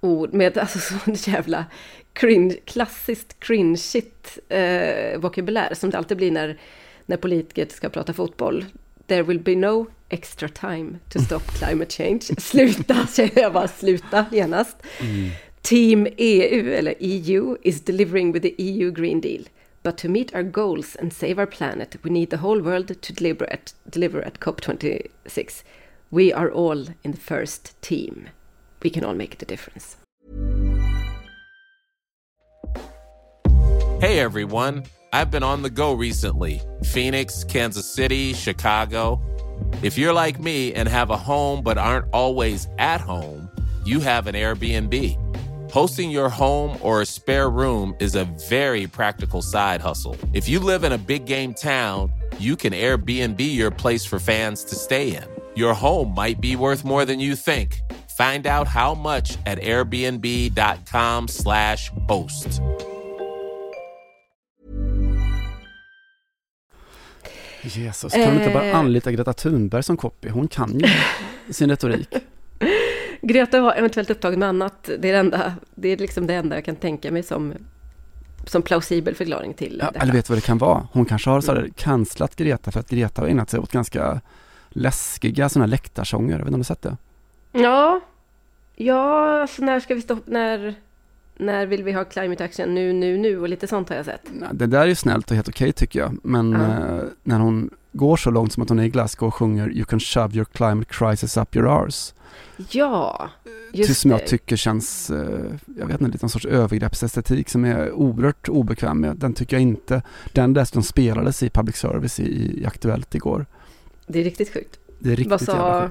ord, 0.00 0.32
med 0.32 0.58
alltså 0.58 0.78
sån 0.78 1.14
jävla 1.32 1.64
cringe, 2.12 2.56
klassiskt 2.64 3.40
cringeigt 3.40 4.38
eh, 4.48 5.18
vokabulär 5.18 5.74
som 5.74 5.90
det 5.90 5.98
alltid 5.98 6.16
blir 6.16 6.30
när, 6.30 6.58
när 7.06 7.16
politiker 7.16 7.66
ska 7.70 7.88
prata 7.88 8.12
fotboll. 8.12 8.64
There 9.06 9.22
will 9.22 9.40
be 9.40 9.54
no 9.54 9.86
extra 10.08 10.48
time 10.48 10.98
to 11.08 11.18
stop 11.18 11.40
climate 11.58 11.92
change. 11.92 12.20
Sluta, 12.38 13.06
säger 13.06 13.40
jag 13.40 13.52
bara, 13.52 13.68
sluta 13.68 14.26
genast. 14.32 14.76
Mm. 15.00 15.30
Team 15.62 16.06
EU, 16.16 16.72
eller 16.72 16.94
EU, 16.98 17.56
is 17.62 17.80
delivering 17.80 18.32
with 18.32 18.42
the 18.42 18.62
EU 18.62 18.90
Green 18.90 19.20
Deal. 19.20 19.42
But 19.82 19.98
to 19.98 20.08
meet 20.08 20.34
our 20.34 20.42
goals 20.42 20.96
and 20.96 21.12
save 21.12 21.38
our 21.38 21.46
planet, 21.46 21.96
we 22.02 22.10
need 22.10 22.30
the 22.30 22.36
whole 22.36 22.62
world 22.62 23.00
to 23.00 23.12
deliver 23.12 23.52
at, 23.52 23.74
deliver 23.90 24.22
at 24.22 24.40
COP26. 24.40 25.62
We 26.10 26.32
are 26.32 26.50
all 26.50 26.86
in 27.02 27.10
the 27.12 27.16
first 27.16 27.80
team. 27.82 28.28
We 28.82 28.90
can 28.90 29.04
all 29.04 29.14
make 29.14 29.38
the 29.38 29.46
difference. 29.46 29.96
Hey 34.00 34.18
everyone, 34.18 34.84
I've 35.12 35.30
been 35.30 35.42
on 35.42 35.62
the 35.62 35.70
go 35.70 35.94
recently 35.94 36.60
Phoenix, 36.84 37.42
Kansas 37.44 37.90
City, 37.90 38.34
Chicago. 38.34 39.20
If 39.82 39.96
you're 39.96 40.12
like 40.12 40.38
me 40.38 40.74
and 40.74 40.88
have 40.88 41.10
a 41.10 41.16
home 41.16 41.62
but 41.62 41.78
aren't 41.78 42.06
always 42.12 42.68
at 42.78 43.00
home, 43.00 43.48
you 43.84 44.00
have 44.00 44.26
an 44.26 44.34
Airbnb. 44.34 45.20
Hosting 45.72 46.10
your 46.10 46.28
home 46.28 46.76
or 46.80 47.00
a 47.00 47.06
spare 47.06 47.50
room 47.50 47.96
is 47.98 48.14
a 48.14 48.24
very 48.48 48.86
practical 48.86 49.42
side 49.42 49.80
hustle. 49.80 50.16
If 50.32 50.48
you 50.48 50.60
live 50.60 50.84
in 50.84 50.92
a 50.92 50.98
big 50.98 51.26
game 51.26 51.54
town, 51.54 52.12
you 52.38 52.56
can 52.56 52.72
Airbnb 52.72 53.38
your 53.54 53.70
place 53.70 54.04
for 54.04 54.18
fans 54.18 54.62
to 54.64 54.74
stay 54.74 55.16
in. 55.16 55.33
Your 55.56 55.74
home 55.74 56.14
might 56.14 56.40
be 56.40 56.56
worth 56.56 56.84
more 56.84 57.06
than 57.06 57.20
you 57.20 57.36
think. 57.36 57.70
Find 58.18 58.46
out 58.46 58.68
how 58.68 58.94
much 58.94 59.38
at 59.46 59.58
airbnb.com 59.58 61.28
slash 61.28 61.90
host. 62.08 62.60
Jesus, 67.62 68.12
kan 68.12 68.34
du 68.34 68.40
inte 68.40 68.50
bara 68.50 68.64
eh. 68.64 68.76
anlita 68.76 69.12
Greta 69.12 69.32
Thunberg 69.32 69.82
som 69.82 69.96
copy? 69.96 70.28
Hon 70.28 70.48
kan 70.48 70.78
ju 70.78 70.88
sin 71.52 71.70
retorik. 71.70 72.08
Greta 73.22 73.60
var 73.60 73.74
eventuellt 73.74 74.10
upptagen 74.10 74.38
med 74.38 74.48
annat. 74.48 74.90
Det 74.98 75.08
är 75.08 75.12
det 75.12 75.18
enda, 75.18 75.54
det 75.74 75.88
är 75.88 75.96
liksom 75.96 76.26
det 76.26 76.34
enda 76.34 76.56
jag 76.56 76.64
kan 76.64 76.76
tänka 76.76 77.10
mig 77.10 77.22
som, 77.22 77.54
som 78.46 78.62
plausibel 78.62 79.14
förklaring 79.14 79.54
till 79.54 79.80
ja, 79.82 79.90
det 79.90 79.98
Eller 79.98 80.12
vet 80.12 80.26
du 80.26 80.32
vad 80.32 80.38
det 80.38 80.46
kan 80.46 80.58
vara? 80.58 80.88
Hon 80.92 81.04
kanske 81.04 81.30
har 81.30 81.40
så 81.40 81.64
kanslat 81.76 82.36
Greta 82.36 82.70
för 82.70 82.80
att 82.80 82.90
Greta 82.90 83.22
har 83.22 83.28
ägnat 83.28 83.50
sig 83.50 83.60
åt 83.60 83.72
ganska 83.72 84.20
läskiga 84.74 85.48
sådana 85.48 85.66
läktarsånger. 85.66 86.32
Jag 86.32 86.38
vet 86.38 86.46
inte 86.46 86.54
om 86.54 86.60
du 86.60 86.64
sett 86.64 86.82
det? 86.82 86.96
Ja, 87.52 88.00
ja, 88.76 89.40
alltså 89.40 89.64
när 89.64 89.80
ska 89.80 89.94
vi 89.94 90.02
stoppa, 90.02 90.22
när, 90.26 90.74
när 91.36 91.66
vill 91.66 91.82
vi 91.84 91.92
ha 91.92 92.04
climate 92.04 92.44
action 92.44 92.74
nu, 92.74 92.92
nu, 92.92 93.16
nu 93.16 93.40
och 93.40 93.48
lite 93.48 93.66
sånt 93.66 93.88
har 93.88 93.96
jag 93.96 94.04
sett. 94.04 94.26
Det 94.52 94.66
där 94.66 94.80
är 94.80 94.86
ju 94.86 94.94
snällt 94.94 95.30
och 95.30 95.34
helt 95.34 95.48
okej 95.48 95.64
okay, 95.64 95.72
tycker 95.72 96.00
jag, 96.00 96.18
men 96.22 96.52
ja. 96.52 96.60
eh, 96.60 97.02
när 97.22 97.38
hon 97.38 97.70
går 97.92 98.16
så 98.16 98.30
långt 98.30 98.52
som 98.52 98.62
att 98.62 98.68
hon 98.68 98.78
är 98.78 98.84
i 98.84 98.88
Glasgow 98.88 99.28
och 99.28 99.34
sjunger 99.34 99.70
You 99.70 99.84
can 99.84 100.00
shove 100.00 100.34
your 100.34 100.44
climate 100.44 100.94
crisis 100.94 101.36
up 101.36 101.56
your 101.56 101.84
arse. 101.84 102.14
Ja, 102.70 103.30
just 103.72 103.86
Till 103.86 103.96
som 103.96 104.10
jag 104.10 104.26
tycker 104.26 104.56
känns, 104.56 105.10
eh, 105.10 105.52
jag 105.78 105.86
vet 105.86 106.00
inte, 106.00 106.12
lite 106.12 106.24
någon 106.24 106.30
sorts 106.30 106.46
övergreppsestetik 106.46 107.48
som 107.48 107.64
är 107.64 107.92
oerhört 107.92 108.48
obekväm 108.48 109.00
med. 109.00 109.16
Den 109.16 109.34
tycker 109.34 109.56
jag 109.56 109.62
inte, 109.62 110.02
den 110.32 110.52
dessutom 110.52 110.82
spelades 110.82 111.42
i 111.42 111.50
public 111.50 111.76
service 111.76 112.20
i, 112.20 112.60
i 112.62 112.66
Aktuellt 112.66 113.14
igår. 113.14 113.46
Det 114.06 114.20
är 114.20 114.24
riktigt 114.24 114.52
sjukt. 114.52 114.78
Det 114.98 115.08
är 115.12 115.16
riktigt 115.16 115.30
Vad 115.30 115.40
sa 115.40 115.90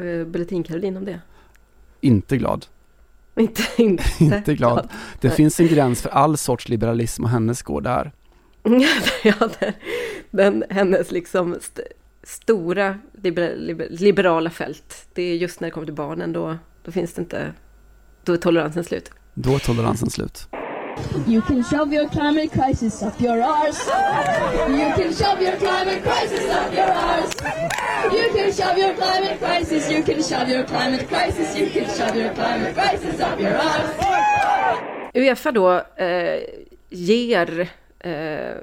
uh, 0.00 0.26
Bulletin 0.26 0.62
Caroline 0.62 0.96
om 0.96 1.04
det? 1.04 1.20
Inte 2.00 2.36
glad. 2.36 2.66
Inte, 3.36 3.62
inte, 3.76 4.04
inte 4.24 4.54
glad. 4.54 4.88
Det 5.20 5.28
Nej. 5.28 5.36
finns 5.36 5.60
en 5.60 5.68
gräns 5.68 6.02
för 6.02 6.10
all 6.10 6.36
sorts 6.36 6.68
liberalism 6.68 7.24
och 7.24 7.30
hennes 7.30 7.62
går 7.62 7.80
där. 7.80 8.12
ja, 9.24 9.50
den, 9.60 9.72
den, 10.30 10.64
hennes 10.70 11.10
liksom 11.10 11.52
st 11.52 11.82
stora 12.22 12.98
liber, 13.22 13.56
liber, 13.56 13.86
liberala 13.90 14.50
fält. 14.50 15.08
Det 15.14 15.22
är 15.22 15.36
just 15.36 15.60
när 15.60 15.68
det 15.68 15.72
kommer 15.72 15.86
till 15.86 15.94
barnen 15.94 16.32
då, 16.32 16.56
då 16.84 16.92
finns 16.92 17.12
det 17.12 17.22
inte, 17.22 17.52
då 18.24 18.32
är 18.32 18.36
toleransen 18.36 18.84
slut. 18.84 19.10
Då 19.34 19.54
är 19.54 19.58
toleransen 19.58 20.10
slut. 20.10 20.48
You 21.26 21.42
can 21.42 21.62
shove 21.62 21.92
your 21.92 22.08
climate 22.08 22.52
crisis 22.52 23.02
up 23.02 23.20
your 23.20 23.42
arse. 23.42 23.86
You 24.68 24.92
can 24.96 25.12
shove 25.12 25.42
your 25.42 25.56
climate 25.56 26.02
crisis 26.02 26.50
up 26.50 26.72
your 26.74 26.90
arse. 26.90 27.34
You 28.12 28.28
can 28.34 28.52
shove 28.52 28.78
your 28.78 28.94
climate 28.94 29.38
crisis. 29.38 29.90
You 29.90 30.02
can 30.02 30.22
shove 30.22 30.48
your 30.48 30.64
climate 30.64 31.08
crisis. 31.08 31.58
You 31.58 31.66
can 31.70 31.84
shove 31.96 32.16
your 32.16 32.34
climate 32.34 32.74
crisis 32.74 33.20
up 33.20 33.40
your 33.40 33.56
arse. 33.56 33.94
Uefa 35.14 35.52
då 35.52 35.82
eh, 35.96 36.40
ger 36.90 37.68
eh, 37.98 38.56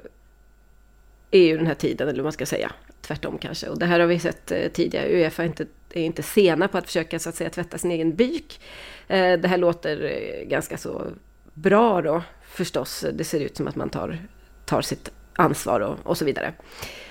EU 1.32 1.58
den 1.58 1.68
här 1.68 1.76
tiden, 1.76 2.08
eller 2.08 2.18
vad 2.20 2.26
man 2.26 2.32
ska 2.32 2.46
säga. 2.46 2.72
Tvärtom 3.02 3.38
kanske. 3.38 3.68
Och 3.70 3.80
det 3.80 3.86
här 3.86 4.00
har 4.00 4.08
vi 4.08 4.20
sett 4.20 4.52
eh, 4.52 4.68
tidigare. 4.68 5.08
Uefa 5.08 5.44
är 5.44 5.48
inte, 5.48 5.66
är 5.94 6.04
inte 6.04 6.24
sena 6.24 6.68
på 6.68 6.78
att 6.78 6.86
försöka 6.86 7.20
så 7.20 7.30
att 7.30 7.36
säga 7.36 7.50
tvätta 7.50 7.78
sin 7.78 7.92
egen 7.92 8.16
byk. 8.16 8.60
Eh, 9.08 9.40
det 9.40 9.48
här 9.48 9.58
låter 9.58 10.04
eh, 10.04 10.48
ganska 10.48 10.78
så 10.78 11.08
bra 11.54 12.02
då 12.02 12.24
förstås. 12.42 13.06
Det 13.14 13.24
ser 13.24 13.40
ut 13.40 13.58
som 13.58 13.68
att 13.68 13.76
man 13.76 13.90
tar, 13.90 14.18
tar 14.66 14.82
sitt 14.82 15.12
ansvar 15.36 15.80
och, 15.80 15.98
och 16.04 16.18
så 16.18 16.26
vidare. 16.26 16.54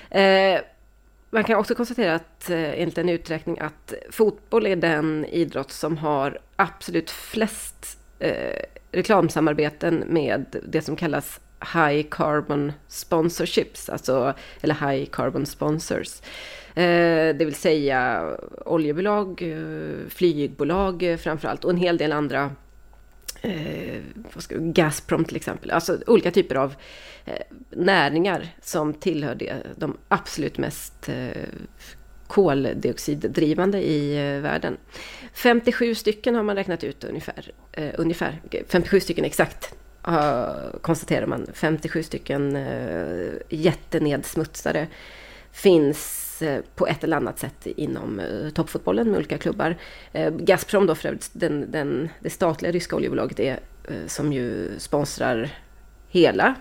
Eh, 0.09 0.61
man 1.29 1.43
kan 1.43 1.59
också 1.59 1.75
konstatera 1.75 2.15
att 2.15 2.49
eh, 2.49 2.81
enligt 2.81 2.97
en 2.97 3.09
uträkning 3.09 3.59
att 3.59 3.93
fotboll 4.09 4.67
är 4.67 4.75
den 4.75 5.25
idrott 5.25 5.71
som 5.71 5.97
har 5.97 6.39
absolut 6.55 7.11
flest 7.11 7.97
eh, 8.19 8.59
reklamsamarbeten 8.91 10.03
med 10.07 10.55
det 10.67 10.81
som 10.81 10.95
kallas 10.95 11.39
high 11.73 12.07
carbon 12.09 12.71
sponsorships, 12.87 13.89
alltså, 13.89 14.33
eller 14.61 14.89
high 14.89 15.09
carbon 15.09 15.45
sponsors. 15.45 16.21
Eh, 16.75 17.35
det 17.35 17.45
vill 17.45 17.55
säga 17.55 18.29
oljebolag, 18.65 19.41
eh, 19.41 20.09
flygbolag 20.09 21.03
eh, 21.03 21.17
framförallt 21.17 21.63
och 21.63 21.71
en 21.71 21.77
hel 21.77 21.97
del 21.97 22.11
andra 22.11 22.51
eh, 23.43 24.01
Gazprom 24.49 25.25
till 25.25 25.35
exempel. 25.35 25.71
Alltså 25.71 25.99
olika 26.07 26.31
typer 26.31 26.55
av 26.55 26.75
eh, 27.25 27.41
näringar 27.69 28.47
som 28.61 28.93
tillhör 28.93 29.35
det, 29.35 29.55
de 29.75 29.97
absolut 30.07 30.57
mest 30.57 31.09
eh, 31.09 31.43
koldioxiddrivande 32.27 33.81
i 33.81 34.17
eh, 34.17 34.41
världen. 34.41 34.77
57 35.33 35.95
stycken 35.95 36.35
har 36.35 36.43
man 36.43 36.55
räknat 36.55 36.83
ut 36.83 37.03
ungefär. 37.03 37.51
Eh, 37.71 37.91
ungefär 37.97 38.41
57 38.67 38.99
stycken 38.99 39.25
exakt 39.25 39.75
eh, 40.07 40.79
konstaterar 40.81 41.25
man. 41.25 41.47
57 41.53 42.03
stycken 42.03 42.55
eh, 42.55 43.33
jättenedsmutsare 43.49 44.87
finns 45.51 46.22
på 46.75 46.87
ett 46.87 47.03
eller 47.03 47.17
annat 47.17 47.39
sätt 47.39 47.65
inom 47.65 48.19
eh, 48.19 48.49
toppfotbollen 48.49 49.09
med 49.09 49.17
olika 49.17 49.37
klubbar. 49.37 49.75
Eh, 50.11 50.33
Gazprom 50.33 50.85
då 50.85 50.95
för 50.95 51.07
övrigt, 51.07 51.29
den, 51.33 51.71
den, 51.71 52.09
det 52.19 52.29
statliga 52.29 52.71
ryska 52.71 52.95
oljebolaget 52.95 53.39
är, 53.39 53.59
som 54.07 54.33
ju 54.33 54.79
sponsrar 54.79 55.49
hela 56.07 56.55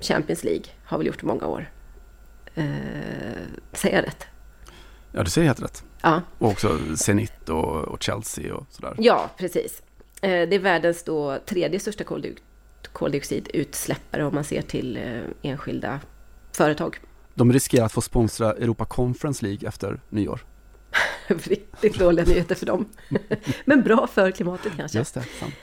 Champions 0.00 0.44
League, 0.44 0.64
har 0.84 0.98
väl 0.98 1.06
gjort 1.06 1.22
i 1.22 1.26
många 1.26 1.46
år. 1.46 1.70
Eh, 2.54 2.64
säger 3.72 3.96
jag 3.96 4.06
rätt? 4.06 4.26
Ja, 5.12 5.22
du 5.22 5.30
säger 5.30 5.46
helt 5.46 5.62
rätt. 5.62 5.84
Ja. 6.02 6.22
Och 6.38 6.48
också 6.48 6.78
Zenit 6.96 7.48
och, 7.48 7.82
och 7.82 8.02
Chelsea 8.02 8.54
och 8.54 8.66
sådär. 8.70 8.94
Ja, 8.98 9.30
precis. 9.36 9.82
Eh, 10.22 10.48
det 10.48 10.54
är 10.54 10.58
världens 10.58 11.02
då 11.02 11.38
tredje 11.46 11.80
största 11.80 12.04
koldioxidutsläppare 12.92 14.24
om 14.24 14.34
man 14.34 14.44
ser 14.44 14.62
till 14.62 14.96
eh, 14.96 15.50
enskilda 15.50 16.00
företag. 16.52 17.00
De 17.34 17.52
riskerar 17.52 17.86
att 17.86 17.92
få 17.92 18.00
sponsra 18.00 18.52
Europa 18.52 18.84
Conference 18.84 19.46
League 19.46 19.68
efter 19.68 20.00
nyår. 20.08 20.40
Riktigt 21.26 21.98
dåliga 21.98 22.24
nyheter 22.24 22.54
för 22.54 22.66
dem. 22.66 22.86
Men 23.64 23.82
bra 23.82 24.06
för 24.06 24.30
klimatet 24.30 24.72
kanske. 24.76 24.98
Just 24.98 25.14
det, 25.14 25.24
sant. 25.40 25.54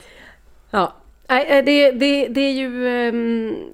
Ja, 0.70 0.96
det, 1.26 1.92
det, 1.92 2.28
det 2.28 2.40
är 2.40 2.52
ju... 2.52 2.86
Um, 3.08 3.72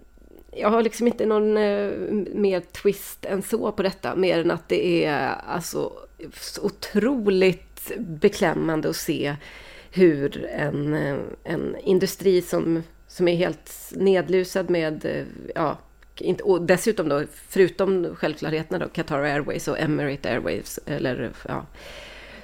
jag 0.52 0.70
har 0.70 0.82
liksom 0.82 1.06
inte 1.06 1.26
någon 1.26 1.56
eh, 1.56 1.90
mer 2.34 2.60
twist 2.60 3.24
än 3.24 3.42
så 3.42 3.72
på 3.72 3.82
detta, 3.82 4.16
mer 4.16 4.38
än 4.38 4.50
att 4.50 4.68
det 4.68 5.04
är 5.04 5.34
alltså 5.46 5.92
så 6.34 6.62
otroligt 6.62 7.92
beklämmande 7.98 8.88
att 8.88 8.96
se 8.96 9.36
hur 9.90 10.44
en, 10.44 10.94
eh, 10.94 11.16
en 11.44 11.76
industri 11.84 12.42
som, 12.42 12.82
som 13.06 13.28
är 13.28 13.36
helt 13.36 13.92
nedlusad 13.96 14.70
med, 14.70 15.04
eh, 15.04 15.24
inte, 16.20 16.42
och 16.42 16.62
dessutom 16.62 17.08
då, 17.08 17.22
förutom 17.48 18.16
självklarheterna 18.16 18.78
då, 18.78 18.88
Qatar 18.88 19.22
Airways 19.22 19.68
och 19.68 19.78
Emirates 19.78 20.26
Airways, 20.26 20.78
eller 20.86 21.30
ja, 21.48 21.66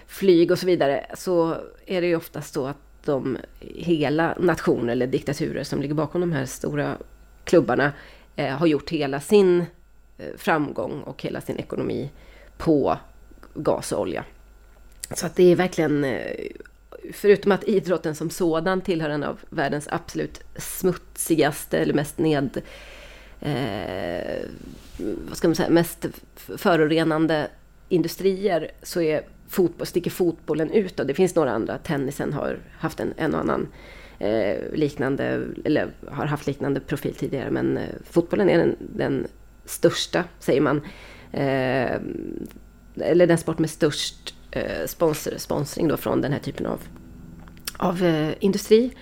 flyg 0.07 0.51
och 0.51 0.59
så 0.59 0.67
vidare, 0.67 1.07
så 1.15 1.57
är 1.87 2.01
det 2.01 2.07
ju 2.07 2.17
oftast 2.17 2.55
så 2.55 2.67
att 2.67 2.77
de 3.05 3.39
hela 3.61 4.35
nationer 4.41 4.93
eller 4.93 5.07
diktaturer 5.07 5.65
som 5.65 5.83
ligger 5.83 5.95
bakom 5.95 6.21
de 6.21 6.33
här 6.33 6.47
stora 6.47 6.97
klubbarna 7.45 7.93
eh, 8.37 8.57
har 8.57 8.67
gjort 8.67 8.91
hela 8.91 9.21
sin 9.21 9.65
eh, 10.19 10.27
framgång 10.37 11.01
och 11.01 11.23
hela 11.23 11.41
sin 11.41 11.57
ekonomi 11.57 12.11
på 12.59 12.99
gas 13.55 13.93
och 13.93 14.01
olja. 14.01 14.25
Så 15.15 15.27
att 15.27 15.37
det 15.37 15.53
är 15.53 15.57
verkligen, 15.57 16.05
eh, 16.05 16.47
förutom 17.13 17.53
att 17.53 17.65
idrotten 17.65 18.15
som 18.15 18.31
sådan 18.31 18.81
tillhör 18.81 19.11
en 19.11 19.25
av 19.25 19.39
världens 19.51 19.89
absolut 19.91 20.41
smutsigaste 20.57 21.79
eller 21.79 21.95
mest 21.95 22.19
ned... 22.19 22.63
Eh, 23.41 24.49
vad 25.29 25.37
ska 25.37 25.49
man 25.49 25.55
säga, 25.55 25.71
mest 25.71 26.07
förorenande 26.57 27.49
industrier 27.89 28.71
så 28.83 29.01
är 29.01 29.23
fotboll, 29.49 29.87
sticker 29.87 30.11
fotbollen 30.11 30.71
ut. 30.71 31.01
Och 31.01 31.07
det 31.07 31.15
finns 31.15 31.35
några 31.35 31.53
andra. 31.53 31.79
Tennisen 31.79 32.33
har 32.33 32.59
haft 32.79 33.01
en, 33.01 33.15
en 33.17 33.35
och 33.35 33.41
annan 33.41 33.69
eh, 34.19 34.57
liknande, 34.73 35.47
eller 35.65 35.89
har 36.09 36.27
haft 36.27 36.47
liknande 36.47 36.81
profil 36.81 37.15
tidigare. 37.15 37.51
Men 37.51 37.77
eh, 37.77 37.89
fotbollen 38.11 38.51
är 38.51 38.59
den, 38.59 38.77
den, 38.81 39.27
största, 39.65 40.25
säger 40.39 40.61
man. 40.61 40.81
Eh, 41.33 41.99
eller 42.97 43.27
den 43.27 43.39
sport 43.39 43.59
med 43.59 43.71
störst 43.71 44.35
eh, 44.51 44.87
sponsor, 44.87 45.35
sponsring 45.37 45.89
då 45.89 45.97
från 45.97 46.21
den 46.21 46.33
här 46.33 46.39
typen 46.39 46.67
av, 46.67 46.81
av 47.79 48.05
eh, 48.05 48.31
industri. 48.41 48.93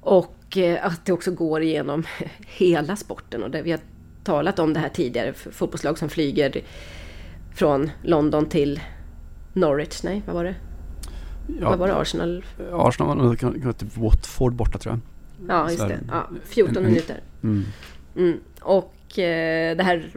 Och 0.00 0.33
eh, 0.56 0.86
att 0.86 1.06
det 1.06 1.12
också 1.12 1.30
går 1.30 1.62
igenom 1.62 2.04
hela 2.46 2.96
sporten. 2.96 3.42
Och 3.42 3.50
det, 3.50 3.62
vi 3.62 3.70
har 3.70 3.80
talat 4.24 4.58
om 4.58 4.72
det 4.72 4.80
här 4.80 4.88
tidigare. 4.88 5.32
Fotbollslag 5.32 5.98
som 5.98 6.08
flyger 6.08 6.62
från 7.54 7.90
London 8.02 8.46
till 8.46 8.80
Norwich, 9.52 10.02
nej 10.02 10.22
vad 10.26 10.34
var 10.34 10.44
det? 10.44 10.54
Ja, 11.60 11.68
vad 11.68 11.78
var 11.78 11.88
det? 11.88 11.96
Arsenal? 11.96 12.44
Arsenal 12.72 13.26
var 13.26 13.72
typ 13.72 13.96
Watford 13.96 14.52
borta 14.52 14.78
tror 14.78 14.94
jag. 14.94 15.00
Ja, 15.48 15.70
just 15.70 15.88
det. 15.88 16.00
Ja, 16.08 16.28
14 16.44 16.76
mm. 16.76 16.90
minuter. 16.90 17.20
Mm. 17.42 17.64
Mm. 18.16 18.40
Och 18.60 19.18
eh, 19.18 19.76
det 19.76 19.82
här 19.82 20.10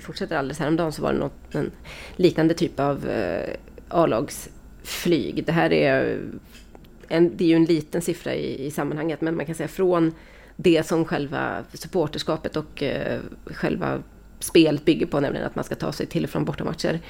fortsätter 0.00 0.36
alldeles 0.36 0.58
häromdagen 0.58 0.92
så 0.92 1.02
var 1.02 1.12
det 1.12 1.18
något, 1.18 1.54
en 1.54 1.70
liknande 2.16 2.54
typ 2.54 2.80
av 2.80 3.08
eh, 3.08 3.56
A-lagsflyg. 3.88 5.44
Det 5.46 5.52
här 5.52 5.72
är, 5.72 6.20
en, 7.08 7.36
det 7.36 7.44
är 7.44 7.48
ju 7.48 7.54
en 7.54 7.64
liten 7.64 8.02
siffra 8.02 8.34
i, 8.34 8.66
i 8.66 8.70
sammanhanget 8.70 9.20
men 9.20 9.36
man 9.36 9.46
kan 9.46 9.54
säga 9.54 9.68
från 9.68 10.12
det 10.56 10.86
som 10.86 11.04
själva 11.04 11.64
supporterskapet 11.72 12.56
och 12.56 12.82
eh, 12.82 13.20
själva 13.46 14.02
spelet 14.38 14.84
bygger 14.84 15.06
på, 15.06 15.20
nämligen 15.20 15.46
att 15.46 15.54
man 15.54 15.64
ska 15.64 15.74
ta 15.74 15.92
sig 15.92 16.06
till 16.06 16.24
och 16.24 16.30
från 16.30 16.44
bortamatcher 16.44 17.00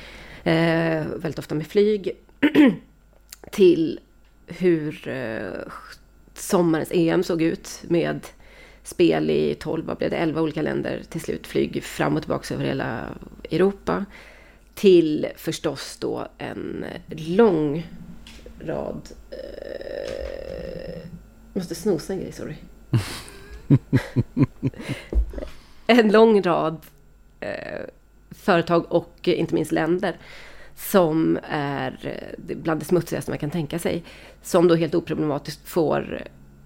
eh, 0.45 1.07
väldigt 1.17 1.39
ofta 1.39 1.55
med 1.55 1.67
flyg, 1.67 2.11
till 3.51 4.01
hur 4.47 5.09
eh, 5.09 5.73
sommarens 6.35 6.91
EM 6.93 7.23
såg 7.23 7.43
ut 7.43 7.83
med 7.89 8.21
spel 8.83 9.31
i 9.31 9.55
12, 9.55 9.87
vad 9.87 9.97
blev 9.97 10.11
det, 10.11 10.17
11 10.17 10.43
olika 10.43 10.63
länder 10.63 11.03
till 11.09 11.21
slut, 11.21 11.47
flyg 11.47 11.85
fram 11.85 12.17
och 12.17 12.23
tillbaka 12.23 12.55
över 12.55 12.65
hela 12.65 13.05
Europa. 13.51 14.05
Till 14.75 15.27
förstås 15.37 15.97
då 16.01 16.29
en 16.39 16.85
lång 17.09 17.87
rad... 18.65 19.09
Eh, 19.31 21.01
måste 21.53 21.75
snosa 21.75 22.13
en 22.13 22.21
grej, 22.21 22.33
sorry. 22.33 22.55
en 25.87 26.13
lång 26.13 26.43
rad 26.43 26.77
eh, 27.41 27.81
företag 28.31 28.93
och 28.93 29.29
inte 29.29 29.55
minst 29.55 29.73
länder 29.73 30.17
som 30.77 31.39
är 31.49 31.99
eh, 32.49 32.57
bland 32.57 32.81
det 32.81 32.85
smutsigaste 32.85 33.31
man 33.31 33.39
kan 33.39 33.51
tänka 33.51 33.79
sig. 33.79 34.05
Som 34.43 34.69
då 34.69 34.75
helt 34.75 34.95
oproblematiskt 34.95 35.69
får 35.69 36.23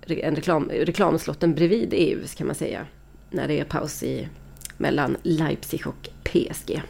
en 0.06 0.36
reklam, 0.36 0.70
reklamslotten 0.70 1.54
bredvid 1.54 1.88
EU 1.92 2.18
kan 2.36 2.46
man 2.46 2.56
säga. 2.56 2.86
När 3.30 3.48
det 3.48 3.60
är 3.60 3.64
paus 3.64 4.02
i, 4.02 4.28
mellan 4.76 5.16
Leipzig 5.22 5.86
och 5.86 6.08
PSG. 6.22 6.82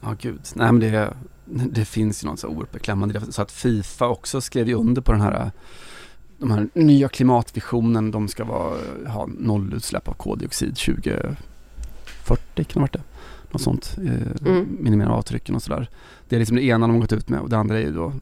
Ja, 0.00 0.16
gud. 0.20 0.40
Nej, 0.54 0.72
men 0.72 0.80
det, 0.80 1.14
det 1.50 1.84
finns 1.84 2.24
ju 2.24 2.28
något 2.28 2.40
så 2.40 2.48
oerhört 2.48 2.72
beklämmande. 2.72 3.32
Så 3.32 3.42
att 3.42 3.52
Fifa 3.52 4.08
också 4.08 4.40
skrev 4.40 4.68
ju 4.68 4.74
under 4.74 5.02
på 5.02 5.12
den 5.12 5.20
här 5.20 5.50
de 6.38 6.50
här 6.50 6.68
nya 6.74 7.08
klimatvisionen, 7.08 8.10
de 8.10 8.28
ska 8.28 8.44
vara, 8.44 8.78
ha 9.08 9.26
nollutsläpp 9.26 10.08
av 10.08 10.12
koldioxid 10.12 10.76
2040 10.76 11.36
kan 12.54 12.64
det 12.66 12.74
ha 12.74 12.80
varit 12.80 12.92
det 12.92 13.02
något 13.50 13.62
sånt. 13.62 13.96
Eh, 13.98 14.46
mm. 14.46 14.76
Minimera 14.80 15.12
avtrycken 15.12 15.54
och 15.54 15.62
sådär. 15.62 15.88
Det 16.28 16.36
är 16.36 16.40
liksom 16.40 16.56
det 16.56 16.62
ena 16.62 16.86
de 16.86 16.92
har 16.94 17.00
gått 17.00 17.12
ut 17.12 17.28
med 17.28 17.40
och 17.40 17.48
det 17.48 17.56
andra 17.56 17.78
är 17.78 17.82
ju 17.82 17.92
då 17.92 18.12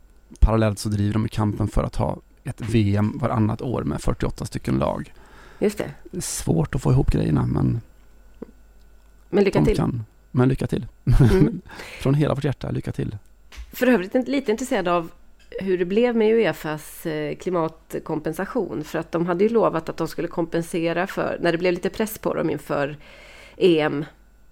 parallellt 0.41 0.79
så 0.79 0.89
driver 0.89 1.13
de 1.13 1.27
i 1.27 1.29
kampen 1.29 1.69
för 1.69 1.85
att 1.85 1.97
ha 1.97 2.19
ett 2.45 2.61
VM 2.61 3.19
varannat 3.19 3.63
år 3.63 3.83
med 3.83 4.01
48 4.01 4.47
stycken 4.47 4.79
lag. 4.79 5.15
Just 5.59 5.79
det. 5.79 5.91
det 6.11 6.17
är 6.17 6.21
svårt 6.21 6.75
att 6.75 6.83
få 6.83 6.93
ihop 6.93 7.11
grejerna 7.11 7.47
men 7.47 7.81
Men 9.31 9.45
lycka 9.45 9.65
till. 9.65 9.77
Kan. 9.77 10.05
Men 10.31 10.49
lycka 10.49 10.67
till. 10.67 10.87
Mm. 11.21 11.61
Från 12.01 12.15
hela 12.15 12.35
vårt 12.35 12.45
hjärta, 12.45 12.71
lycka 12.71 12.93
till. 12.93 13.17
För 13.73 13.87
övrigt 13.87 14.29
lite 14.29 14.51
intresserad 14.51 14.89
av 14.89 15.11
hur 15.51 15.79
det 15.79 15.85
blev 15.85 16.17
med 16.17 16.35
Uefas 16.35 17.07
eh, 17.07 17.37
klimatkompensation. 17.37 18.85
För 18.85 18.99
att 18.99 19.13
de 19.13 19.27
hade 19.27 19.45
ju 19.45 19.51
lovat 19.51 19.89
att 19.89 19.97
de 19.97 20.09
skulle 20.09 20.29
kompensera 20.29 21.07
för, 21.07 21.39
när 21.41 21.53
det 21.53 21.59
blev 21.59 21.73
lite 21.73 21.91
press 21.91 22.19
på 22.19 22.35
dem 22.35 22.51
inför 22.51 22.97
EM 23.57 24.05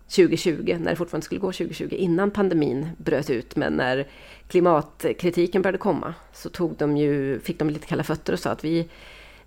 2020, 0.08 0.76
när 0.80 0.90
det 0.90 0.96
fortfarande 0.96 1.24
skulle 1.24 1.40
gå 1.40 1.52
2020, 1.52 1.88
innan 1.90 2.30
pandemin 2.30 2.88
bröt 2.96 3.30
ut. 3.30 3.56
Men 3.56 3.72
när 3.72 4.06
klimatkritiken 4.48 5.62
började 5.62 5.78
komma 5.78 6.14
så 6.32 6.48
tog 6.48 6.74
de 6.76 6.96
ju, 6.96 7.40
fick 7.40 7.58
de 7.58 7.70
lite 7.70 7.86
kalla 7.86 8.02
fötter 8.02 8.32
och 8.32 8.38
sa 8.38 8.50
att 8.50 8.64
vi, 8.64 8.88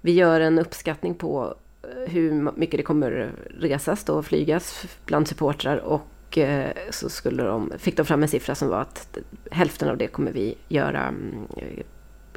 vi 0.01 0.11
gör 0.11 0.41
en 0.41 0.59
uppskattning 0.59 1.15
på 1.15 1.55
eh, 1.83 2.11
hur 2.11 2.51
mycket 2.57 2.77
det 2.77 2.83
kommer 2.83 3.31
resas 3.59 4.03
då, 4.03 4.23
flygas 4.23 4.85
bland 5.05 5.27
supportrar 5.27 5.77
och 5.77 6.01
och 6.29 6.37
eh, 6.37 6.71
så 6.89 7.09
skulle 7.09 7.43
de, 7.43 7.71
fick 7.77 7.97
de 7.97 8.05
fram 8.05 8.23
en 8.23 8.29
siffra 8.29 8.55
som 8.55 8.69
var 8.69 8.81
att 8.81 9.17
hälften 9.51 9.89
av 9.89 9.97
det 9.97 10.07
kommer 10.07 10.31
vi 10.31 10.55
göra 10.67 11.07
mm, 11.07 11.47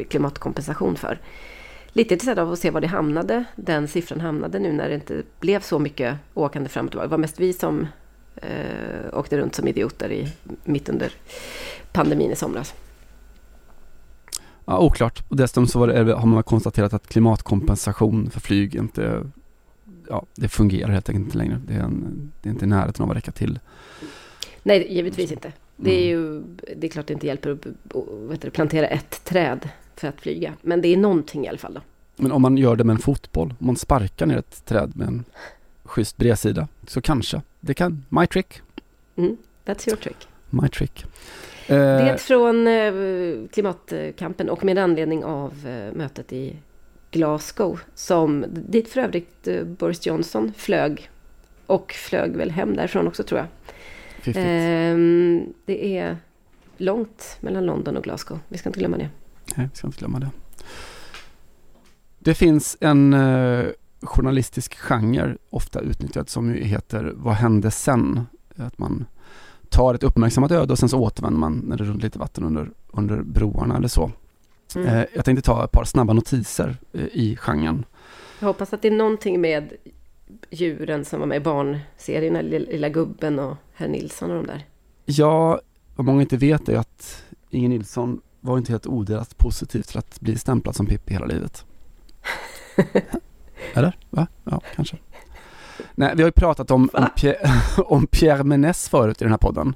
klimatkompensation 0.08 0.96
för. 0.96 1.18
Lite 1.92 2.14
intresserad 2.14 2.38
av 2.38 2.52
att 2.52 2.58
se 2.58 2.70
var 2.70 2.80
det 2.80 2.86
hamnade, 2.86 3.44
den 3.56 3.88
siffran 3.88 4.20
hamnade 4.20 4.58
nu 4.58 4.72
när 4.72 4.88
det 4.88 4.94
inte 4.94 5.22
blev 5.40 5.60
så 5.60 5.78
mycket 5.78 6.16
åkande 6.34 6.68
fram 6.68 6.86
och 6.86 6.90
tillbaka. 6.90 7.06
Det 7.06 7.10
var 7.10 7.18
mest 7.18 7.40
vi 7.40 7.52
som 7.52 7.86
eh, 8.36 9.18
åkte 9.18 9.38
runt 9.38 9.54
som 9.54 9.68
idioter 9.68 10.12
i, 10.12 10.28
mitt 10.64 10.88
under 10.88 11.12
pandemin 11.92 12.30
i 12.30 12.36
somras. 12.36 12.74
Ja, 14.64 14.78
oklart. 14.78 15.22
Och 15.28 15.36
dessutom 15.36 15.66
så 15.66 15.86
det, 15.86 16.14
har 16.14 16.26
man 16.26 16.42
konstaterat 16.42 16.94
att 16.94 17.08
klimatkompensation 17.08 18.30
för 18.30 18.40
flyg 18.40 18.74
inte 18.74 19.24
ja, 20.08 20.26
det 20.34 20.48
fungerar 20.48 20.90
helt 20.90 21.08
enkelt 21.08 21.24
inte 21.24 21.38
längre. 21.38 21.60
Det 21.66 21.74
är, 21.74 21.80
en, 21.80 22.32
det 22.42 22.48
är 22.48 22.52
inte 22.52 22.64
i 22.64 22.68
närheten 22.68 23.04
av 23.04 23.10
att 23.10 23.16
räcka 23.16 23.32
till. 23.32 23.58
Nej, 24.62 24.94
givetvis 24.94 25.32
inte. 25.32 25.52
Det 25.76 25.90
är 25.90 26.14
mm. 26.14 26.34
ju 26.34 26.42
det 26.76 26.86
är 26.86 26.90
klart 26.90 27.06
det 27.06 27.12
inte 27.12 27.26
hjälper 27.26 27.50
att 28.32 28.40
du, 28.40 28.50
plantera 28.50 28.86
ett 28.86 29.24
träd 29.24 29.68
för 29.96 30.08
att 30.08 30.20
flyga. 30.20 30.52
Men 30.62 30.82
det 30.82 30.88
är 30.88 30.96
någonting 30.96 31.44
i 31.44 31.48
alla 31.48 31.58
fall 31.58 31.74
då. 31.74 31.80
Men 32.16 32.32
om 32.32 32.42
man 32.42 32.56
gör 32.56 32.76
det 32.76 32.84
med 32.84 32.94
en 32.94 33.02
fotboll, 33.02 33.54
om 33.58 33.66
man 33.66 33.76
sparkar 33.76 34.26
ner 34.26 34.36
ett 34.36 34.64
träd 34.64 34.92
med 34.94 35.08
en 35.08 35.24
schysst 35.84 36.16
bredsida, 36.16 36.68
så 36.86 37.00
kanske. 37.00 37.42
Det 37.60 37.74
kan, 37.74 38.04
my 38.08 38.26
trick. 38.26 38.60
Mm, 39.16 39.36
that's 39.64 39.88
your 39.88 39.96
trick. 39.96 40.28
My 40.50 40.68
trick. 40.68 41.04
Det 41.66 42.10
eh, 42.10 42.16
från 42.16 42.66
eh, 42.66 42.92
klimatkampen 43.52 44.48
och 44.48 44.64
med 44.64 44.78
anledning 44.78 45.24
av 45.24 45.66
eh, 45.66 45.96
mötet 45.96 46.32
i 46.32 46.56
Glasgow, 47.12 47.80
som 47.94 48.44
dit 48.48 48.88
för 48.88 49.00
övrigt 49.00 49.48
Boris 49.78 50.06
Johnson 50.06 50.52
flög 50.56 51.10
och 51.66 51.92
flög 51.92 52.36
väl 52.36 52.50
hem 52.50 52.76
därifrån 52.76 53.06
också 53.06 53.22
tror 53.22 53.40
jag. 53.40 53.48
Ehm, 54.36 55.52
det 55.64 55.98
är 55.98 56.16
långt 56.76 57.36
mellan 57.40 57.66
London 57.66 57.96
och 57.96 58.04
Glasgow, 58.04 58.38
vi 58.48 58.58
ska 58.58 58.68
inte 58.68 58.80
glömma 58.80 58.96
det. 58.96 59.08
Nej, 59.56 59.68
vi 59.72 59.76
ska 59.76 59.86
inte 59.86 59.98
glömma 59.98 60.20
det. 60.20 60.30
Det 62.18 62.34
finns 62.34 62.76
en 62.80 63.14
journalistisk 64.02 64.78
genre 64.78 65.36
ofta 65.50 65.80
utnyttjad 65.80 66.28
som 66.28 66.52
heter 66.52 67.12
Vad 67.16 67.34
hände 67.34 67.70
sen? 67.70 68.26
Att 68.56 68.78
man 68.78 69.04
tar 69.68 69.94
ett 69.94 70.02
uppmärksammat 70.02 70.50
öde 70.50 70.72
och 70.72 70.78
sen 70.78 70.88
så 70.88 70.98
återvänder 70.98 71.40
man 71.40 71.62
när 71.66 71.76
det 71.76 71.84
runt 71.84 72.02
lite 72.02 72.18
vatten 72.18 72.44
under, 72.44 72.70
under 72.92 73.22
broarna 73.22 73.76
eller 73.76 73.88
så. 73.88 74.10
Mm. 74.76 74.88
Eh, 74.88 75.04
jag 75.14 75.24
tänkte 75.24 75.42
ta 75.42 75.64
ett 75.64 75.72
par 75.72 75.84
snabba 75.84 76.12
notiser 76.12 76.76
eh, 76.92 77.04
i 77.04 77.36
genren. 77.36 77.84
Jag 78.40 78.46
hoppas 78.46 78.72
att 78.72 78.82
det 78.82 78.88
är 78.88 78.92
någonting 78.92 79.40
med 79.40 79.72
djuren 80.50 81.04
som 81.04 81.20
var 81.20 81.26
med 81.26 81.36
i 81.36 81.40
barnserierna, 81.40 82.40
Lilla, 82.40 82.88
gubben 82.88 83.38
och 83.38 83.56
Herr 83.74 83.88
Nilsson 83.88 84.30
och 84.30 84.36
de 84.36 84.46
där. 84.46 84.66
Ja, 85.04 85.60
vad 85.96 86.06
många 86.06 86.20
inte 86.20 86.36
vet 86.36 86.68
är 86.68 86.76
att 86.76 87.24
Inger 87.50 87.68
Nilsson 87.68 88.20
var 88.40 88.58
inte 88.58 88.72
helt 88.72 88.86
odelat 88.86 89.38
positiv 89.38 89.82
till 89.82 89.98
att 89.98 90.20
bli 90.20 90.38
stämplad 90.38 90.76
som 90.76 90.86
Pippi 90.86 91.12
hela 91.12 91.26
livet. 91.26 91.64
Eller? 93.74 93.96
Va? 94.10 94.26
Ja, 94.44 94.60
kanske. 94.74 94.96
Nej, 95.94 96.12
vi 96.16 96.22
har 96.22 96.28
ju 96.28 96.32
pratat 96.32 96.70
om, 96.70 96.90
om, 96.92 97.06
Pierre, 97.16 97.50
om 97.86 98.06
Pierre 98.06 98.42
Menès 98.42 98.90
förut 98.90 99.22
i 99.22 99.24
den 99.24 99.32
här 99.32 99.38
podden. 99.38 99.74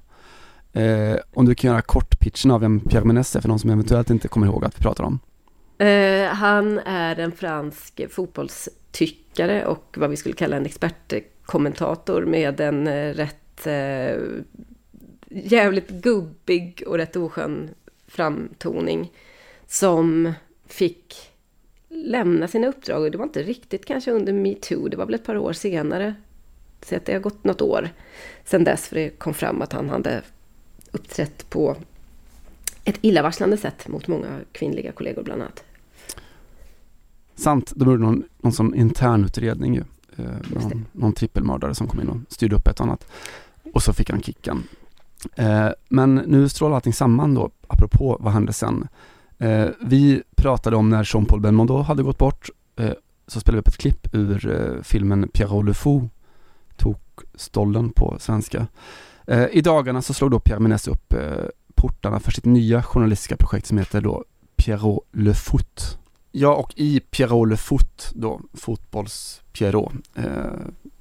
Eh, 0.76 1.16
om 1.32 1.46
du 1.46 1.54
kan 1.54 1.70
göra 1.70 1.82
kortpitchen 1.82 2.50
av 2.50 2.60
vem 2.60 2.80
Pierre 2.80 3.04
Menès 3.04 3.36
är 3.36 3.40
för 3.40 3.48
någon 3.48 3.58
som 3.58 3.70
eventuellt 3.70 4.10
inte 4.10 4.28
kommer 4.28 4.46
ihåg 4.46 4.64
att 4.64 4.78
vi 4.78 4.82
pratar 4.82 5.04
om. 5.04 5.18
Eh, 5.78 6.26
han 6.26 6.78
är 6.78 7.18
en 7.18 7.32
fransk 7.32 8.00
fotbollstyckare 8.10 9.66
och 9.66 9.96
vad 9.98 10.10
vi 10.10 10.16
skulle 10.16 10.34
kalla 10.34 10.56
en 10.56 10.66
expertkommentator 10.66 12.24
med 12.24 12.60
en 12.60 12.86
eh, 12.86 13.14
rätt 13.14 13.66
eh, 13.66 14.22
jävligt 15.28 15.88
gubbig 15.88 16.82
och 16.86 16.96
rätt 16.96 17.16
oskön 17.16 17.70
framtoning. 18.06 19.12
Som 19.66 20.32
fick 20.66 21.14
lämna 21.88 22.48
sina 22.48 22.66
uppdrag 22.66 23.02
och 23.02 23.10
det 23.10 23.18
var 23.18 23.24
inte 23.24 23.42
riktigt 23.42 23.86
kanske 23.86 24.10
under 24.10 24.32
metoo, 24.32 24.88
det 24.88 24.96
var 24.96 25.06
väl 25.06 25.14
ett 25.14 25.24
par 25.24 25.36
år 25.36 25.52
senare. 25.52 26.14
Så 26.82 26.96
att 26.96 27.04
det 27.04 27.12
har 27.12 27.20
gått 27.20 27.44
något 27.44 27.62
år 27.62 27.88
sedan 28.44 28.64
dess 28.64 28.88
för 28.88 28.96
det 28.96 29.10
kom 29.10 29.34
fram 29.34 29.62
att 29.62 29.72
han 29.72 29.88
hade 29.88 30.22
uppträtt 30.96 31.50
på 31.50 31.76
ett 32.84 32.98
illavarslande 33.00 33.56
sätt 33.56 33.88
mot 33.88 34.08
många 34.08 34.40
kvinnliga 34.52 34.92
kollegor 34.92 35.22
bland 35.22 35.42
annat. 35.42 35.64
Sant, 37.34 37.72
de 37.76 37.88
gjorde 37.88 38.02
någon, 38.02 38.22
någon 38.38 38.52
sån 38.52 38.74
internutredning 38.74 39.74
ju. 39.74 39.84
Eh, 40.16 40.24
någon, 40.54 40.86
någon 40.92 41.12
trippelmördare 41.12 41.74
som 41.74 41.86
kom 41.86 42.00
in 42.00 42.08
och 42.08 42.18
styrde 42.28 42.56
upp 42.56 42.68
ett 42.68 42.80
och 42.80 42.86
annat. 42.86 43.06
Och 43.74 43.82
så 43.82 43.92
fick 43.92 44.10
han 44.10 44.22
kicken. 44.22 44.62
Eh, 45.36 45.68
men 45.88 46.14
nu 46.14 46.48
strålar 46.48 46.74
allting 46.74 46.92
samman 46.92 47.34
då, 47.34 47.50
apropå 47.66 48.16
vad 48.20 48.32
hände 48.32 48.52
sen. 48.52 48.88
Eh, 49.38 49.68
vi 49.80 50.22
pratade 50.36 50.76
om 50.76 50.90
när 50.90 51.04
Jean-Paul 51.14 51.40
Belmondo 51.40 51.82
hade 51.82 52.02
gått 52.02 52.18
bort. 52.18 52.50
Eh, 52.76 52.92
så 53.26 53.40
spelade 53.40 53.56
vi 53.56 53.60
upp 53.60 53.68
ett 53.68 53.76
klipp 53.76 54.14
ur 54.14 54.48
eh, 54.50 54.82
filmen 54.82 55.28
Pierrot 55.28 55.66
Le 55.66 55.74
Fou, 55.74 56.08
Tokstollen 56.76 57.90
på 57.90 58.16
svenska. 58.20 58.66
Eh, 59.26 59.46
I 59.52 59.60
dagarna 59.60 60.02
så 60.02 60.14
slog 60.14 60.30
då 60.30 60.40
Pierre 60.40 60.60
Menès 60.60 60.88
upp 60.90 61.12
eh, 61.12 61.20
portarna 61.74 62.20
för 62.20 62.32
sitt 62.32 62.44
nya 62.44 62.82
journalistiska 62.82 63.36
projekt 63.36 63.66
som 63.66 63.78
heter 63.78 64.00
då 64.00 64.24
Pierrot 64.56 65.04
Le 65.12 65.34
Foot. 65.34 65.98
Ja, 66.32 66.54
och 66.54 66.72
i 66.76 67.00
Pierrot 67.00 67.48
Le 67.48 67.56
Foot 67.56 68.10
då, 68.14 68.40
fotbolls-Pierrot, 68.52 69.92
eh, 70.14 70.24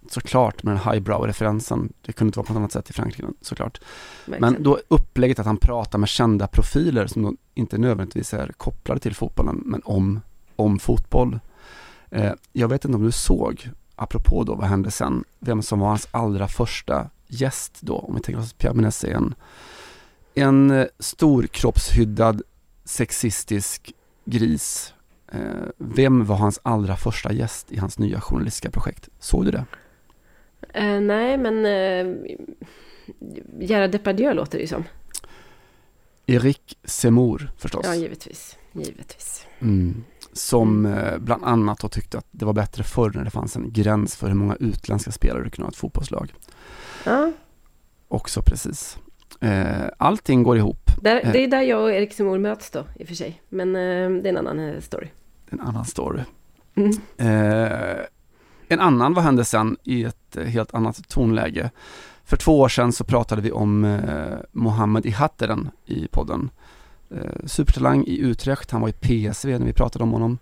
såklart 0.09 0.63
med 0.63 0.75
den 0.75 0.93
highbrow-referensen, 0.93 1.93
det 2.01 2.13
kunde 2.13 2.29
inte 2.29 2.39
vara 2.39 2.47
på 2.47 2.53
något 2.53 2.59
annat 2.59 2.71
sätt 2.71 2.89
i 2.89 2.93
Frankrike 2.93 3.27
såklart. 3.41 3.81
Verkligen. 4.25 4.53
Men 4.53 4.63
då 4.63 4.79
upplägget 4.87 5.39
att 5.39 5.45
han 5.45 5.57
pratar 5.57 5.99
med 5.99 6.09
kända 6.09 6.47
profiler 6.47 7.07
som 7.07 7.21
då 7.21 7.33
inte 7.53 7.77
nödvändigtvis 7.77 8.33
är 8.33 8.47
kopplade 8.57 8.99
till 8.99 9.15
fotbollen, 9.15 9.61
men 9.65 9.81
om, 9.85 10.21
om 10.55 10.79
fotboll. 10.79 11.39
Eh, 12.09 12.31
jag 12.53 12.67
vet 12.67 12.85
inte 12.85 12.97
om 12.97 13.03
du 13.03 13.11
såg, 13.11 13.69
apropå 13.95 14.43
då 14.43 14.55
vad 14.55 14.67
hände 14.67 14.91
sen, 14.91 15.23
vem 15.39 15.61
som 15.61 15.79
var 15.79 15.87
hans 15.87 16.07
allra 16.11 16.47
första 16.47 17.09
gäst 17.27 17.77
då, 17.81 17.97
om 17.97 18.15
vi 18.15 18.21
tänker 18.21 18.41
oss 18.41 18.51
att 18.51 18.57
Pierre 18.57 18.73
Menès 18.73 19.05
är 19.05 19.13
en, 19.13 19.35
en 20.33 20.71
eh, 20.71 20.85
storkroppshyddad 20.99 22.41
sexistisk 22.83 23.93
gris. 24.25 24.93
Eh, 25.31 25.39
vem 25.77 26.25
var 26.25 26.35
hans 26.35 26.59
allra 26.63 26.95
första 26.95 27.33
gäst 27.33 27.71
i 27.71 27.77
hans 27.77 27.99
nya 27.99 28.21
journalistiska 28.21 28.71
projekt? 28.71 29.09
Såg 29.19 29.45
du 29.45 29.51
det? 29.51 29.65
Eh, 30.73 30.99
nej, 31.01 31.37
men 31.37 31.65
eh, 31.65 32.35
Gerard 33.59 33.91
Depardieu 33.91 34.33
låter 34.33 34.57
det 34.57 34.61
ju 34.61 34.67
som. 34.67 34.83
Erik 36.25 36.77
Semour 36.83 37.51
förstås. 37.57 37.85
Ja, 37.85 37.95
givetvis. 37.95 38.57
Givetvis. 38.73 39.45
Mm. 39.59 40.03
Som 40.33 40.85
eh, 40.85 41.17
bland 41.17 41.43
annat 41.43 41.81
har 41.81 41.89
tyckt 41.89 42.15
att 42.15 42.27
det 42.31 42.45
var 42.45 42.53
bättre 42.53 42.83
förr 42.83 43.11
när 43.15 43.23
det 43.23 43.29
fanns 43.29 43.55
en 43.55 43.73
gräns 43.73 44.15
för 44.15 44.27
hur 44.27 44.35
många 44.35 44.55
utländska 44.55 45.11
spelare 45.11 45.43
du 45.43 45.49
kunde 45.49 45.65
ha 45.65 45.71
ett 45.71 45.75
fotbollslag. 45.75 46.33
Ja, 47.05 47.31
Också 48.07 48.41
precis. 48.41 48.97
Eh, 49.41 49.85
allting 49.97 50.43
går 50.43 50.57
ihop. 50.57 50.91
där, 51.01 51.21
Eh, 51.25 51.31
det 51.31 51.43
är 51.43 51.47
där 51.47 51.61
jag 51.61 51.81
och 51.81 51.91
Erik 51.91 52.13
Simor 52.13 52.37
möts 52.37 52.69
då, 52.69 52.83
i 52.95 53.03
och 53.03 53.07
för 53.07 53.15
sig. 53.15 53.41
Men 53.49 53.75
eh, 53.75 54.21
det 54.23 54.29
är 54.29 54.33
en 54.33 54.37
annan 54.47 54.81
story. 54.81 55.07
en 55.49 55.61
annan 55.61 55.85
story. 55.85 56.21
Mm. 56.75 56.91
En 58.67 58.79
annan, 58.79 59.13
vad 59.13 59.23
hände 59.23 59.45
sen 59.45 59.77
i 59.83 60.03
ett 60.03 60.37
helt 60.47 60.73
annat 60.73 61.09
tonläge? 61.09 61.69
För 62.23 62.37
två 62.37 62.59
år 62.59 62.69
sedan 62.69 62.91
så 62.91 63.03
pratade 63.03 63.41
vi 63.41 63.51
om 63.51 63.99
Mohammed 64.51 65.05
Ihatteren 65.05 65.69
i 65.85 66.07
podden. 66.07 66.49
Supertalang 67.45 68.03
i 68.07 68.17
Utrecht, 68.19 68.71
han 68.71 68.81
var 68.81 68.89
i 68.89 68.91
PSV 68.91 69.59
när 69.59 69.65
vi 69.65 69.73
pratade 69.73 70.03
om 70.03 70.11
honom. 70.11 70.37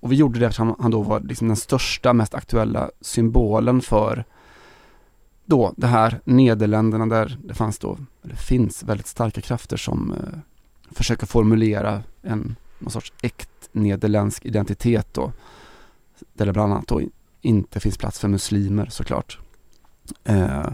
Och 0.00 0.12
vi 0.12 0.16
gjorde 0.16 0.38
det 0.40 0.46
eftersom 0.46 0.76
han 0.78 0.90
då 0.90 1.02
var 1.02 1.20
liksom 1.20 1.48
den 1.48 1.56
största, 1.56 2.12
mest 2.12 2.34
aktuella 2.34 2.90
symbolen 3.00 3.80
för 3.80 4.24
då 5.48 5.74
det 5.76 5.86
här 5.86 6.20
Nederländerna 6.24 7.06
där 7.06 7.38
det 7.44 7.54
fanns 7.54 7.78
då, 7.78 7.98
eller 8.24 8.34
finns 8.34 8.82
väldigt 8.82 9.06
starka 9.06 9.40
krafter 9.40 9.76
som 9.76 10.12
eh, 10.12 10.38
försöker 10.90 11.26
formulera 11.26 12.02
en 12.22 12.56
någon 12.78 12.90
sorts 12.90 13.12
äkt 13.22 13.68
nederländsk 13.72 14.46
identitet 14.46 15.14
då. 15.14 15.32
Där 16.32 16.46
det 16.46 16.52
bland 16.52 16.72
annat 16.72 16.86
då 16.86 17.02
inte 17.40 17.80
finns 17.80 17.98
plats 17.98 18.18
för 18.18 18.28
muslimer 18.28 18.86
såklart. 18.86 19.38
Eh, 20.24 20.70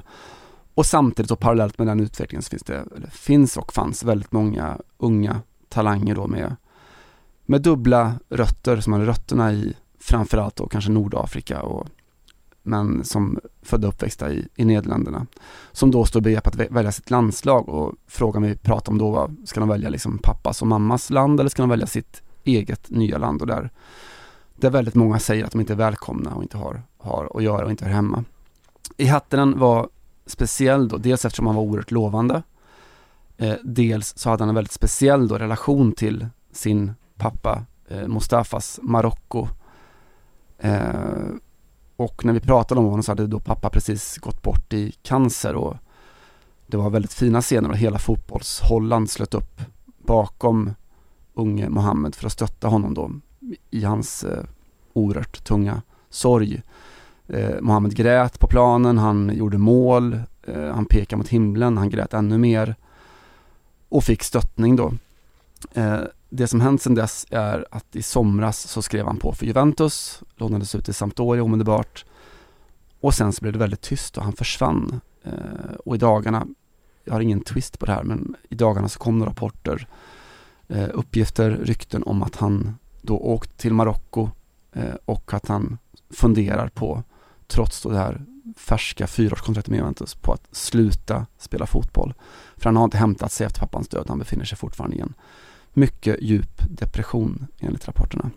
och 0.75 0.87
samtidigt 0.87 1.31
och 1.31 1.41
parallellt 1.41 1.79
med 1.79 1.87
den 1.87 2.01
utvecklingen 2.01 2.43
så 2.43 2.51
finns 2.51 2.63
det, 2.63 2.85
eller 2.97 3.11
finns 3.11 3.57
och 3.57 3.73
fanns 3.73 4.05
väldigt 4.05 4.33
många 4.33 4.79
unga 4.99 5.41
talanger 5.69 6.15
då 6.15 6.27
med, 6.27 6.57
med 7.47 7.63
dubbla 7.63 8.15
rötter 8.29 8.81
som 8.81 8.93
hade 8.93 9.07
rötterna 9.07 9.53
i 9.53 9.75
framförallt 10.01 10.57
då 10.57 10.67
kanske 10.67 10.91
Nordafrika 10.91 11.63
och 11.63 11.89
men 12.65 13.05
som 13.05 13.39
födda 13.63 13.89
och 13.89 13.95
uppväxta 13.95 14.33
i, 14.33 14.49
i 14.57 14.65
Nederländerna. 14.65 15.27
Som 15.73 15.91
då 15.91 16.05
står 16.05 16.21
i 16.21 16.23
begrepp 16.23 16.47
att 16.47 16.57
välja 16.57 16.93
sitt 16.93 17.11
landslag 17.11 17.69
och 17.69 17.93
frågan 18.07 18.43
vi 18.43 18.57
pratade 18.57 18.91
om 18.91 18.99
då 18.99 19.11
var, 19.11 19.31
ska 19.45 19.61
de 19.61 19.69
välja 19.69 19.89
liksom 19.89 20.19
pappas 20.19 20.63
och 20.63 20.69
mammas 20.69 21.11
land 21.11 21.41
eller 21.41 21.51
ska 21.51 21.63
de 21.63 21.71
välja 21.71 21.87
sitt 21.87 22.23
eget 22.45 22.91
nya 22.91 23.19
land 23.19 23.41
och 23.41 23.47
där, 23.47 23.71
där 24.57 24.71
väldigt 24.71 24.95
många 24.95 25.19
säger 25.19 25.45
att 25.45 25.53
de 25.53 25.61
inte 25.61 25.73
är 25.73 25.77
välkomna 25.77 26.35
och 26.35 26.43
inte 26.43 26.57
har, 26.57 26.83
har 26.99 27.31
att 27.35 27.43
göra 27.43 27.65
och 27.65 27.71
inte 27.71 27.85
hör 27.85 27.93
hemma. 27.93 28.25
I 28.97 29.07
Hattenen 29.07 29.59
var 29.59 29.89
speciell 30.27 30.89
då, 30.89 30.97
dels 30.97 31.25
eftersom 31.25 31.47
han 31.47 31.57
var 31.57 31.63
oerhört 31.63 31.91
lovande, 31.91 32.43
eh, 33.37 33.55
dels 33.65 34.19
så 34.19 34.31
hade 34.31 34.43
han 34.43 34.49
en 34.49 34.55
väldigt 34.55 34.73
speciell 34.73 35.29
då 35.29 35.39
relation 35.39 35.93
till 35.93 36.27
sin 36.53 36.93
pappa 37.17 37.63
eh, 37.89 38.09
Mustafas 38.09 38.81
Marocko. 38.83 39.49
Eh, 40.59 41.29
och 41.97 42.25
när 42.25 42.33
vi 42.33 42.41
pratade 42.41 42.81
om 42.81 42.87
honom 42.87 43.03
så 43.03 43.11
hade 43.11 43.27
då 43.27 43.41
pappa 43.41 43.71
precis 43.71 44.19
gått 44.19 44.43
bort 44.43 44.73
i 44.73 44.93
cancer 45.03 45.55
och 45.55 45.77
det 46.67 46.77
var 46.77 46.91
väldigt 46.91 47.13
fina 47.13 47.43
scener 47.43 47.69
och 47.69 47.77
hela 47.77 47.99
fotbolls-Holland 47.99 49.11
slöt 49.11 49.35
upp 49.35 49.61
bakom 49.99 50.75
unge 51.35 51.69
Mohammed 51.69 52.15
för 52.15 52.27
att 52.27 52.33
stötta 52.33 52.69
honom 52.69 52.95
då 52.95 53.11
i 53.71 53.85
hans 53.85 54.25
eh, 54.25 54.45
oerhört 54.93 55.45
tunga 55.45 55.83
sorg. 56.11 56.63
Eh, 57.27 57.61
Mohammed 57.61 57.97
grät 57.97 58.39
på 58.39 58.47
planen, 58.47 58.99
han 58.99 59.33
gjorde 59.35 59.59
mål, 59.59 60.21
eh, 60.43 60.75
han 60.75 60.87
pekade 60.87 61.17
mot 61.19 61.29
himlen, 61.29 61.79
han 61.79 61.91
grät 61.91 62.15
ännu 62.15 62.39
mer 62.39 62.75
och 63.89 64.05
fick 64.05 64.23
stöttning 64.23 64.77
då. 64.77 64.93
Eh, 65.75 66.01
det 66.37 66.47
som 66.47 66.61
hänt 66.61 66.83
sedan 66.83 66.95
dess 66.95 67.27
är 67.31 67.67
att 67.71 67.97
i 67.97 68.03
somras 68.03 68.69
så 68.69 68.83
skrev 68.83 69.07
han 69.07 69.17
på 69.17 69.33
för 69.33 69.47
Juventus, 69.47 70.23
lånades 70.37 70.75
ut 70.75 70.85
till 70.85 70.95
Sampdoria 70.95 71.43
omedelbart 71.43 72.05
och 73.01 73.15
sen 73.15 73.33
så 73.33 73.41
blev 73.41 73.53
det 73.53 73.59
väldigt 73.59 73.81
tyst 73.81 74.19
och 74.19 74.25
han 74.25 74.33
försvann. 74.33 75.01
Eh, 75.23 75.75
och 75.85 75.95
i 75.95 75.99
dagarna, 75.99 76.47
jag 77.05 77.13
har 77.13 77.21
ingen 77.21 77.41
twist 77.41 77.79
på 77.79 77.87
det 77.87 77.93
här, 77.93 78.03
men 78.03 78.37
i 78.51 78.55
dagarna 78.55 78.89
så 78.89 78.99
kom 78.99 79.21
det 79.21 79.27
rapporter, 79.27 79.89
eh, 80.69 80.89
uppgifter, 80.93 81.51
rykten 81.51 82.03
om 82.03 82.23
att 82.23 82.37
han 82.37 82.79
då 83.03 83.19
åkt 83.19 83.59
till 83.59 83.73
Marocko 83.73 84.29
eh, 84.73 84.95
och 85.05 85.35
att 85.35 85.49
han 85.49 85.79
funderar 86.11 86.69
på, 86.69 87.03
trots 87.47 87.83
då 87.83 87.91
det 87.91 87.99
här 87.99 88.25
färska 88.57 89.07
fyraårskontraktet 89.07 89.71
med 89.71 89.79
Juventus, 89.79 90.15
på 90.15 90.33
att 90.33 90.49
sluta 90.53 91.27
spela 91.39 91.67
fotboll. 91.67 92.15
För 92.57 92.65
han 92.65 92.77
har 92.77 92.85
inte 92.85 92.99
hämtat 92.99 93.33
sig 93.33 93.47
efter 93.47 93.61
pappans 93.61 93.89
död, 93.89 94.05
han 94.09 94.19
befinner 94.19 94.45
sig 94.45 94.59
fortfarande 94.59 94.97
i 94.97 95.01
en 95.01 95.15
mycket 95.75 96.17
djup 96.23 96.63
depression 96.69 97.47
enligt 97.61 97.87
rapporterna. 97.87 98.31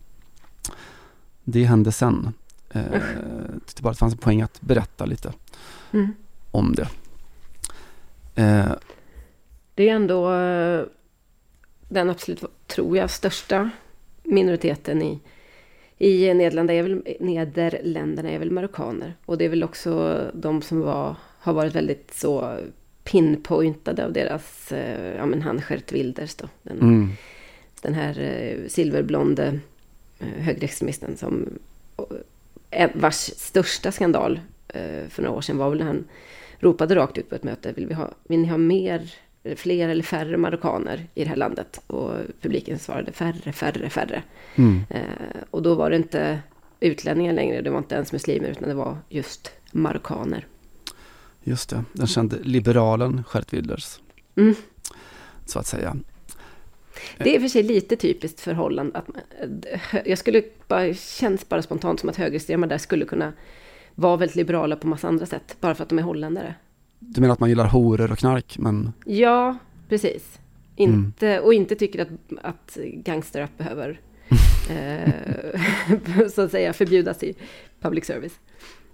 Det 1.44 1.64
hände 1.64 1.92
sen. 1.92 2.34
Eh, 2.70 2.84
tyckte 3.66 3.82
bara 3.84 3.90
att 3.90 3.96
det 3.96 4.00
fanns 4.00 4.14
en 4.14 4.20
poäng 4.20 4.42
att 4.42 4.62
berätta 4.62 5.06
lite 5.06 5.34
Mm. 5.92 6.14
om 6.52 6.76
det. 6.76 6.90
Eh, 8.36 8.72
Det 9.76 9.90
är 9.90 9.96
ändå 9.96 10.34
eh, 10.34 10.84
den 11.90 12.10
absolut, 12.10 12.44
tror 12.68 12.98
jag, 12.98 13.10
största 13.10 13.70
minoriteten 14.24 15.02
i, 15.02 15.20
i 15.98 16.34
Nederländerna 16.34 16.80
är 16.80 16.84
väl, 16.84 17.04
Nederländerna 17.20 18.30
är 18.30 18.40
väl 18.40 18.52
marockaner. 18.52 19.14
Och 19.26 19.38
det 19.38 19.46
är 19.46 19.50
väl 19.50 19.64
också 19.64 20.22
de 20.34 20.62
som 20.62 20.80
var, 20.82 21.16
har 21.40 21.54
varit 21.54 21.76
väldigt 21.76 22.14
så 22.14 22.60
pinpointade 23.12 24.06
av 24.06 24.14
deras, 24.14 24.72
eh, 24.72 25.16
ja 25.16 25.26
men 25.26 25.42
han 25.42 25.62
Gert 25.70 25.92
Wilders 25.92 26.36
då. 26.36 26.50
Den, 26.64 26.78
Mm. 26.80 27.10
den 27.82 27.94
här 27.94 28.20
eh, 28.20 28.68
silverblonde 28.68 29.60
eh, 30.20 30.28
högerextremisten 30.28 31.18
som, 31.18 31.50
vars 32.94 33.16
största 33.16 33.92
skandal 33.92 34.40
för 35.10 35.22
några 35.22 35.38
år 35.38 35.42
sedan 35.42 35.58
var 35.58 35.70
väl 35.70 35.80
när 35.80 35.86
han 35.86 36.04
ropade 36.60 36.96
rakt 36.96 37.18
ut 37.18 37.30
på 37.30 37.36
ett 37.36 37.44
möte, 37.44 37.72
vill, 37.72 37.88
vi 37.88 37.94
ha, 37.94 38.12
vill 38.28 38.40
ni 38.40 38.48
ha 38.48 38.58
mer, 38.58 39.14
fler 39.56 39.90
eller 39.90 40.04
färre 40.04 40.38
marockaner 40.38 41.08
i 41.16 41.24
det 41.24 41.30
här 41.30 41.36
landet? 41.36 41.82
Och 41.88 42.12
publiken 42.42 42.80
svarade 42.80 43.12
färre, 43.12 43.52
färre, 43.52 43.90
färre. 43.90 44.24
Mm. 44.56 44.82
Och 45.50 45.62
då 45.62 45.76
var 45.76 45.90
det 45.90 45.96
inte 45.96 46.40
utlänningar 46.80 47.34
längre, 47.34 47.62
det 47.62 47.70
var 47.70 47.78
inte 47.78 47.96
ens 47.96 48.14
muslimer, 48.14 48.50
utan 48.50 48.70
det 48.70 48.76
var 48.76 48.98
just 49.10 49.52
marockaner. 49.72 50.46
Just 51.48 51.70
det, 51.70 51.84
den 51.94 52.08
kände 52.08 52.38
liberalen 52.44 53.24
Gert 53.34 53.54
Wilders. 53.54 54.00
Mm. 54.36 54.56
Så 55.46 55.60
att 55.60 55.66
säga. 55.66 55.98
Det 57.18 57.30
är 57.30 57.36
i 57.36 57.38
och 57.38 57.42
för 57.42 57.50
sig 57.50 57.64
lite 57.64 57.96
typiskt 57.96 58.40
för 58.40 58.54
Holland. 58.54 58.96
Att 58.96 59.08
man, 59.08 59.18
jag 60.06 60.18
skulle 60.18 60.44
bara, 60.68 60.94
känns 60.94 61.50
bara 61.50 61.62
spontant 61.62 62.00
som 62.00 62.10
att 62.10 62.16
högerextrema 62.16 62.68
där 62.68 62.78
skulle 62.78 63.06
kunna 63.06 63.34
vara 63.96 64.18
väldigt 64.18 64.36
liberala 64.36 64.76
på 64.76 64.88
massa 64.88 65.08
andra 65.08 65.26
sätt, 65.26 65.58
bara 65.60 65.76
för 65.76 65.84
att 65.84 65.90
de 65.90 66.00
är 66.00 66.04
holländare. 66.04 66.56
Du 67.00 67.22
menar 67.22 67.34
att 67.34 67.40
man 67.40 67.50
gillar 67.50 67.68
horor 67.68 68.12
och 68.12 68.18
knark, 68.18 68.58
men 68.58 68.94
Ja, 69.06 69.58
precis. 69.90 70.40
Inte, 70.76 71.40
Och 71.40 71.54
inte 71.54 71.76
tycker 71.76 72.02
att, 72.02 72.10
att 72.42 72.78
gangsterrap 72.84 73.58
behöver 73.58 74.00
eh, 74.70 76.28
så 76.36 76.42
att 76.42 76.52
säga 76.52 76.74
förbjudas 76.74 77.24
i 77.24 77.36
public 77.82 78.06
service. 78.06 78.40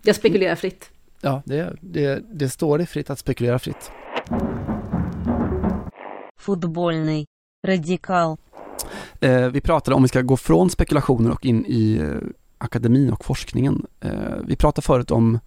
Jag 0.01 0.15
spekulerar 0.15 0.55
fritt 0.55 0.89
ja, 1.23 1.41
det, 1.45 1.75
det, 1.81 2.23
det 2.33 2.49
står 2.49 2.77
dig 2.77 2.87
fritt 2.87 3.09
att 3.09 3.19
spekulera 3.19 3.59
fritt. 3.59 3.91
Fotbollny. 6.39 7.25
Radikal. 7.67 8.37
Eh, 9.19 9.47
vi 9.47 9.61
pratade 9.61 9.95
om 9.95 10.01
vi 10.01 10.07
ska 10.07 10.21
gå 10.21 10.37
från 10.37 10.69
spekulationer 10.69 11.31
och 11.31 11.45
in 11.45 11.65
i 11.65 11.97
eh, 11.97 12.29
akademin 12.57 13.13
och 13.13 13.25
forskningen. 13.25 13.85
Eh, 13.99 14.11
vi 14.47 14.55
pratade 14.55 14.85
förut 14.85 15.11
om 15.11 15.39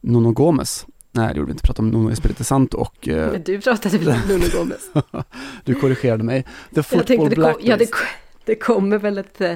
Nuno 0.00 0.32
Gomes. 0.32 0.86
Nej, 1.12 1.34
det 1.34 1.38
gjorde 1.38 1.46
vi 1.46 1.52
inte. 1.52 1.62
Vi 1.62 1.66
pratade 1.66 1.88
om 1.88 1.92
Nuno 1.92 2.12
Espirito 2.12 2.44
Santo 2.44 2.78
och... 2.78 3.08
Eh, 3.08 3.32
du 3.32 3.60
pratade 3.60 3.98
väl 3.98 4.08
om 4.08 4.20
Nuno 4.28 4.44
Gomes? 4.52 4.90
du 5.64 5.74
korrigerade 5.74 6.24
mig. 6.24 6.44
The 6.74 6.82
football 6.82 6.98
jag 6.98 7.06
tänkte, 7.06 7.28
det, 7.28 7.52
kom, 7.52 7.60
ja, 7.62 7.76
det, 7.76 7.90
det 8.44 8.54
kommer 8.54 8.98
väl 8.98 9.18
ett 9.18 9.40
eh, 9.40 9.54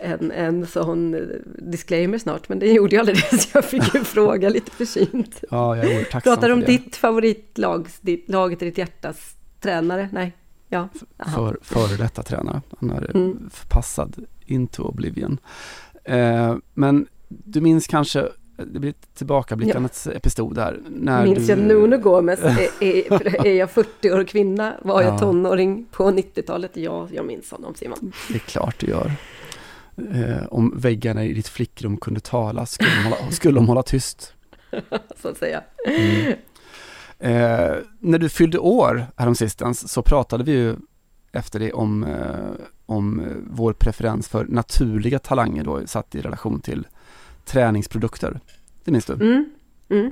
en, 0.00 0.30
en 0.30 0.66
sån 0.66 1.14
eh, 1.14 1.20
disclaimer 1.58 2.18
snart, 2.18 2.48
men 2.48 2.58
det 2.58 2.72
gjorde 2.72 2.94
jag 2.96 3.00
aldrig 3.00 3.16
det, 3.30 3.38
så 3.38 3.48
jag 3.54 3.64
fick 3.64 3.94
ju 3.94 4.00
fråga 4.04 4.48
lite 4.48 4.70
försynt. 4.70 5.44
Ja, 5.50 5.76
jag 5.76 5.92
är 5.92 6.04
Pratar 6.20 6.50
om 6.50 6.60
ditt 6.60 6.96
favoritlag, 6.96 7.88
ditt, 8.00 8.28
laget 8.28 8.62
i 8.62 8.64
ditt 8.64 8.78
hjärtas 8.78 9.34
tränare? 9.60 10.08
Nej, 10.12 10.32
ja. 10.68 10.88
Aha. 11.18 11.36
för, 11.48 11.58
före 11.62 11.96
detta 11.96 12.22
tränare. 12.22 12.62
Han 12.80 12.90
är 12.90 13.16
Mm. 13.16 13.50
förpassad 13.52 14.24
into 14.46 14.82
oblivion. 14.82 15.38
Eh, 16.04 16.56
men 16.74 17.06
du 17.28 17.60
minns 17.60 17.86
kanske, 17.86 18.28
det 18.56 18.78
blir 18.80 18.90
ett 18.90 19.14
tillbakablickandets 19.14 20.06
episod 20.06 20.54
där. 20.54 20.80
När 20.88 21.24
Minns 21.24 21.38
du, 21.38 21.52
jag 21.52 21.58
Nuno 21.58 21.96
Gomes? 21.98 22.40
Är, 22.42 22.68
är, 22.80 23.46
är 23.46 23.54
jag 23.54 23.70
40 23.70 24.12
år 24.12 24.24
kvinna? 24.24 24.74
Var 24.82 25.02
jag 25.02 25.14
Ja. 25.14 25.18
tonåring 25.18 25.86
på 25.90 26.04
90-talet? 26.10 26.70
Ja, 26.74 27.08
jag 27.12 27.26
minns 27.26 27.50
honom 27.50 27.74
Simon. 27.74 28.12
Det 28.28 28.34
är 28.34 28.38
klart 28.38 28.74
du 28.78 28.86
gör. 28.86 29.12
Eh, 29.96 30.46
om 30.50 30.78
väggarna 30.80 31.24
i 31.24 31.32
ditt 31.32 31.48
flickrum 31.48 31.96
kunde 31.96 32.20
tala 32.20 32.66
skulle 32.66 32.90
de 32.90 33.04
hålla, 33.04 33.16
skulle 33.30 33.54
de 33.54 33.68
hålla 33.68 33.82
tyst. 33.82 34.34
Så 35.16 35.28
att 35.28 35.36
säga. 35.38 35.62
Mm. 35.86 36.34
Eh, 37.18 37.76
när 37.98 38.18
du 38.18 38.28
fyllde 38.28 38.58
år 38.58 39.06
häromsistens 39.16 39.92
så 39.92 40.02
pratade 40.02 40.44
vi 40.44 40.52
ju 40.52 40.76
efter 41.32 41.60
det 41.60 41.72
om, 41.72 42.04
eh, 42.04 42.66
om 42.86 43.20
eh, 43.20 43.26
vår 43.50 43.72
preferens 43.72 44.28
för 44.28 44.44
naturliga 44.44 45.18
talanger 45.18 45.64
då 45.64 45.86
satt 45.86 46.14
i 46.14 46.20
relation 46.20 46.60
till 46.60 46.86
träningsprodukter. 47.44 48.40
Det 48.84 48.90
minns 48.90 49.04
du? 49.04 49.12
Mm. 49.12 49.50
Mm. 49.88 50.10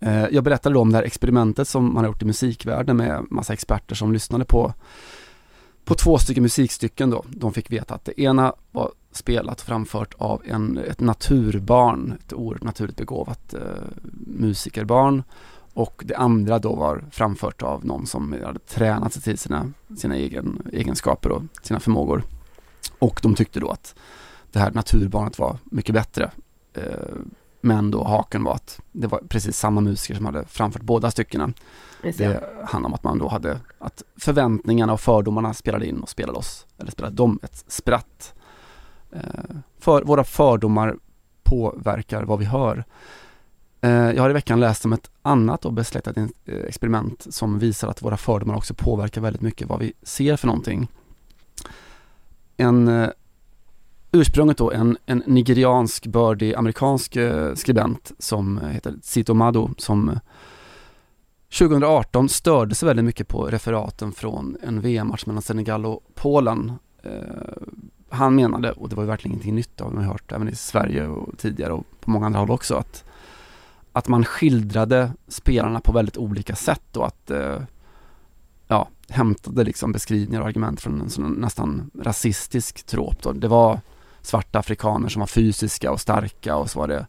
Eh, 0.00 0.26
jag 0.30 0.44
berättade 0.44 0.74
då 0.74 0.80
om 0.80 0.92
det 0.92 0.98
här 0.98 1.04
experimentet 1.04 1.68
som 1.68 1.94
man 1.94 1.96
har 1.96 2.10
gjort 2.10 2.22
i 2.22 2.24
musikvärlden 2.24 2.96
med 2.96 3.26
massa 3.30 3.52
experter 3.52 3.94
som 3.94 4.12
lyssnade 4.12 4.44
på, 4.44 4.74
på 5.84 5.94
två 5.94 6.18
stycken 6.18 6.42
musikstycken 6.42 7.10
då. 7.10 7.24
De 7.28 7.52
fick 7.52 7.70
veta 7.70 7.94
att 7.94 8.04
det 8.04 8.20
ena 8.20 8.54
var 8.70 8.90
spelat 9.12 9.60
och 9.60 9.66
framfört 9.66 10.14
av 10.18 10.42
en, 10.44 10.78
ett 10.78 11.00
naturbarn, 11.00 12.18
ett 12.26 12.32
oerhört 12.32 12.62
naturligt 12.62 12.96
begåvat 12.96 13.54
eh, 13.54 13.60
musikerbarn. 14.26 15.22
Och 15.74 16.02
det 16.06 16.14
andra 16.14 16.58
då 16.58 16.74
var 16.74 17.04
framfört 17.10 17.62
av 17.62 17.84
någon 17.84 18.06
som 18.06 18.32
hade 18.44 18.58
tränat 18.58 19.12
sig 19.12 19.22
till 19.22 19.38
sina, 19.38 19.72
sina 19.96 20.16
egen, 20.16 20.62
egenskaper 20.72 21.30
och 21.30 21.42
sina 21.62 21.80
förmågor. 21.80 22.22
Och 22.98 23.20
de 23.22 23.34
tyckte 23.34 23.60
då 23.60 23.70
att 23.70 23.94
det 24.52 24.58
här 24.58 24.70
naturbarnet 24.70 25.38
var 25.38 25.58
mycket 25.64 25.94
bättre. 25.94 26.30
Eh, 26.74 26.82
men 27.60 27.90
då 27.90 28.04
haken 28.04 28.44
var 28.44 28.54
att 28.54 28.80
det 28.92 29.06
var 29.06 29.20
precis 29.28 29.58
samma 29.58 29.80
musiker 29.80 30.14
som 30.14 30.26
hade 30.26 30.44
framfört 30.44 30.82
båda 30.82 31.10
styckena. 31.10 31.52
Det. 32.02 32.44
Handlar 32.64 32.88
om 32.88 32.94
att 32.94 33.04
man 33.04 33.18
då 33.18 33.28
hade, 33.28 33.60
att 33.78 34.02
förväntningarna 34.16 34.92
och 34.92 35.00
fördomarna 35.00 35.54
spelade 35.54 35.86
in 35.86 36.00
och 36.00 36.08
spelade 36.08 36.38
oss, 36.38 36.66
eller 36.78 36.90
spelade 36.90 37.16
dem 37.16 37.38
ett 37.42 37.64
spratt. 37.68 38.34
Eh, 39.12 39.56
för 39.78 40.02
våra 40.02 40.24
fördomar 40.24 40.96
påverkar 41.42 42.22
vad 42.22 42.38
vi 42.38 42.44
hör. 42.44 42.84
Eh, 43.80 43.90
jag 43.90 44.22
har 44.22 44.30
i 44.30 44.32
veckan 44.32 44.60
läst 44.60 44.84
om 44.84 44.92
ett 44.92 45.10
annat 45.22 45.64
och 45.64 45.72
besläktat 45.72 46.16
eh, 46.16 46.26
experiment 46.44 47.26
som 47.30 47.58
visar 47.58 47.88
att 47.88 48.02
våra 48.02 48.16
fördomar 48.16 48.54
också 48.54 48.74
påverkar 48.74 49.20
väldigt 49.20 49.42
mycket 49.42 49.68
vad 49.68 49.78
vi 49.78 49.92
ser 50.02 50.36
för 50.36 50.46
någonting. 50.46 50.88
En 52.56 53.10
ursprunget 54.12 54.56
då 54.56 54.72
en, 54.72 54.98
en 55.06 55.22
nigeriansk 55.26 56.06
bördig 56.06 56.54
amerikansk 56.54 57.16
skribent 57.54 58.12
som 58.18 58.58
heter 58.58 58.94
Sito 59.02 59.34
Mado 59.34 59.70
som 59.78 60.18
2018 61.58 62.28
störde 62.28 62.74
sig 62.74 62.86
väldigt 62.86 63.04
mycket 63.04 63.28
på 63.28 63.46
referaten 63.46 64.12
från 64.12 64.56
en 64.62 64.80
VM-match 64.80 65.26
mellan 65.26 65.42
Senegal 65.42 65.86
och 65.86 66.00
Polen. 66.14 66.72
Han 68.12 68.34
menade, 68.34 68.72
och 68.72 68.88
det 68.88 68.96
var 68.96 69.02
ju 69.02 69.06
verkligen 69.06 69.32
ingenting 69.32 69.54
nytt 69.54 69.80
av 69.80 69.94
man 69.94 70.04
har 70.04 70.12
hört 70.12 70.32
även 70.32 70.48
i 70.48 70.54
Sverige 70.54 71.06
och 71.06 71.38
tidigare 71.38 71.72
och 71.72 71.86
på 72.00 72.10
många 72.10 72.26
andra 72.26 72.40
håll 72.40 72.50
också, 72.50 72.74
att, 72.74 73.04
att 73.92 74.08
man 74.08 74.24
skildrade 74.24 75.12
spelarna 75.28 75.80
på 75.80 75.92
väldigt 75.92 76.16
olika 76.16 76.56
sätt 76.56 76.96
och 76.96 77.06
att 77.06 77.30
eh, 77.30 77.62
ja, 78.68 78.88
hämtade 79.08 79.64
liksom 79.64 79.92
beskrivningar 79.92 80.40
och 80.40 80.46
argument 80.46 80.80
från 80.80 81.00
en 81.00 81.10
sån 81.10 81.32
nästan 81.32 81.90
rasistisk 82.00 82.86
trop. 82.86 83.22
Då. 83.22 83.32
Det 83.32 83.48
var 83.48 83.80
svarta 84.22 84.58
afrikaner 84.58 85.08
som 85.08 85.20
var 85.20 85.26
fysiska 85.26 85.92
och 85.92 86.00
starka 86.00 86.56
och 86.56 86.70
så 86.70 86.78
var 86.78 86.88
det 86.88 87.06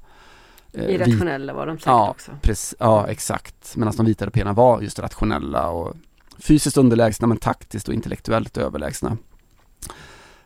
eh, 0.74 0.96
Irrationella 0.96 1.54
var 1.54 1.68
de 1.68 1.78
säkert 1.78 1.88
ja, 1.88 2.10
också. 2.10 2.32
Precis, 2.42 2.76
ja, 2.80 3.08
exakt. 3.08 3.76
Medan 3.76 3.94
de 3.98 4.06
vita 4.06 4.26
européerna 4.26 4.54
var 4.54 4.82
just 4.82 5.00
rationella 5.00 5.70
och 5.70 5.96
fysiskt 6.38 6.78
underlägsna 6.78 7.28
men 7.28 7.38
taktiskt 7.38 7.88
och 7.88 7.94
intellektuellt 7.94 8.58
överlägsna. 8.58 9.18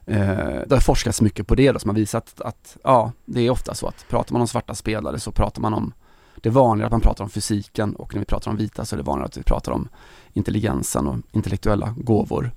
Eh, 0.08 0.62
det 0.68 0.76
har 0.76 0.80
forskats 0.80 1.22
mycket 1.22 1.48
på 1.48 1.56
det 1.56 1.72
då 1.72 1.80
som 1.80 1.90
har 1.90 1.96
visat 1.96 2.42
att 2.42 2.78
ja, 2.84 3.12
det 3.26 3.42
är 3.42 3.50
ofta 3.50 3.74
så 3.74 3.88
att 3.88 4.06
pratar 4.10 4.34
man 4.34 4.42
om 4.42 4.48
svarta 4.48 4.76
spelare 4.76 5.20
så 5.20 5.32
pratar 5.32 5.62
man 5.62 5.74
om 5.74 5.94
det 6.36 6.50
är 6.50 6.54
vanligare 6.54 6.86
att 6.88 6.92
man 6.92 7.02
pratar 7.02 7.24
om 7.24 7.30
fysiken 7.30 7.96
och 7.96 8.14
när 8.14 8.20
vi 8.20 8.26
pratar 8.26 8.52
om 8.52 8.58
vita 8.58 8.86
så 8.86 8.96
är 8.96 8.98
det 8.98 9.04
vanligare 9.04 9.28
att 9.28 9.38
vi 9.38 9.44
pratar 9.44 9.72
om 9.72 9.90
intelligensen 10.34 11.08
och 11.08 11.18
intellektuella 11.32 11.94
gåvor. 11.98 12.52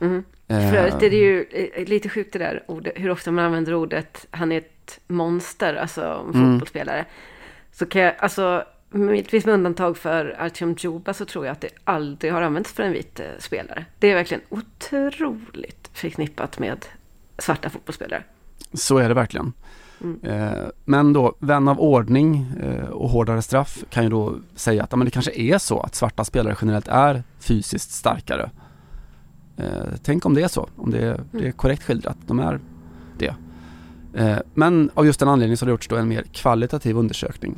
Mm. 0.00 0.24
Eh, 0.48 0.70
För 0.70 0.76
övrigt 0.76 1.02
är 1.02 1.10
det 1.10 1.16
ju 1.16 1.44
eh, 1.74 1.84
lite 1.88 2.08
sjukt 2.08 2.32
det 2.32 2.38
där 2.38 2.64
ordet, 2.68 2.92
hur 2.96 3.10
ofta 3.10 3.30
man 3.30 3.44
använder 3.44 3.74
ordet 3.74 4.26
han 4.30 4.52
är 4.52 4.58
ett 4.58 5.00
monster, 5.06 5.74
alltså 5.74 6.02
Mm. 6.02 6.32
fotbollsspelare. 6.32 7.04
Så 7.72 7.86
kan 7.86 8.02
jag, 8.02 8.14
alltså 8.18 8.64
möjligtvis 8.92 9.44
med 9.44 9.54
undantag 9.54 9.96
för 9.96 10.36
Artyom 10.38 10.74
Djuba 10.78 11.14
så 11.14 11.24
tror 11.24 11.46
jag 11.46 11.52
att 11.52 11.60
det 11.60 11.70
aldrig 11.84 12.32
har 12.32 12.42
använts 12.42 12.72
för 12.72 12.82
en 12.82 12.92
vit 12.92 13.20
eh, 13.20 13.26
spelare. 13.38 13.84
Det 13.98 14.10
är 14.10 14.14
verkligen 14.14 14.42
otroligt 14.48 15.90
förknippat 15.92 16.58
med 16.58 16.86
svarta 17.38 17.70
fotbollsspelare. 17.70 18.22
Så 18.72 18.98
är 18.98 19.08
det 19.08 19.14
verkligen. 19.14 19.52
Mm. 20.00 20.20
Eh, 20.22 20.66
men 20.84 21.12
då, 21.12 21.34
vän 21.38 21.68
av 21.68 21.80
ordning 21.80 22.52
eh, 22.62 22.88
och 22.88 23.08
hårdare 23.08 23.42
straff 23.42 23.84
kan 23.90 24.04
ju 24.04 24.10
då 24.10 24.34
säga 24.54 24.82
att 24.82 24.96
men 24.96 25.04
det 25.04 25.10
kanske 25.10 25.32
är 25.32 25.58
så 25.58 25.80
att 25.80 25.94
svarta 25.94 26.24
spelare 26.24 26.56
generellt 26.60 26.88
är 26.88 27.22
fysiskt 27.40 27.90
starkare. 27.90 28.50
Tänk 30.02 30.26
om 30.26 30.34
det 30.34 30.42
är 30.42 30.48
så, 30.48 30.68
om 30.76 30.90
det 30.90 30.98
är, 30.98 31.20
det 31.30 31.48
är 31.48 31.52
korrekt 31.52 31.82
skildrat, 31.82 32.16
de 32.26 32.38
är 32.38 32.60
det. 33.18 33.34
Men 34.54 34.90
av 34.94 35.06
just 35.06 35.20
den 35.20 35.28
anledningen 35.28 35.56
så 35.56 35.64
har 35.64 35.66
det 35.66 35.70
gjorts 35.70 35.88
då 35.88 35.96
en 35.96 36.08
mer 36.08 36.22
kvalitativ 36.22 36.96
undersökning 36.96 37.56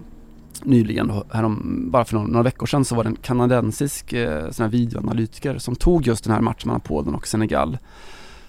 nyligen, 0.65 1.13
härom, 1.33 1.87
bara 1.91 2.05
för 2.05 2.15
några, 2.15 2.27
några 2.27 2.43
veckor 2.43 2.67
sedan 2.67 2.85
så 2.85 2.95
var 2.95 3.05
det 3.05 3.11
en 3.11 3.17
kanadensisk 3.17 4.13
eh, 4.13 4.51
sån 4.51 4.65
här 4.65 4.71
videoanalytiker 4.71 5.59
som 5.59 5.77
tog 5.77 6.07
just 6.07 6.25
den 6.25 6.33
här 6.33 6.41
matchen 6.41 6.69
mellan 6.69 6.81
Polen 6.81 7.15
och 7.15 7.27
Senegal. 7.27 7.79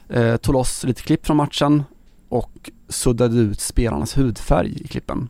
Eh, 0.10 0.38
tog 0.38 0.54
loss 0.54 0.84
lite 0.84 1.02
klipp 1.02 1.26
från 1.26 1.38
matchen 1.38 1.84
och 2.30 2.72
suddade 2.88 3.38
ut 3.38 3.60
spelarnas 3.60 4.18
hudfärg 4.18 4.82
i 4.82 4.88
klippen. 4.88 5.30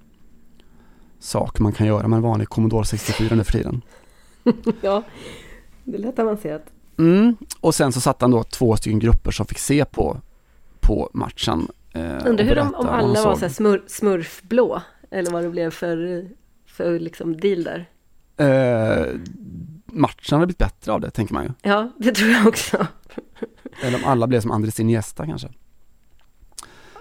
Sak 1.19 1.59
man 1.59 1.71
kan 1.71 1.88
göra 1.88 2.07
med 2.07 2.17
en 2.17 2.23
vanlig 2.23 2.49
Commodore 2.49 2.86
64 2.86 3.36
nu 3.36 3.43
för 3.43 3.51
tiden. 3.51 3.81
ja, 4.81 5.03
det 5.83 5.97
lät 5.97 6.19
avancerat. 6.19 6.65
Mm. 6.97 7.36
Och 7.59 7.75
sen 7.75 7.91
så 7.91 8.01
satte 8.01 8.25
han 8.25 8.31
då 8.31 8.43
två 8.43 8.75
stycken 8.77 8.99
grupper 8.99 9.31
som 9.31 9.45
fick 9.45 9.59
se 9.59 9.86
på, 9.86 10.17
på 10.79 11.09
matchen. 11.13 11.67
Eh, 11.93 12.01
Undrar 12.25 12.45
hur 12.45 12.55
de, 12.55 12.75
om 12.75 12.88
alla 12.88 13.23
var 13.23 13.36
så 13.36 13.49
smur, 13.49 13.83
smurfblå, 13.88 14.81
eller 15.11 15.31
vad 15.31 15.43
det 15.43 15.49
blev 15.49 15.71
för, 15.71 16.27
för 16.76 16.99
liksom 16.99 17.38
deal 17.38 17.63
där. 17.63 17.89
Eh, 18.38 19.19
matchen 19.86 20.36
hade 20.36 20.45
blivit 20.45 20.57
bättre 20.57 20.91
av 20.91 21.01
det, 21.01 21.09
tänker 21.11 21.34
man 21.34 21.43
ju. 21.43 21.49
Ja, 21.61 21.91
det 21.97 22.11
tror 22.11 22.30
jag 22.30 22.47
också. 22.47 22.88
Eller 23.84 23.97
om 23.97 24.05
alla 24.05 24.28
blev 24.28 24.41
som 24.41 24.51
Andres 24.51 24.80
Iniesta 24.80 25.26
kanske. 25.26 25.49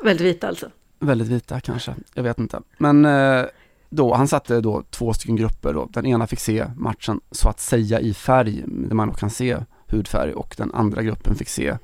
Väldigt 0.02 0.26
vita 0.26 0.48
alltså. 0.48 0.70
Väldigt 0.98 1.28
vita 1.28 1.60
kanske, 1.60 1.94
jag 2.14 2.22
vet 2.22 2.38
inte. 2.38 2.60
Men 2.78 3.04
eh, 3.04 3.44
då, 3.90 4.14
han 4.14 4.28
satte 4.28 4.60
då 4.60 4.82
två 4.90 5.12
stycken 5.12 5.36
grupper 5.36 5.72
då. 5.72 5.88
Den 5.92 6.06
ena 6.06 6.26
fick 6.26 6.40
se 6.40 6.66
matchen 6.76 7.20
så 7.30 7.48
att 7.48 7.60
säga 7.60 8.00
i 8.00 8.14
färg, 8.14 8.62
där 8.66 8.94
man 8.94 9.08
då 9.08 9.14
kan 9.14 9.30
se 9.30 9.56
hudfärg 9.86 10.32
och 10.32 10.54
den 10.58 10.74
andra 10.74 11.02
gruppen 11.02 11.34
fick 11.34 11.48
se 11.48 11.76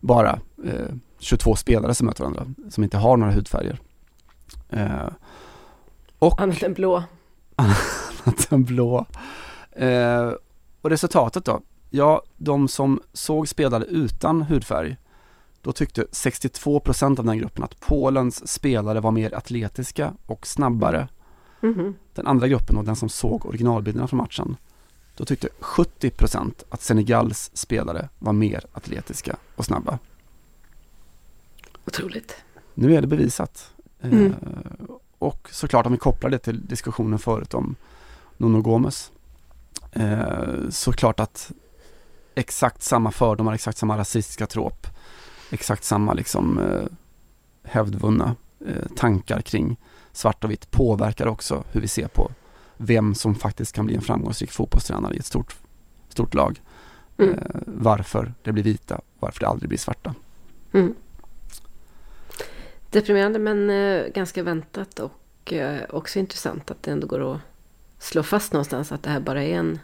bara 0.00 0.38
eh, 0.64 0.94
22 1.18 1.56
spelare 1.56 1.94
som 1.94 2.06
möter 2.06 2.24
varandra, 2.24 2.46
som 2.70 2.84
inte 2.84 2.96
har 2.98 3.16
några 3.16 3.32
hudfärger. 3.32 3.78
Eh, 4.68 5.08
och 6.18 6.40
Annat 6.40 6.62
än 6.62 6.74
blå. 6.74 7.02
annat 7.56 8.52
än 8.52 8.64
blå. 8.64 9.06
Eh, 9.72 10.32
och 10.80 10.90
resultatet 10.90 11.44
då? 11.44 11.60
Ja, 11.90 12.22
de 12.36 12.68
som 12.68 13.00
såg 13.12 13.48
spelare 13.48 13.84
utan 13.84 14.42
hudfärg, 14.42 14.96
då 15.62 15.72
tyckte 15.72 16.02
62% 16.02 17.18
av 17.18 17.24
den 17.24 17.38
gruppen 17.38 17.64
att 17.64 17.80
Polens 17.80 18.48
spelare 18.48 19.00
var 19.00 19.10
mer 19.10 19.34
atletiska 19.34 20.12
och 20.26 20.46
snabbare. 20.46 21.08
Mhm. 21.60 21.94
Den 22.14 22.26
andra 22.26 22.48
gruppen 22.48 22.76
och 22.76 22.84
den 22.84 22.96
som 22.96 23.08
såg 23.08 23.46
originalbilderna 23.46 24.08
från 24.08 24.16
matchen, 24.18 24.56
då 25.16 25.24
tyckte 25.24 25.48
70% 25.60 26.64
att 26.68 26.82
Senegals 26.82 27.50
spelare 27.54 28.08
var 28.18 28.32
mer 28.32 28.64
atletiska 28.72 29.36
och 29.56 29.64
snabba. 29.64 29.98
Otroligt. 31.86 32.36
Nu 32.74 32.94
är 32.94 33.00
det 33.00 33.06
bevisat. 33.06 33.70
Eh, 34.00 34.10
Mm. 34.12 34.34
Och 35.18 35.48
såklart 35.52 35.86
om 35.86 35.92
vi 35.92 35.98
kopplar 35.98 36.30
det 36.30 36.38
till 36.38 36.66
diskussionen 36.66 37.18
förut 37.18 37.54
om 37.54 37.76
Nuno 38.36 38.60
Gomes. 38.60 39.12
Eh, 39.92 40.68
såklart 40.70 41.20
att 41.20 41.52
exakt 42.34 42.82
samma 42.82 43.10
fördomar, 43.10 43.52
exakt 43.52 43.78
samma 43.78 43.98
rasistiska 43.98 44.46
tråp, 44.46 44.86
exakt 45.50 45.84
samma 45.84 46.12
liksom 46.12 46.58
eh, 46.58 46.86
hävdvunna 47.62 48.36
eh, 48.66 48.86
tankar 48.96 49.40
kring 49.40 49.76
svart 50.12 50.44
och 50.44 50.50
vitt 50.50 50.70
påverkar 50.70 51.26
också 51.26 51.64
hur 51.72 51.80
vi 51.80 51.88
ser 51.88 52.08
på 52.08 52.30
vem 52.76 53.14
som 53.14 53.34
faktiskt 53.34 53.72
kan 53.72 53.86
bli 53.86 53.94
en 53.94 54.00
framgångsrik 54.00 54.50
fotbollstränare 54.50 55.14
i 55.14 55.18
ett 55.18 55.26
stort, 55.26 55.56
stort 56.08 56.34
lag. 56.34 56.60
Mm. 57.18 57.34
Eh, 57.34 57.60
varför 57.66 58.34
det 58.42 58.52
blir 58.52 58.62
vita, 58.62 59.00
varför 59.18 59.40
det 59.40 59.46
aldrig 59.48 59.68
blir 59.68 59.78
svarta. 59.78 60.14
Mm. 60.72 60.94
Deprimerande 62.90 63.38
men 63.38 63.70
eh, 63.70 64.06
ganska 64.08 64.42
väntat 64.42 64.98
och 64.98 65.52
eh, 65.52 65.80
också 65.90 66.18
intressant 66.18 66.70
att 66.70 66.82
det 66.82 66.90
ändå 66.90 67.06
går 67.06 67.34
att 67.34 67.40
slå 67.98 68.22
fast 68.22 68.52
någonstans 68.52 68.92
att 68.92 69.02
det 69.02 69.10
här 69.10 69.20
bara 69.20 69.42
är 69.42 69.54
en, 69.54 69.78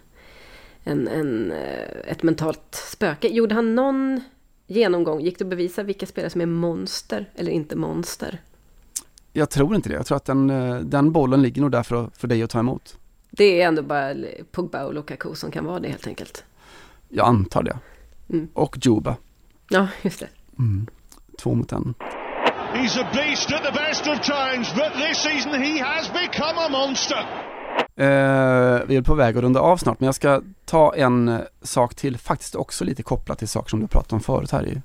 en, 0.84 1.08
en, 1.08 1.52
eh, 1.52 2.10
ett 2.10 2.22
mentalt 2.22 2.74
spöke. 2.74 3.28
Gjorde 3.28 3.54
han 3.54 3.74
någon 3.74 4.20
genomgång? 4.66 5.20
Gick 5.20 5.38
det 5.38 5.44
att 5.44 5.50
bevisa 5.50 5.82
vilka 5.82 6.06
spelare 6.06 6.30
som 6.30 6.40
är 6.40 6.46
monster 6.46 7.30
eller 7.34 7.52
inte 7.52 7.76
monster? 7.76 8.42
Jag 9.32 9.50
tror 9.50 9.76
inte 9.76 9.88
det. 9.88 9.94
Jag 9.94 10.06
tror 10.06 10.16
att 10.16 10.24
den, 10.24 10.46
den 10.90 11.12
bollen 11.12 11.42
ligger 11.42 11.60
nog 11.62 11.70
där 11.70 11.82
för, 11.82 12.10
för 12.14 12.28
dig 12.28 12.42
att 12.42 12.50
ta 12.50 12.58
emot. 12.58 12.98
Det 13.30 13.62
är 13.62 13.68
ändå 13.68 13.82
bara 13.82 14.14
Pogba 14.52 14.84
och 14.84 14.94
Lukaku 14.94 15.34
som 15.34 15.50
kan 15.50 15.64
vara 15.64 15.80
det 15.80 15.88
helt 15.88 16.06
enkelt. 16.06 16.44
Jag 17.08 17.26
antar 17.26 17.62
det. 17.62 17.78
Mm. 18.28 18.48
Och 18.54 18.78
Juba. 18.82 19.16
Ja, 19.68 19.88
just 20.02 20.20
det. 20.20 20.28
Mm. 20.58 20.86
Två 21.38 21.54
mot 21.54 21.72
en. 21.72 21.94
He's 22.84 23.00
a 23.00 23.10
beast 23.12 23.52
at 23.52 23.62
the 23.62 23.72
best 23.72 24.06
of 24.06 24.22
times, 24.22 24.74
but 24.74 24.92
this 24.92 25.18
season 25.18 25.62
he 25.62 25.78
has 25.78 26.12
become 26.12 26.58
a 26.58 26.68
monster. 26.68 27.18
Uh, 28.00 28.86
vi 28.86 28.96
är 28.96 29.02
på 29.02 29.14
väg 29.14 29.36
att 29.36 29.42
runda 29.42 29.60
av 29.60 29.76
snart, 29.76 30.00
men 30.00 30.06
jag 30.06 30.14
ska 30.14 30.42
ta 30.64 30.94
en 30.94 31.40
sak 31.62 31.94
till, 31.94 32.18
faktiskt 32.18 32.54
också 32.54 32.84
lite 32.84 33.02
kopplat 33.02 33.38
till 33.38 33.48
saker 33.48 33.70
som 33.70 33.80
du 33.80 33.86
pratade 33.86 34.14
om 34.14 34.20
förut 34.20 34.50
här 34.50 34.66
i, 34.66 34.82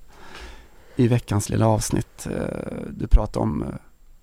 i 0.95 1.07
veckans 1.07 1.49
lilla 1.49 1.67
avsnitt. 1.67 2.27
Uh, 2.31 2.35
du 2.89 3.07
pratade 3.07 3.43
om 3.43 3.63
eh, 3.63 3.69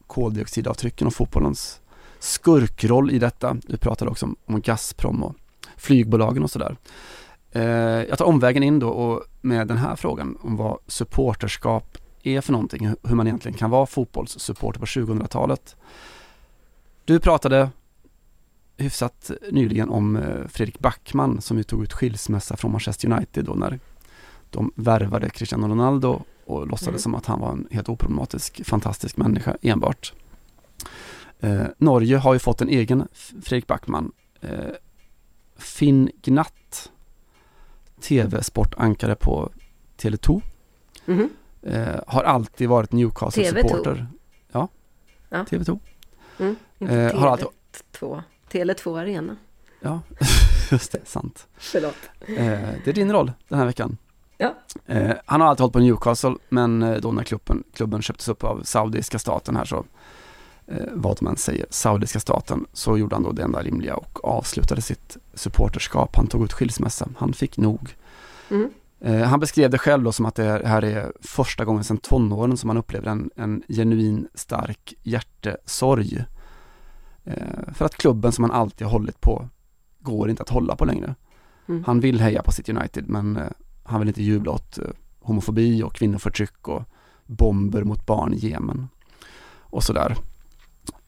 koldioxidavtrycken 0.06 1.06
och 1.06 1.14
fotbollens 1.14 1.80
skurkroll 2.18 3.10
i 3.10 3.18
detta. 3.18 3.56
Du 3.66 3.76
pratade 3.76 4.10
också 4.10 4.26
om, 4.26 4.36
om 4.46 4.60
Gazprom 4.60 5.22
och 5.22 5.34
flygbolagen 5.76 6.42
och 6.42 6.50
sådär. 6.50 6.76
Uh, 7.56 7.62
jag 8.08 8.18
tar 8.18 8.24
omvägen 8.24 8.62
in 8.62 8.78
då 8.78 8.88
och 8.88 9.22
med 9.40 9.66
den 9.66 9.76
här 9.76 9.96
frågan 9.96 10.38
om 10.42 10.56
vad 10.56 10.78
supporterskap 10.86 11.98
är 12.26 12.40
för 12.40 12.52
någonting, 12.52 12.86
hur 13.02 13.14
man 13.14 13.26
egentligen 13.26 13.58
kan 13.58 13.70
vara 13.70 13.86
fotbollssupporter 13.86 14.80
på 14.80 14.86
2000-talet. 14.86 15.76
Du 17.04 17.20
pratade 17.20 17.70
hyfsat 18.76 19.30
nyligen 19.50 19.88
om 19.88 20.16
eh, 20.16 20.46
Fredrik 20.48 20.78
Backman 20.78 21.40
som 21.40 21.56
ju 21.56 21.62
tog 21.62 21.82
ut 21.82 21.92
skilsmässa 21.92 22.56
från 22.56 22.72
Manchester 22.72 23.12
United 23.12 23.44
då 23.44 23.54
när 23.54 23.78
de 24.50 24.72
värvade 24.74 25.30
Cristiano 25.30 25.68
Ronaldo 25.68 26.22
och 26.46 26.66
låtsades 26.66 26.88
Mm. 26.88 26.98
som 26.98 27.14
att 27.14 27.26
han 27.26 27.40
var 27.40 27.52
en 27.52 27.68
helt 27.70 27.88
oproblematisk, 27.88 28.64
fantastisk 28.64 29.16
människa 29.16 29.56
enbart. 29.62 30.12
Eh, 31.40 31.62
Norge 31.78 32.16
har 32.16 32.32
ju 32.32 32.38
fått 32.38 32.60
en 32.60 32.68
egen 32.68 33.08
Fredrik 33.42 33.66
Backman. 33.66 34.12
Eh, 34.40 34.50
Finn 35.56 36.10
Gnatt, 36.22 36.90
tv-sportankare 38.00 39.14
på 39.14 39.50
Tele2. 39.98 40.40
Mhm. 41.04 41.28
Eh, 41.66 42.00
har 42.06 42.22
alltid 42.24 42.68
varit 42.68 42.92
Newcastle-supporter. 42.92 43.94
TV2. 43.94 44.06
Ja, 44.52 44.68
Ja. 45.28 45.44
TV2. 45.44 45.78
Mm. 46.38 46.56
Eh, 46.80 47.14
har 47.20 47.28
alltid, 47.28 47.46
Tele2. 48.00 48.22
Tele2 48.52 49.00
Arena. 49.00 49.36
ja, 49.80 50.00
just 50.70 50.92
det, 50.92 51.00
sant. 51.04 51.46
Förlåt. 51.56 51.96
Eh, 52.20 52.36
det 52.84 52.86
är 52.86 52.92
din 52.92 53.12
roll 53.12 53.32
den 53.48 53.58
här 53.58 53.66
veckan. 53.66 53.96
Ja. 54.38 54.54
Eh, 54.86 55.12
han 55.24 55.40
har 55.40 55.48
alltid 55.48 55.60
hållit 55.60 55.72
på 55.72 55.78
Newcastle, 55.78 56.36
men 56.48 56.82
eh, 56.82 56.96
då 57.00 57.12
när 57.12 57.24
klubben, 57.24 57.64
klubben 57.72 58.02
köptes 58.02 58.28
upp 58.28 58.44
av 58.44 58.62
saudiska 58.64 59.18
staten 59.18 59.56
här 59.56 59.64
så, 59.64 59.84
eh, 60.66 60.76
vad 60.92 61.22
man 61.22 61.36
säger, 61.36 61.66
saudiska 61.70 62.20
staten, 62.20 62.66
så 62.72 62.98
gjorde 62.98 63.14
han 63.16 63.22
då 63.22 63.32
det 63.32 63.42
enda 63.42 63.62
rimliga 63.62 63.96
och 63.96 64.24
avslutade 64.24 64.82
sitt 64.82 65.16
supporterskap. 65.34 66.16
Han 66.16 66.26
tog 66.26 66.44
ut 66.44 66.52
skilsmässa, 66.52 67.08
han 67.18 67.32
fick 67.32 67.56
nog. 67.56 67.96
Mm. 68.50 68.70
Eh, 69.00 69.22
han 69.22 69.40
beskrev 69.40 69.70
det 69.70 69.78
själv 69.78 70.02
då 70.02 70.12
som 70.12 70.26
att 70.26 70.34
det 70.34 70.66
här 70.66 70.84
är 70.84 71.12
första 71.20 71.64
gången 71.64 71.84
sedan 71.84 71.98
tonåren 71.98 72.56
som 72.56 72.70
han 72.70 72.76
upplever 72.76 73.10
en, 73.10 73.30
en 73.36 73.62
genuin 73.68 74.28
stark 74.34 74.94
hjärtesorg. 75.02 76.24
Eh, 77.24 77.72
för 77.72 77.84
att 77.84 77.94
klubben 77.94 78.32
som 78.32 78.44
han 78.44 78.52
alltid 78.52 78.86
har 78.86 78.92
hållit 78.92 79.20
på 79.20 79.48
går 80.00 80.30
inte 80.30 80.42
att 80.42 80.48
hålla 80.48 80.76
på 80.76 80.84
längre. 80.84 81.14
Mm. 81.68 81.84
Han 81.86 82.00
vill 82.00 82.20
heja 82.20 82.42
på 82.42 82.52
sitt 82.52 82.68
United 82.68 83.08
men 83.08 83.36
eh, 83.36 83.50
han 83.84 84.00
vill 84.00 84.08
inte 84.08 84.22
jubla 84.22 84.52
åt 84.52 84.78
homofobi 85.20 85.82
och 85.82 85.94
kvinnoförtryck 85.94 86.68
och 86.68 86.82
bomber 87.26 87.84
mot 87.84 88.06
barn 88.06 88.34
i 88.34 88.36
Jemen 88.36 88.88
och 89.60 89.82
sådär. 89.82 90.16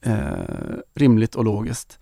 Eh, 0.00 0.76
rimligt 0.94 1.34
och 1.34 1.44
logiskt. 1.44 1.98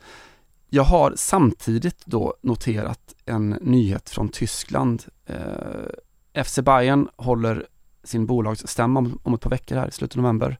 Jag 0.68 0.82
har 0.82 1.12
samtidigt 1.16 2.06
då 2.06 2.34
noterat 2.42 3.14
en 3.24 3.50
nyhet 3.50 4.10
från 4.10 4.28
Tyskland. 4.28 5.04
Eh, 5.26 6.44
FC 6.44 6.58
Bayern 6.58 7.08
håller 7.16 7.66
sin 8.04 8.26
bolagsstämma 8.26 9.00
om, 9.00 9.18
om 9.22 9.34
ett 9.34 9.40
par 9.40 9.50
veckor 9.50 9.76
här 9.76 9.88
i 9.88 9.90
slutet 9.90 10.16
av 10.16 10.22
november. 10.22 10.58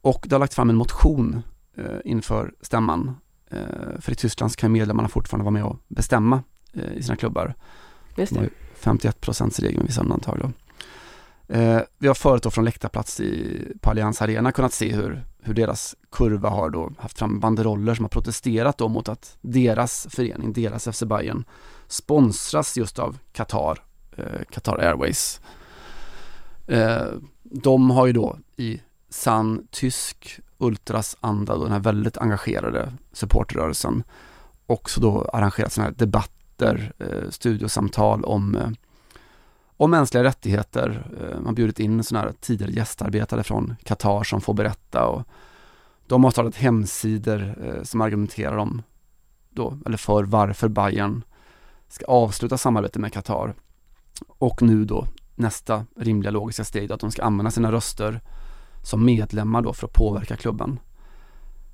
Och 0.00 0.26
det 0.28 0.34
har 0.34 0.40
lagt 0.40 0.54
fram 0.54 0.70
en 0.70 0.76
motion 0.76 1.42
eh, 1.76 1.84
inför 2.04 2.54
stämman. 2.60 3.16
Eh, 3.50 4.00
för 4.00 4.12
i 4.12 4.14
Tyskland 4.14 4.56
kan 4.56 4.72
medlemmarna 4.72 5.08
fortfarande 5.08 5.44
vara 5.44 5.52
med 5.52 5.64
och 5.64 5.76
bestämma 5.88 6.42
eh, 6.72 6.92
i 6.92 7.02
sina 7.02 7.16
klubbar. 7.16 7.54
Just 8.16 8.34
det. 8.34 8.40
ju 8.40 8.50
51 8.74 9.20
procents 9.20 9.60
regel 9.60 9.76
med 9.76 9.86
vissa 9.86 10.00
undantag 10.00 10.38
då. 10.38 10.52
Eh, 11.54 11.80
vi 11.98 12.08
har 12.08 12.14
förut 12.14 12.42
då 12.42 12.50
från 12.50 12.64
läktarplats 12.64 13.20
i, 13.20 13.62
på 13.80 13.90
Allians 13.90 14.22
Arena 14.22 14.52
kunnat 14.52 14.72
se 14.72 14.92
hur, 14.92 15.24
hur 15.42 15.54
deras 15.54 15.96
kurva 16.10 16.48
har 16.48 16.70
då 16.70 16.92
haft 16.98 17.18
fram 17.18 17.40
banderoller 17.40 17.94
som 17.94 18.04
har 18.04 18.10
protesterat 18.10 18.78
då 18.78 18.88
mot 18.88 19.08
att 19.08 19.38
deras 19.40 20.06
förening, 20.10 20.52
deras 20.52 20.88
FC 20.96 21.02
Bayern 21.02 21.44
sponsras 21.88 22.76
just 22.76 22.98
av 22.98 23.18
Qatar, 23.32 23.82
eh, 24.16 24.42
Qatar 24.50 24.78
Airways. 24.78 25.40
Eh, 26.66 27.06
de 27.42 27.90
har 27.90 28.06
ju 28.06 28.12
då 28.12 28.38
i 28.56 28.80
sann 29.08 29.66
tysk 29.70 30.40
ultras 30.58 31.16
anda, 31.20 31.56
då, 31.56 31.62
den 31.62 31.72
här 31.72 31.80
väldigt 31.80 32.18
engagerade 32.18 32.92
supporterrörelsen, 33.12 34.02
också 34.66 35.00
då 35.00 35.30
arrangerat 35.32 35.72
sådana 35.72 35.90
här 35.90 35.96
debatter, 35.98 36.92
eh, 36.98 37.30
studiosamtal 37.30 38.24
om, 38.24 38.54
eh, 38.54 38.70
om 39.80 39.90
mänskliga 39.90 40.24
rättigheter. 40.24 41.06
Eh, 41.20 41.34
man 41.34 41.46
har 41.46 41.52
bjudit 41.52 41.80
in 41.80 42.04
sådana 42.04 42.26
här 42.26 42.34
tidigare 42.40 42.72
gästarbetare 42.72 43.42
från 43.42 43.76
Qatar 43.82 44.22
som 44.22 44.40
får 44.40 44.54
berätta 44.54 45.06
och 45.06 45.22
de 46.06 46.24
har 46.24 46.30
startat 46.30 46.56
hemsidor 46.56 47.54
eh, 47.64 47.82
som 47.82 48.00
argumenterar 48.00 48.56
om 48.56 48.82
då, 49.50 49.78
eller 49.86 49.96
för 49.96 50.24
varför 50.24 50.68
Bayern 50.68 51.22
ska 51.88 52.04
avsluta 52.04 52.58
samarbetet 52.58 53.00
med 53.00 53.12
Qatar. 53.12 53.54
Och 54.28 54.62
nu 54.62 54.84
då 54.84 55.06
nästa 55.34 55.86
rimliga 55.96 56.30
logiska 56.30 56.64
steg 56.64 56.92
att 56.92 57.00
de 57.00 57.10
ska 57.10 57.22
använda 57.22 57.50
sina 57.50 57.72
röster 57.72 58.20
som 58.84 59.04
medlemmar 59.04 59.62
då 59.62 59.72
för 59.72 59.86
att 59.86 59.92
påverka 59.92 60.36
klubben. 60.36 60.78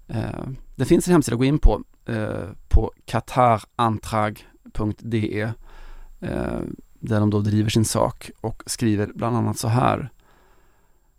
Eh, 0.08 0.46
det 0.76 0.84
finns 0.84 1.08
en 1.08 1.12
hemsida 1.12 1.34
att 1.34 1.38
gå 1.38 1.44
in 1.44 1.58
på, 1.58 1.82
på 2.68 2.92
qatarantrag.de 3.04 5.52
där 7.08 7.20
de 7.20 7.30
då 7.30 7.40
driver 7.40 7.70
sin 7.70 7.84
sak 7.84 8.30
och 8.40 8.62
skriver 8.66 9.12
bland 9.14 9.36
annat 9.36 9.58
så 9.58 9.68
här. 9.68 10.10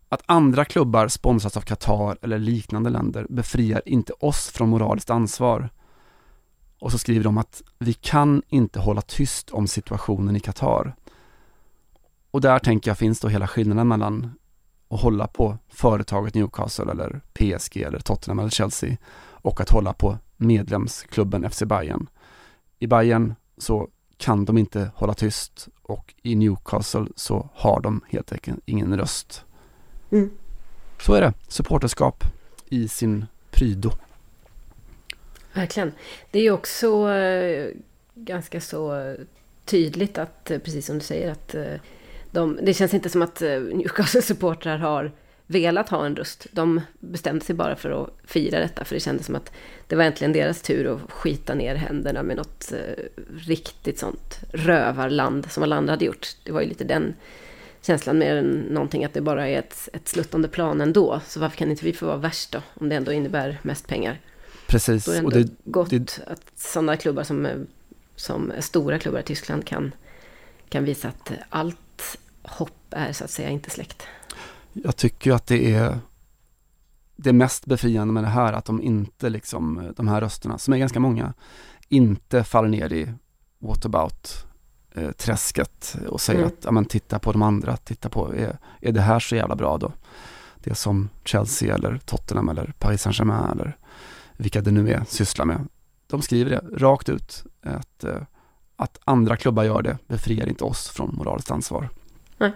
Att 0.10 0.24
andra 0.26 0.66
klubbar 0.66 1.08
sponsras 1.08 1.58
av 1.58 1.62
Qatar 1.62 2.18
eller 2.22 2.40
liknande 2.40 2.90
länder 2.90 3.26
befriar 3.30 3.82
inte 3.86 4.14
oss 4.14 4.50
från 4.50 4.70
moraliskt 4.70 5.10
ansvar. 5.10 5.70
Och 6.80 6.92
så 6.92 6.98
skriver 6.98 7.24
de 7.24 7.38
att 7.38 7.62
vi 7.80 7.94
kan 7.94 8.42
inte 8.50 8.80
hålla 8.80 9.02
tyst 9.02 9.50
om 9.50 9.68
situationen 9.68 10.36
i 10.36 10.40
Qatar. 10.40 10.96
Och 12.32 12.42
där 12.42 12.60
tänker 12.60 12.90
jag 12.90 12.98
finns 12.98 13.20
då 13.20 13.28
hela 13.28 13.48
skillnaden 13.48 13.88
mellan 13.88 14.32
att 14.90 15.02
hålla 15.02 15.28
på 15.28 15.58
företaget 15.70 16.34
Newcastle 16.34 16.92
eller 16.92 17.22
PSG 17.34 17.78
eller 17.78 18.00
Tottenham 18.00 18.40
eller 18.40 18.50
Chelsea 18.50 18.98
och 19.30 19.62
att 19.62 19.70
hålla 19.70 19.94
på 19.94 20.18
medlemsklubben 20.38 21.50
FC 21.50 21.64
Bayern. 21.64 22.08
I 22.80 22.88
Bayern 22.88 23.36
så 23.58 23.90
kan 24.18 24.46
de 24.46 24.58
inte 24.58 24.92
hålla 24.96 25.14
tyst 25.14 25.68
och 25.88 26.14
i 26.22 26.36
Newcastle 26.36 27.08
så 27.16 27.50
har 27.54 27.82
de 27.82 28.02
helt 28.10 28.32
enkelt 28.32 28.60
ingen 28.66 28.98
röst. 28.98 29.46
Mm. 30.12 30.32
Så 31.02 31.14
är 31.14 31.22
det, 31.22 31.34
supporterskap 31.48 32.24
i 32.70 32.88
sin 32.88 33.26
prydo. 33.52 33.92
Verkligen. 35.54 35.92
Det 36.32 36.40
är 36.40 36.44
ju 36.44 36.52
också 36.52 37.10
eh, 37.12 37.70
ganska 38.16 38.62
så 38.62 39.16
tydligt 39.66 40.18
att, 40.18 40.52
eh, 40.52 40.60
precis 40.60 40.86
som 40.86 40.98
du 40.98 41.06
säger, 41.06 41.32
att 41.32 41.56
eh, 41.56 41.74
de, 42.32 42.60
det 42.64 42.74
känns 42.74 42.94
inte 42.94 43.10
som 43.10 43.22
att 43.22 43.42
Newcastle-supportrar 43.42 44.78
har 44.78 45.12
velat 45.48 45.90
ha 45.90 46.06
en 46.06 46.16
röst. 46.16 46.48
De 46.52 46.82
bestämde 47.00 47.46
sig 47.46 47.56
bara 47.56 47.76
för 47.76 48.04
att 48.04 48.10
fira 48.24 48.60
detta, 48.60 48.86
för 48.86 48.96
det 48.96 49.00
kändes 49.00 49.26
som 49.26 49.36
att 49.36 49.52
det 49.88 49.96
var 49.96 50.04
äntligen 50.04 50.34
deras 50.34 50.62
tur 50.62 50.96
att 50.96 51.12
skita 51.12 51.54
ner 51.54 51.76
händerna 51.76 52.24
med 52.24 52.38
något 52.38 52.72
eh, 52.72 53.04
riktigt 53.38 54.00
sånt 54.00 54.40
rövarland 54.54 55.52
som 55.52 55.64
alla 55.64 55.76
andra 55.76 55.94
hade 55.94 56.06
gjort. 56.06 56.28
Det 56.44 56.52
var 56.52 56.62
ju 56.62 56.68
lite 56.68 56.84
den 56.84 57.16
känslan 57.82 58.18
mer 58.18 58.36
än 58.36 58.68
någonting 58.70 59.06
att 59.06 59.14
det 59.14 59.22
bara 59.22 59.48
är 59.48 59.60
ett, 59.60 59.90
ett 59.94 60.08
sluttande 60.08 60.48
plan 60.48 60.82
ändå. 60.82 61.22
Så 61.28 61.40
varför 61.40 61.58
kan 61.58 61.72
inte 61.72 61.86
vi 61.86 61.94
få 61.94 62.06
vara 62.06 62.18
värst 62.18 62.52
då, 62.52 62.62
om 62.74 62.90
det 62.90 62.96
ändå 62.96 63.12
innebär 63.12 63.60
mest 63.62 63.88
pengar? 63.88 64.22
Precis. 64.68 65.06
Då 65.06 65.12
är 65.12 65.16
det 65.16 65.20
ändå 65.20 65.38
det, 65.38 65.50
gott 65.64 65.90
det... 65.90 66.20
att 66.28 66.52
sådana 66.56 66.98
klubbar 66.98 67.24
som, 67.24 67.48
som 68.16 68.54
stora 68.60 69.00
klubbar 69.00 69.20
i 69.20 69.24
Tyskland 69.24 69.66
kan, 69.66 69.92
kan 70.70 70.84
visa 70.84 71.08
att 71.08 71.32
allt 71.50 72.18
hopp 72.42 72.74
är 72.90 73.14
så 73.14 73.24
att 73.24 73.32
säga 73.32 73.50
inte 73.50 73.70
släckt. 73.70 74.08
Jag 74.84 74.96
tycker 74.96 75.32
att 75.32 75.48
det 75.48 75.74
är 75.74 76.00
det 77.16 77.34
mest 77.34 77.66
befriande 77.66 78.14
med 78.14 78.24
det 78.24 78.28
här, 78.28 78.54
att 78.54 78.66
de 78.66 78.82
inte 78.82 79.30
liksom, 79.30 79.94
de 79.96 80.08
här 80.08 80.22
rösterna, 80.22 80.58
som 80.58 80.74
är 80.74 80.78
ganska 80.78 81.00
många, 81.00 81.34
inte 81.90 82.44
faller 82.44 82.70
ner 82.70 82.94
i 82.94 83.14
whatabout 83.60 84.46
eh, 84.92 85.10
och 86.08 86.22
säger 86.22 86.40
mm. 86.40 86.48
att, 86.48 86.66
ja 86.66 86.72
men 86.72 86.86
titta 86.86 87.20
på 87.20 87.32
de 87.32 87.42
andra, 87.42 87.78
titta 87.78 88.10
på, 88.10 88.36
är, 88.36 88.58
är 88.82 88.92
det 88.92 89.02
här 89.02 89.20
så 89.20 89.36
jävla 89.36 89.56
bra 89.56 89.78
då? 89.78 89.92
Det 90.64 90.76
som 90.76 91.10
Chelsea 91.24 91.76
eller 91.76 91.98
Tottenham 92.06 92.50
eller 92.50 92.74
Paris 92.80 93.02
Saint-Germain 93.02 93.52
eller 93.52 93.78
vilka 94.38 94.62
det 94.62 94.72
nu 94.72 94.92
är 94.92 95.04
sysslar 95.08 95.46
med. 95.46 95.68
De 96.08 96.22
skriver 96.22 96.52
det 96.52 96.86
rakt 96.86 97.10
ut, 97.10 97.44
att, 97.62 98.04
eh, 98.04 98.22
att 98.76 99.00
andra 99.04 99.38
klubbar 99.38 99.64
gör 99.64 99.82
det 99.82 99.98
befriar 100.08 100.48
inte 100.50 100.64
oss 100.64 100.90
från 100.90 101.16
moraliskt 101.16 101.52
ansvar. 101.52 101.90
Nej. 102.38 102.52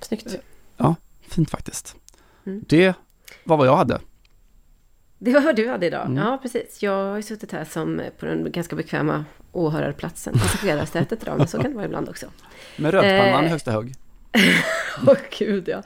Snyggt. 0.00 0.36
Ja, 0.80 0.94
fint 1.20 1.50
faktiskt. 1.50 1.96
Mm. 2.46 2.64
Det 2.68 2.94
var 3.44 3.56
vad 3.56 3.66
jag 3.66 3.76
hade. 3.76 4.00
Det 5.18 5.32
var 5.32 5.40
vad 5.40 5.56
du 5.56 5.68
hade 5.68 5.86
idag. 5.86 6.06
Mm. 6.06 6.16
Ja, 6.16 6.38
precis. 6.42 6.82
Jag 6.82 7.10
har 7.10 7.16
ju 7.16 7.22
suttit 7.22 7.52
här 7.52 7.64
som 7.64 8.02
på 8.18 8.26
den 8.26 8.52
ganska 8.52 8.76
bekväma 8.76 9.24
åhörarplatsen, 9.52 10.32
passagerarsätet 10.32 11.22
idag, 11.22 11.38
men 11.38 11.48
så 11.48 11.58
kan 11.58 11.70
det 11.70 11.76
vara 11.76 11.86
ibland 11.86 12.08
också. 12.08 12.26
Med 12.76 12.94
rödpannan 12.94 13.40
eh. 13.40 13.46
i 13.46 13.48
högsta 13.48 13.72
hugg. 13.72 13.94
Åh 15.06 15.12
oh, 15.12 15.18
gud 15.38 15.68
ja. 15.68 15.82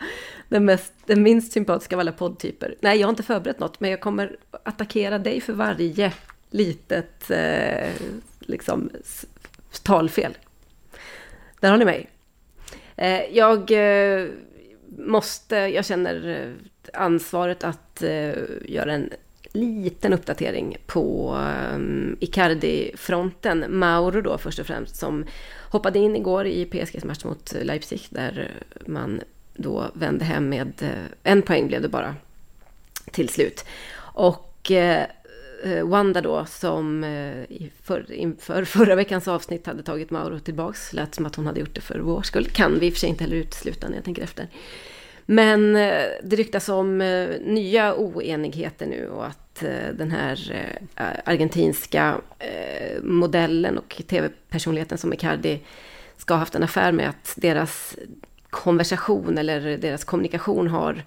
Den, 0.49 0.65
mest, 0.65 0.93
den 1.07 1.23
minst 1.23 1.53
sympatiska 1.53 1.97
av 1.97 2.01
alla 2.01 2.13
poddtyper. 2.13 2.75
Nej, 2.81 2.99
jag 2.99 3.07
har 3.07 3.11
inte 3.11 3.23
förberett 3.23 3.61
något, 3.61 3.81
men 3.81 3.91
jag 3.91 4.01
kommer 4.01 4.37
attackera 4.51 5.19
dig 5.19 5.41
för 5.41 5.53
varje 5.53 6.13
litet 6.51 7.31
eh, 7.31 7.91
liksom, 8.41 8.91
talfel. 9.83 10.37
Där 11.61 11.71
har 11.71 11.79
ni 11.79 11.85
mig. 11.85 12.11
Eh, 12.97 13.21
jag 13.33 13.71
eh, 13.71 14.29
måste, 14.99 15.57
jag 15.57 15.85
känner 15.85 16.29
eh, 16.29 17.01
ansvaret 17.01 17.65
att 17.65 18.03
eh, 18.03 18.35
göra 18.65 18.93
en 18.93 19.11
liten 19.53 20.13
uppdatering 20.13 20.77
på 20.87 21.37
um, 21.75 22.17
Icardi-fronten. 22.21 23.65
Mauro 23.69 24.21
då 24.21 24.39
först 24.39 24.59
och 24.59 24.67
främst 24.67 24.97
som 24.97 25.25
hoppade 25.71 25.99
in 25.99 26.17
igår 26.17 26.47
i 26.47 26.65
PSGs 26.65 27.05
match 27.05 27.25
mot 27.25 27.55
Leipzig 27.63 28.01
där 28.11 28.51
man 28.87 29.21
då 29.55 29.91
vände 29.95 30.25
hem 30.25 30.49
med 30.49 30.73
en 31.23 31.43
poäng 31.43 31.69
blev 31.69 31.83
det 31.83 31.89
bara 31.89 32.17
till 33.11 33.29
slut. 33.29 33.65
Och 33.97 34.71
eh, 34.71 35.07
Eh, 35.65 35.85
Wanda 35.85 36.21
då 36.21 36.45
som 36.45 37.05
eh, 37.05 37.69
för, 37.83 38.13
inför 38.13 38.65
förra 38.65 38.95
veckans 38.95 39.29
avsnitt 39.29 39.67
hade 39.67 39.83
tagit 39.83 40.11
Mauro 40.11 40.39
tillbaks. 40.39 40.93
Lät 40.93 41.15
som 41.15 41.27
att 41.27 41.37
hon 41.37 41.47
hade 41.47 41.61
gjort 41.61 41.75
det 41.75 41.81
för 41.81 41.99
vår 41.99 42.23
skull. 42.23 42.47
Kan 42.47 42.79
vi 42.79 42.87
i 42.87 42.91
och 42.91 42.93
för 42.93 43.01
sig 43.01 43.09
inte 43.09 43.25
heller 43.25 43.37
utesluta 43.37 43.89
när 43.89 43.97
jag 43.97 44.05
tänker 44.05 44.23
efter. 44.23 44.49
Men 45.27 45.77
eh, 45.77 46.03
det 46.23 46.37
ryktas 46.37 46.69
om 46.69 47.01
eh, 47.01 47.29
nya 47.41 47.95
oenigheter 47.95 48.87
nu 48.87 49.09
och 49.09 49.27
att 49.27 49.63
eh, 49.63 49.95
den 49.95 50.11
här 50.11 50.53
eh, 50.97 51.07
argentinska 51.25 52.21
eh, 52.39 53.03
modellen 53.03 53.79
och 53.79 54.03
tv-personligheten 54.09 54.99
som 54.99 55.13
Icardi 55.13 55.61
ska 56.17 56.35
ha 56.35 56.39
haft 56.39 56.55
en 56.55 56.63
affär 56.63 56.93
med 56.93 57.09
att 57.09 57.35
deras 57.37 57.97
konversation 58.51 59.39
eller 59.39 59.79
deras 59.79 60.05
kommunikation 60.05 60.69
har 60.69 61.05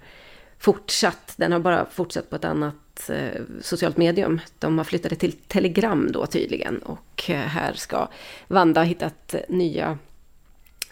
fortsatt. 0.58 1.34
Den 1.36 1.52
har 1.52 1.60
bara 1.60 1.86
fortsatt 1.90 2.30
på 2.30 2.36
ett 2.36 2.44
annat 2.44 2.74
eh, 3.10 3.42
socialt 3.60 3.96
medium. 3.96 4.40
De 4.58 4.78
har 4.78 4.84
flyttat 4.84 5.10
det 5.10 5.16
till 5.16 5.32
Telegram 5.32 6.12
då 6.12 6.26
tydligen. 6.26 6.78
Och 6.78 7.30
eh, 7.30 7.36
här 7.36 7.72
ska 7.72 8.08
Vanda 8.48 8.80
ha 8.80 8.86
hittat 8.86 9.34
nya 9.48 9.98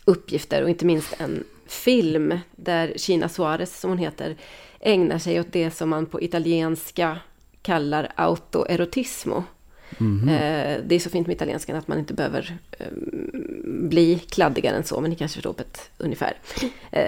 uppgifter 0.05 0.63
och 0.63 0.71
inte 0.71 0.85
minst 0.87 1.21
en 1.21 1.45
film 1.67 2.39
där 2.57 2.93
Kina 2.97 3.29
Suarez, 3.29 3.81
som 3.81 3.91
hon 3.91 3.99
heter, 3.99 4.37
ägnar 4.81 5.19
sig 5.19 5.41
åt 5.41 5.53
det 5.53 5.71
som 5.71 5.89
man 5.89 6.07
på 6.07 6.23
italienska 6.23 7.19
kallar 7.63 8.13
autoerotismo. 8.15 9.45
Mm. 10.01 10.27
Det 10.89 10.95
är 10.95 10.99
så 10.99 11.11
fint 11.11 11.27
med 11.27 11.37
italienskan 11.37 11.77
att 11.77 11.89
man 11.89 11.99
inte 11.99 12.15
behöver 12.15 12.59
bli 13.65 14.19
kladdigare 14.19 14.77
än 14.77 14.85
så, 14.85 15.01
men 15.01 15.11
ni 15.11 15.17
kanske 15.17 15.37
förstår 15.37 15.53
på 15.53 15.63
ett 15.63 15.91
ungefär. 15.99 16.37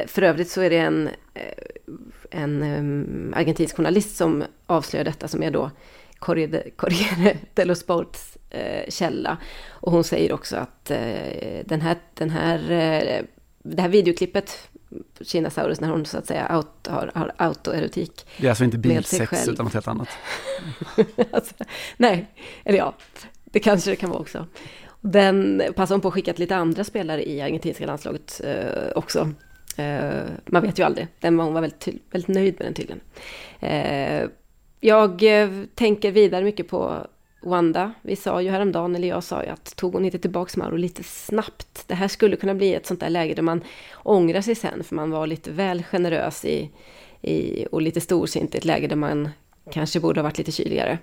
För 0.07 0.23
övrigt 0.23 0.51
så 0.51 0.61
är 0.61 0.71
det 0.71 0.79
en 0.79 1.09
en 2.31 2.63
um, 2.63 3.35
argentinsk 3.37 3.77
journalist 3.77 4.17
som 4.17 4.45
avslöjar 4.67 5.05
detta 5.05 5.29
som 5.29 5.43
är 5.43 5.51
då 5.51 5.71
Corriere 6.19 7.37
dello 7.55 7.75
Sports 7.75 8.39
eh, 8.51 8.91
källa. 8.91 9.39
Och 9.69 9.93
hon 9.93 10.05
säger 10.05 10.33
också 10.33 10.57
att 10.57 10.91
eh, 10.91 11.65
den 11.65 11.81
här, 11.81 11.97
den 12.15 12.31
här, 12.31 12.71
eh, 12.71 13.25
det 13.63 13.83
här 13.83 13.89
videoklippet 13.89 14.69
Kinasaurus 15.21 15.81
när 15.81 15.89
hon 15.89 16.07
så 16.07 16.19
att 16.19 16.27
säga 16.27 16.57
out, 16.57 16.87
har, 16.87 17.13
har 17.15 17.33
autoerotik. 17.37 18.27
Det 18.37 18.47
är 18.47 18.51
alltså 18.51 18.65
inte 18.65 18.79
bilsex 18.79 19.49
utan 19.49 19.65
något 19.65 19.75
helt 19.75 19.89
annat? 19.89 20.09
alltså, 21.31 21.55
nej, 21.97 22.27
eller 22.65 22.79
ja, 22.79 22.95
det 23.45 23.61
kanske 23.61 23.91
det 23.91 23.97
kan 23.97 24.11
vara 24.11 24.21
också. 24.21 24.47
Den 25.01 25.63
passar 25.77 25.95
hon 25.95 26.01
på 26.01 26.09
att 26.09 26.15
skicka 26.15 26.33
till 26.33 26.41
lite 26.41 26.57
andra 26.57 26.85
spelare 26.85 27.29
i 27.29 27.41
argentinska 27.41 27.87
landslaget 27.87 28.41
eh, 28.45 28.93
också. 28.95 29.33
Eh, 29.79 30.23
man 30.47 30.63
vet 30.63 30.79
ju 30.79 30.83
aldrig. 30.83 31.07
Den, 31.21 31.41
hon 31.41 31.55
var 31.55 31.61
väldigt, 31.61 31.89
väldigt 32.11 32.29
nöjd 32.29 32.55
med 32.59 32.67
den 32.67 32.75
tydligen. 32.75 33.01
Eh, 33.61 34.29
jag 34.81 35.43
eh, 35.43 35.51
tänker 35.75 36.13
vidare 36.13 36.45
mycket 36.45 36.69
på 36.69 37.07
Wanda. 37.43 37.93
Vi 38.03 38.17
sa 38.17 38.43
ju 38.43 38.51
häromdagen, 38.51 38.97
eller 38.97 39.09
jag 39.09 39.25
sa 39.25 39.43
ju 39.43 39.49
att 39.49 39.77
tog 39.77 39.93
hon 39.93 40.05
inte 40.05 40.19
tillbaks 40.19 40.57
Mauro 40.57 40.77
lite 40.77 41.03
snabbt? 41.03 41.85
Det 41.87 41.95
här 41.95 42.09
skulle 42.09 42.37
kunna 42.37 42.55
bli 42.55 42.75
ett 42.75 42.87
sånt 42.87 43.01
där 43.01 43.11
läge 43.11 43.35
där 43.35 43.43
man 43.43 43.65
ångrar 44.03 44.41
sig 44.41 44.55
sen, 44.55 44.85
för 44.85 44.95
man 44.95 45.11
var 45.11 45.27
lite 45.27 45.51
väl 45.51 45.83
generös 45.83 46.45
i, 46.45 46.71
i, 47.23 47.67
och 47.73 47.83
lite 47.83 48.01
storsint 48.01 48.55
i 48.55 48.59
ett 48.59 48.65
läge 48.65 48.87
där 48.87 48.97
man 48.97 49.29
kanske 49.73 50.01
borde 50.01 50.21
ha 50.21 50.23
varit 50.23 50.39
lite 50.39 50.53
kyligare. 50.53 50.99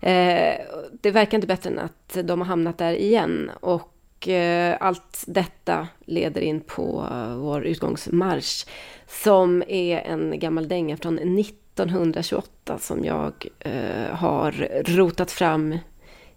Eh, 0.00 0.54
det 1.00 1.10
verkar 1.10 1.38
inte 1.38 1.46
bättre 1.46 1.70
än 1.70 1.78
att 1.78 2.16
de 2.24 2.40
har 2.40 2.46
hamnat 2.46 2.78
där 2.78 2.92
igen. 2.92 3.50
Och 3.60 3.93
och 4.24 4.28
eh, 4.28 4.76
allt 4.80 5.24
detta 5.26 5.88
leder 6.04 6.40
in 6.40 6.60
på 6.60 7.08
eh, 7.10 7.36
vår 7.36 7.64
utgångsmarsch 7.64 8.66
som 9.06 9.62
är 9.68 9.98
en 9.98 10.38
gammal 10.38 10.68
dänga 10.68 10.96
från 10.96 11.38
1928 11.38 12.78
som 12.78 13.04
jag 13.04 13.32
eh, 13.58 14.14
har 14.14 14.52
rotat 14.96 15.30
fram 15.30 15.78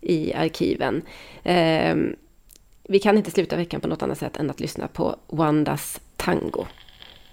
i 0.01 0.33
arkiven. 0.33 1.01
Eh, 1.43 1.95
vi 2.83 2.99
kan 2.99 3.17
inte 3.17 3.31
sluta 3.31 3.55
veckan 3.55 3.81
på 3.81 3.87
något 3.87 4.03
annat 4.03 4.17
sätt 4.17 4.37
än 4.37 4.49
att 4.49 4.59
lyssna 4.59 4.87
på 4.87 5.15
Wandas 5.27 6.01
Tango. 6.15 6.65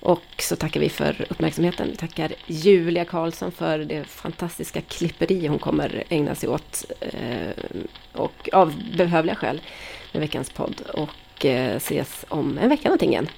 Och 0.05 0.23
så 0.39 0.57
tackar 0.57 0.81
vi 0.81 0.89
för 0.89 1.27
uppmärksamheten. 1.31 1.91
Vi 1.91 1.97
tackar 1.97 2.33
Julia 2.47 3.05
Karlsson 3.05 3.53
för 3.53 3.79
det 3.79 4.05
fantastiska 4.05 4.81
klipperi 4.81 5.47
hon 5.47 5.59
kommer 5.59 6.05
ägna 6.09 6.35
sig 6.35 6.49
åt. 6.49 6.85
Eh, 7.01 7.65
och 8.13 8.49
av 8.53 8.75
behövliga 8.97 9.35
skäl 9.35 9.61
med 10.13 10.21
veckans 10.21 10.51
podd. 10.51 10.81
Och 10.95 11.45
eh, 11.47 11.77
ses 11.77 12.25
om 12.29 12.59
en 12.59 12.69
vecka 12.69 12.89
någonting 12.89 13.11
igen. 13.11 13.29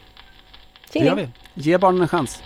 Det 0.92 0.98
gör 0.98 1.14
vi. 1.14 1.28
Ge 1.54 1.78
barnen 1.78 2.02
en 2.02 2.08
chans. 2.08 2.42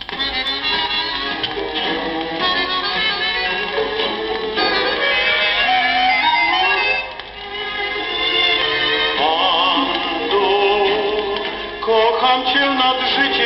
Kocham 11.81 12.45
cię 12.45 12.65
nad 12.81 12.99
życie, 13.13 13.40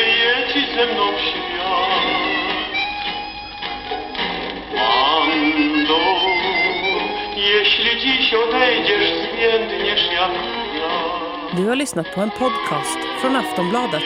genom 0.86 1.16
себя. 1.20 1.72
Мандо, 4.74 6.00
если 7.36 7.90
ты 8.00 8.08
еще 8.08 8.52
дойдешь, 8.52 9.10
сменишь. 9.30 10.10
Du 11.54 11.70
har 11.70 11.76
lyssnat 11.76 12.16
på 12.16 12.22
en 12.22 12.30
podcast 12.30 13.00
från 13.22 13.36
Aftonbladet. 13.36 14.04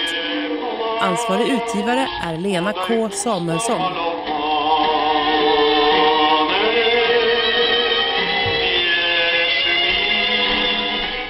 Ansvarig 1.01 1.49
utgivare 1.49 2.07
är 2.23 2.37
Lena 2.37 2.73
K 2.73 3.09
Samuelsson. 3.09 3.81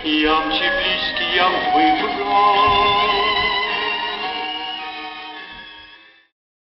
Ямче 0.03 0.71
близкий 0.77 1.35
я 1.35 1.49
выбрал. 1.73 2.88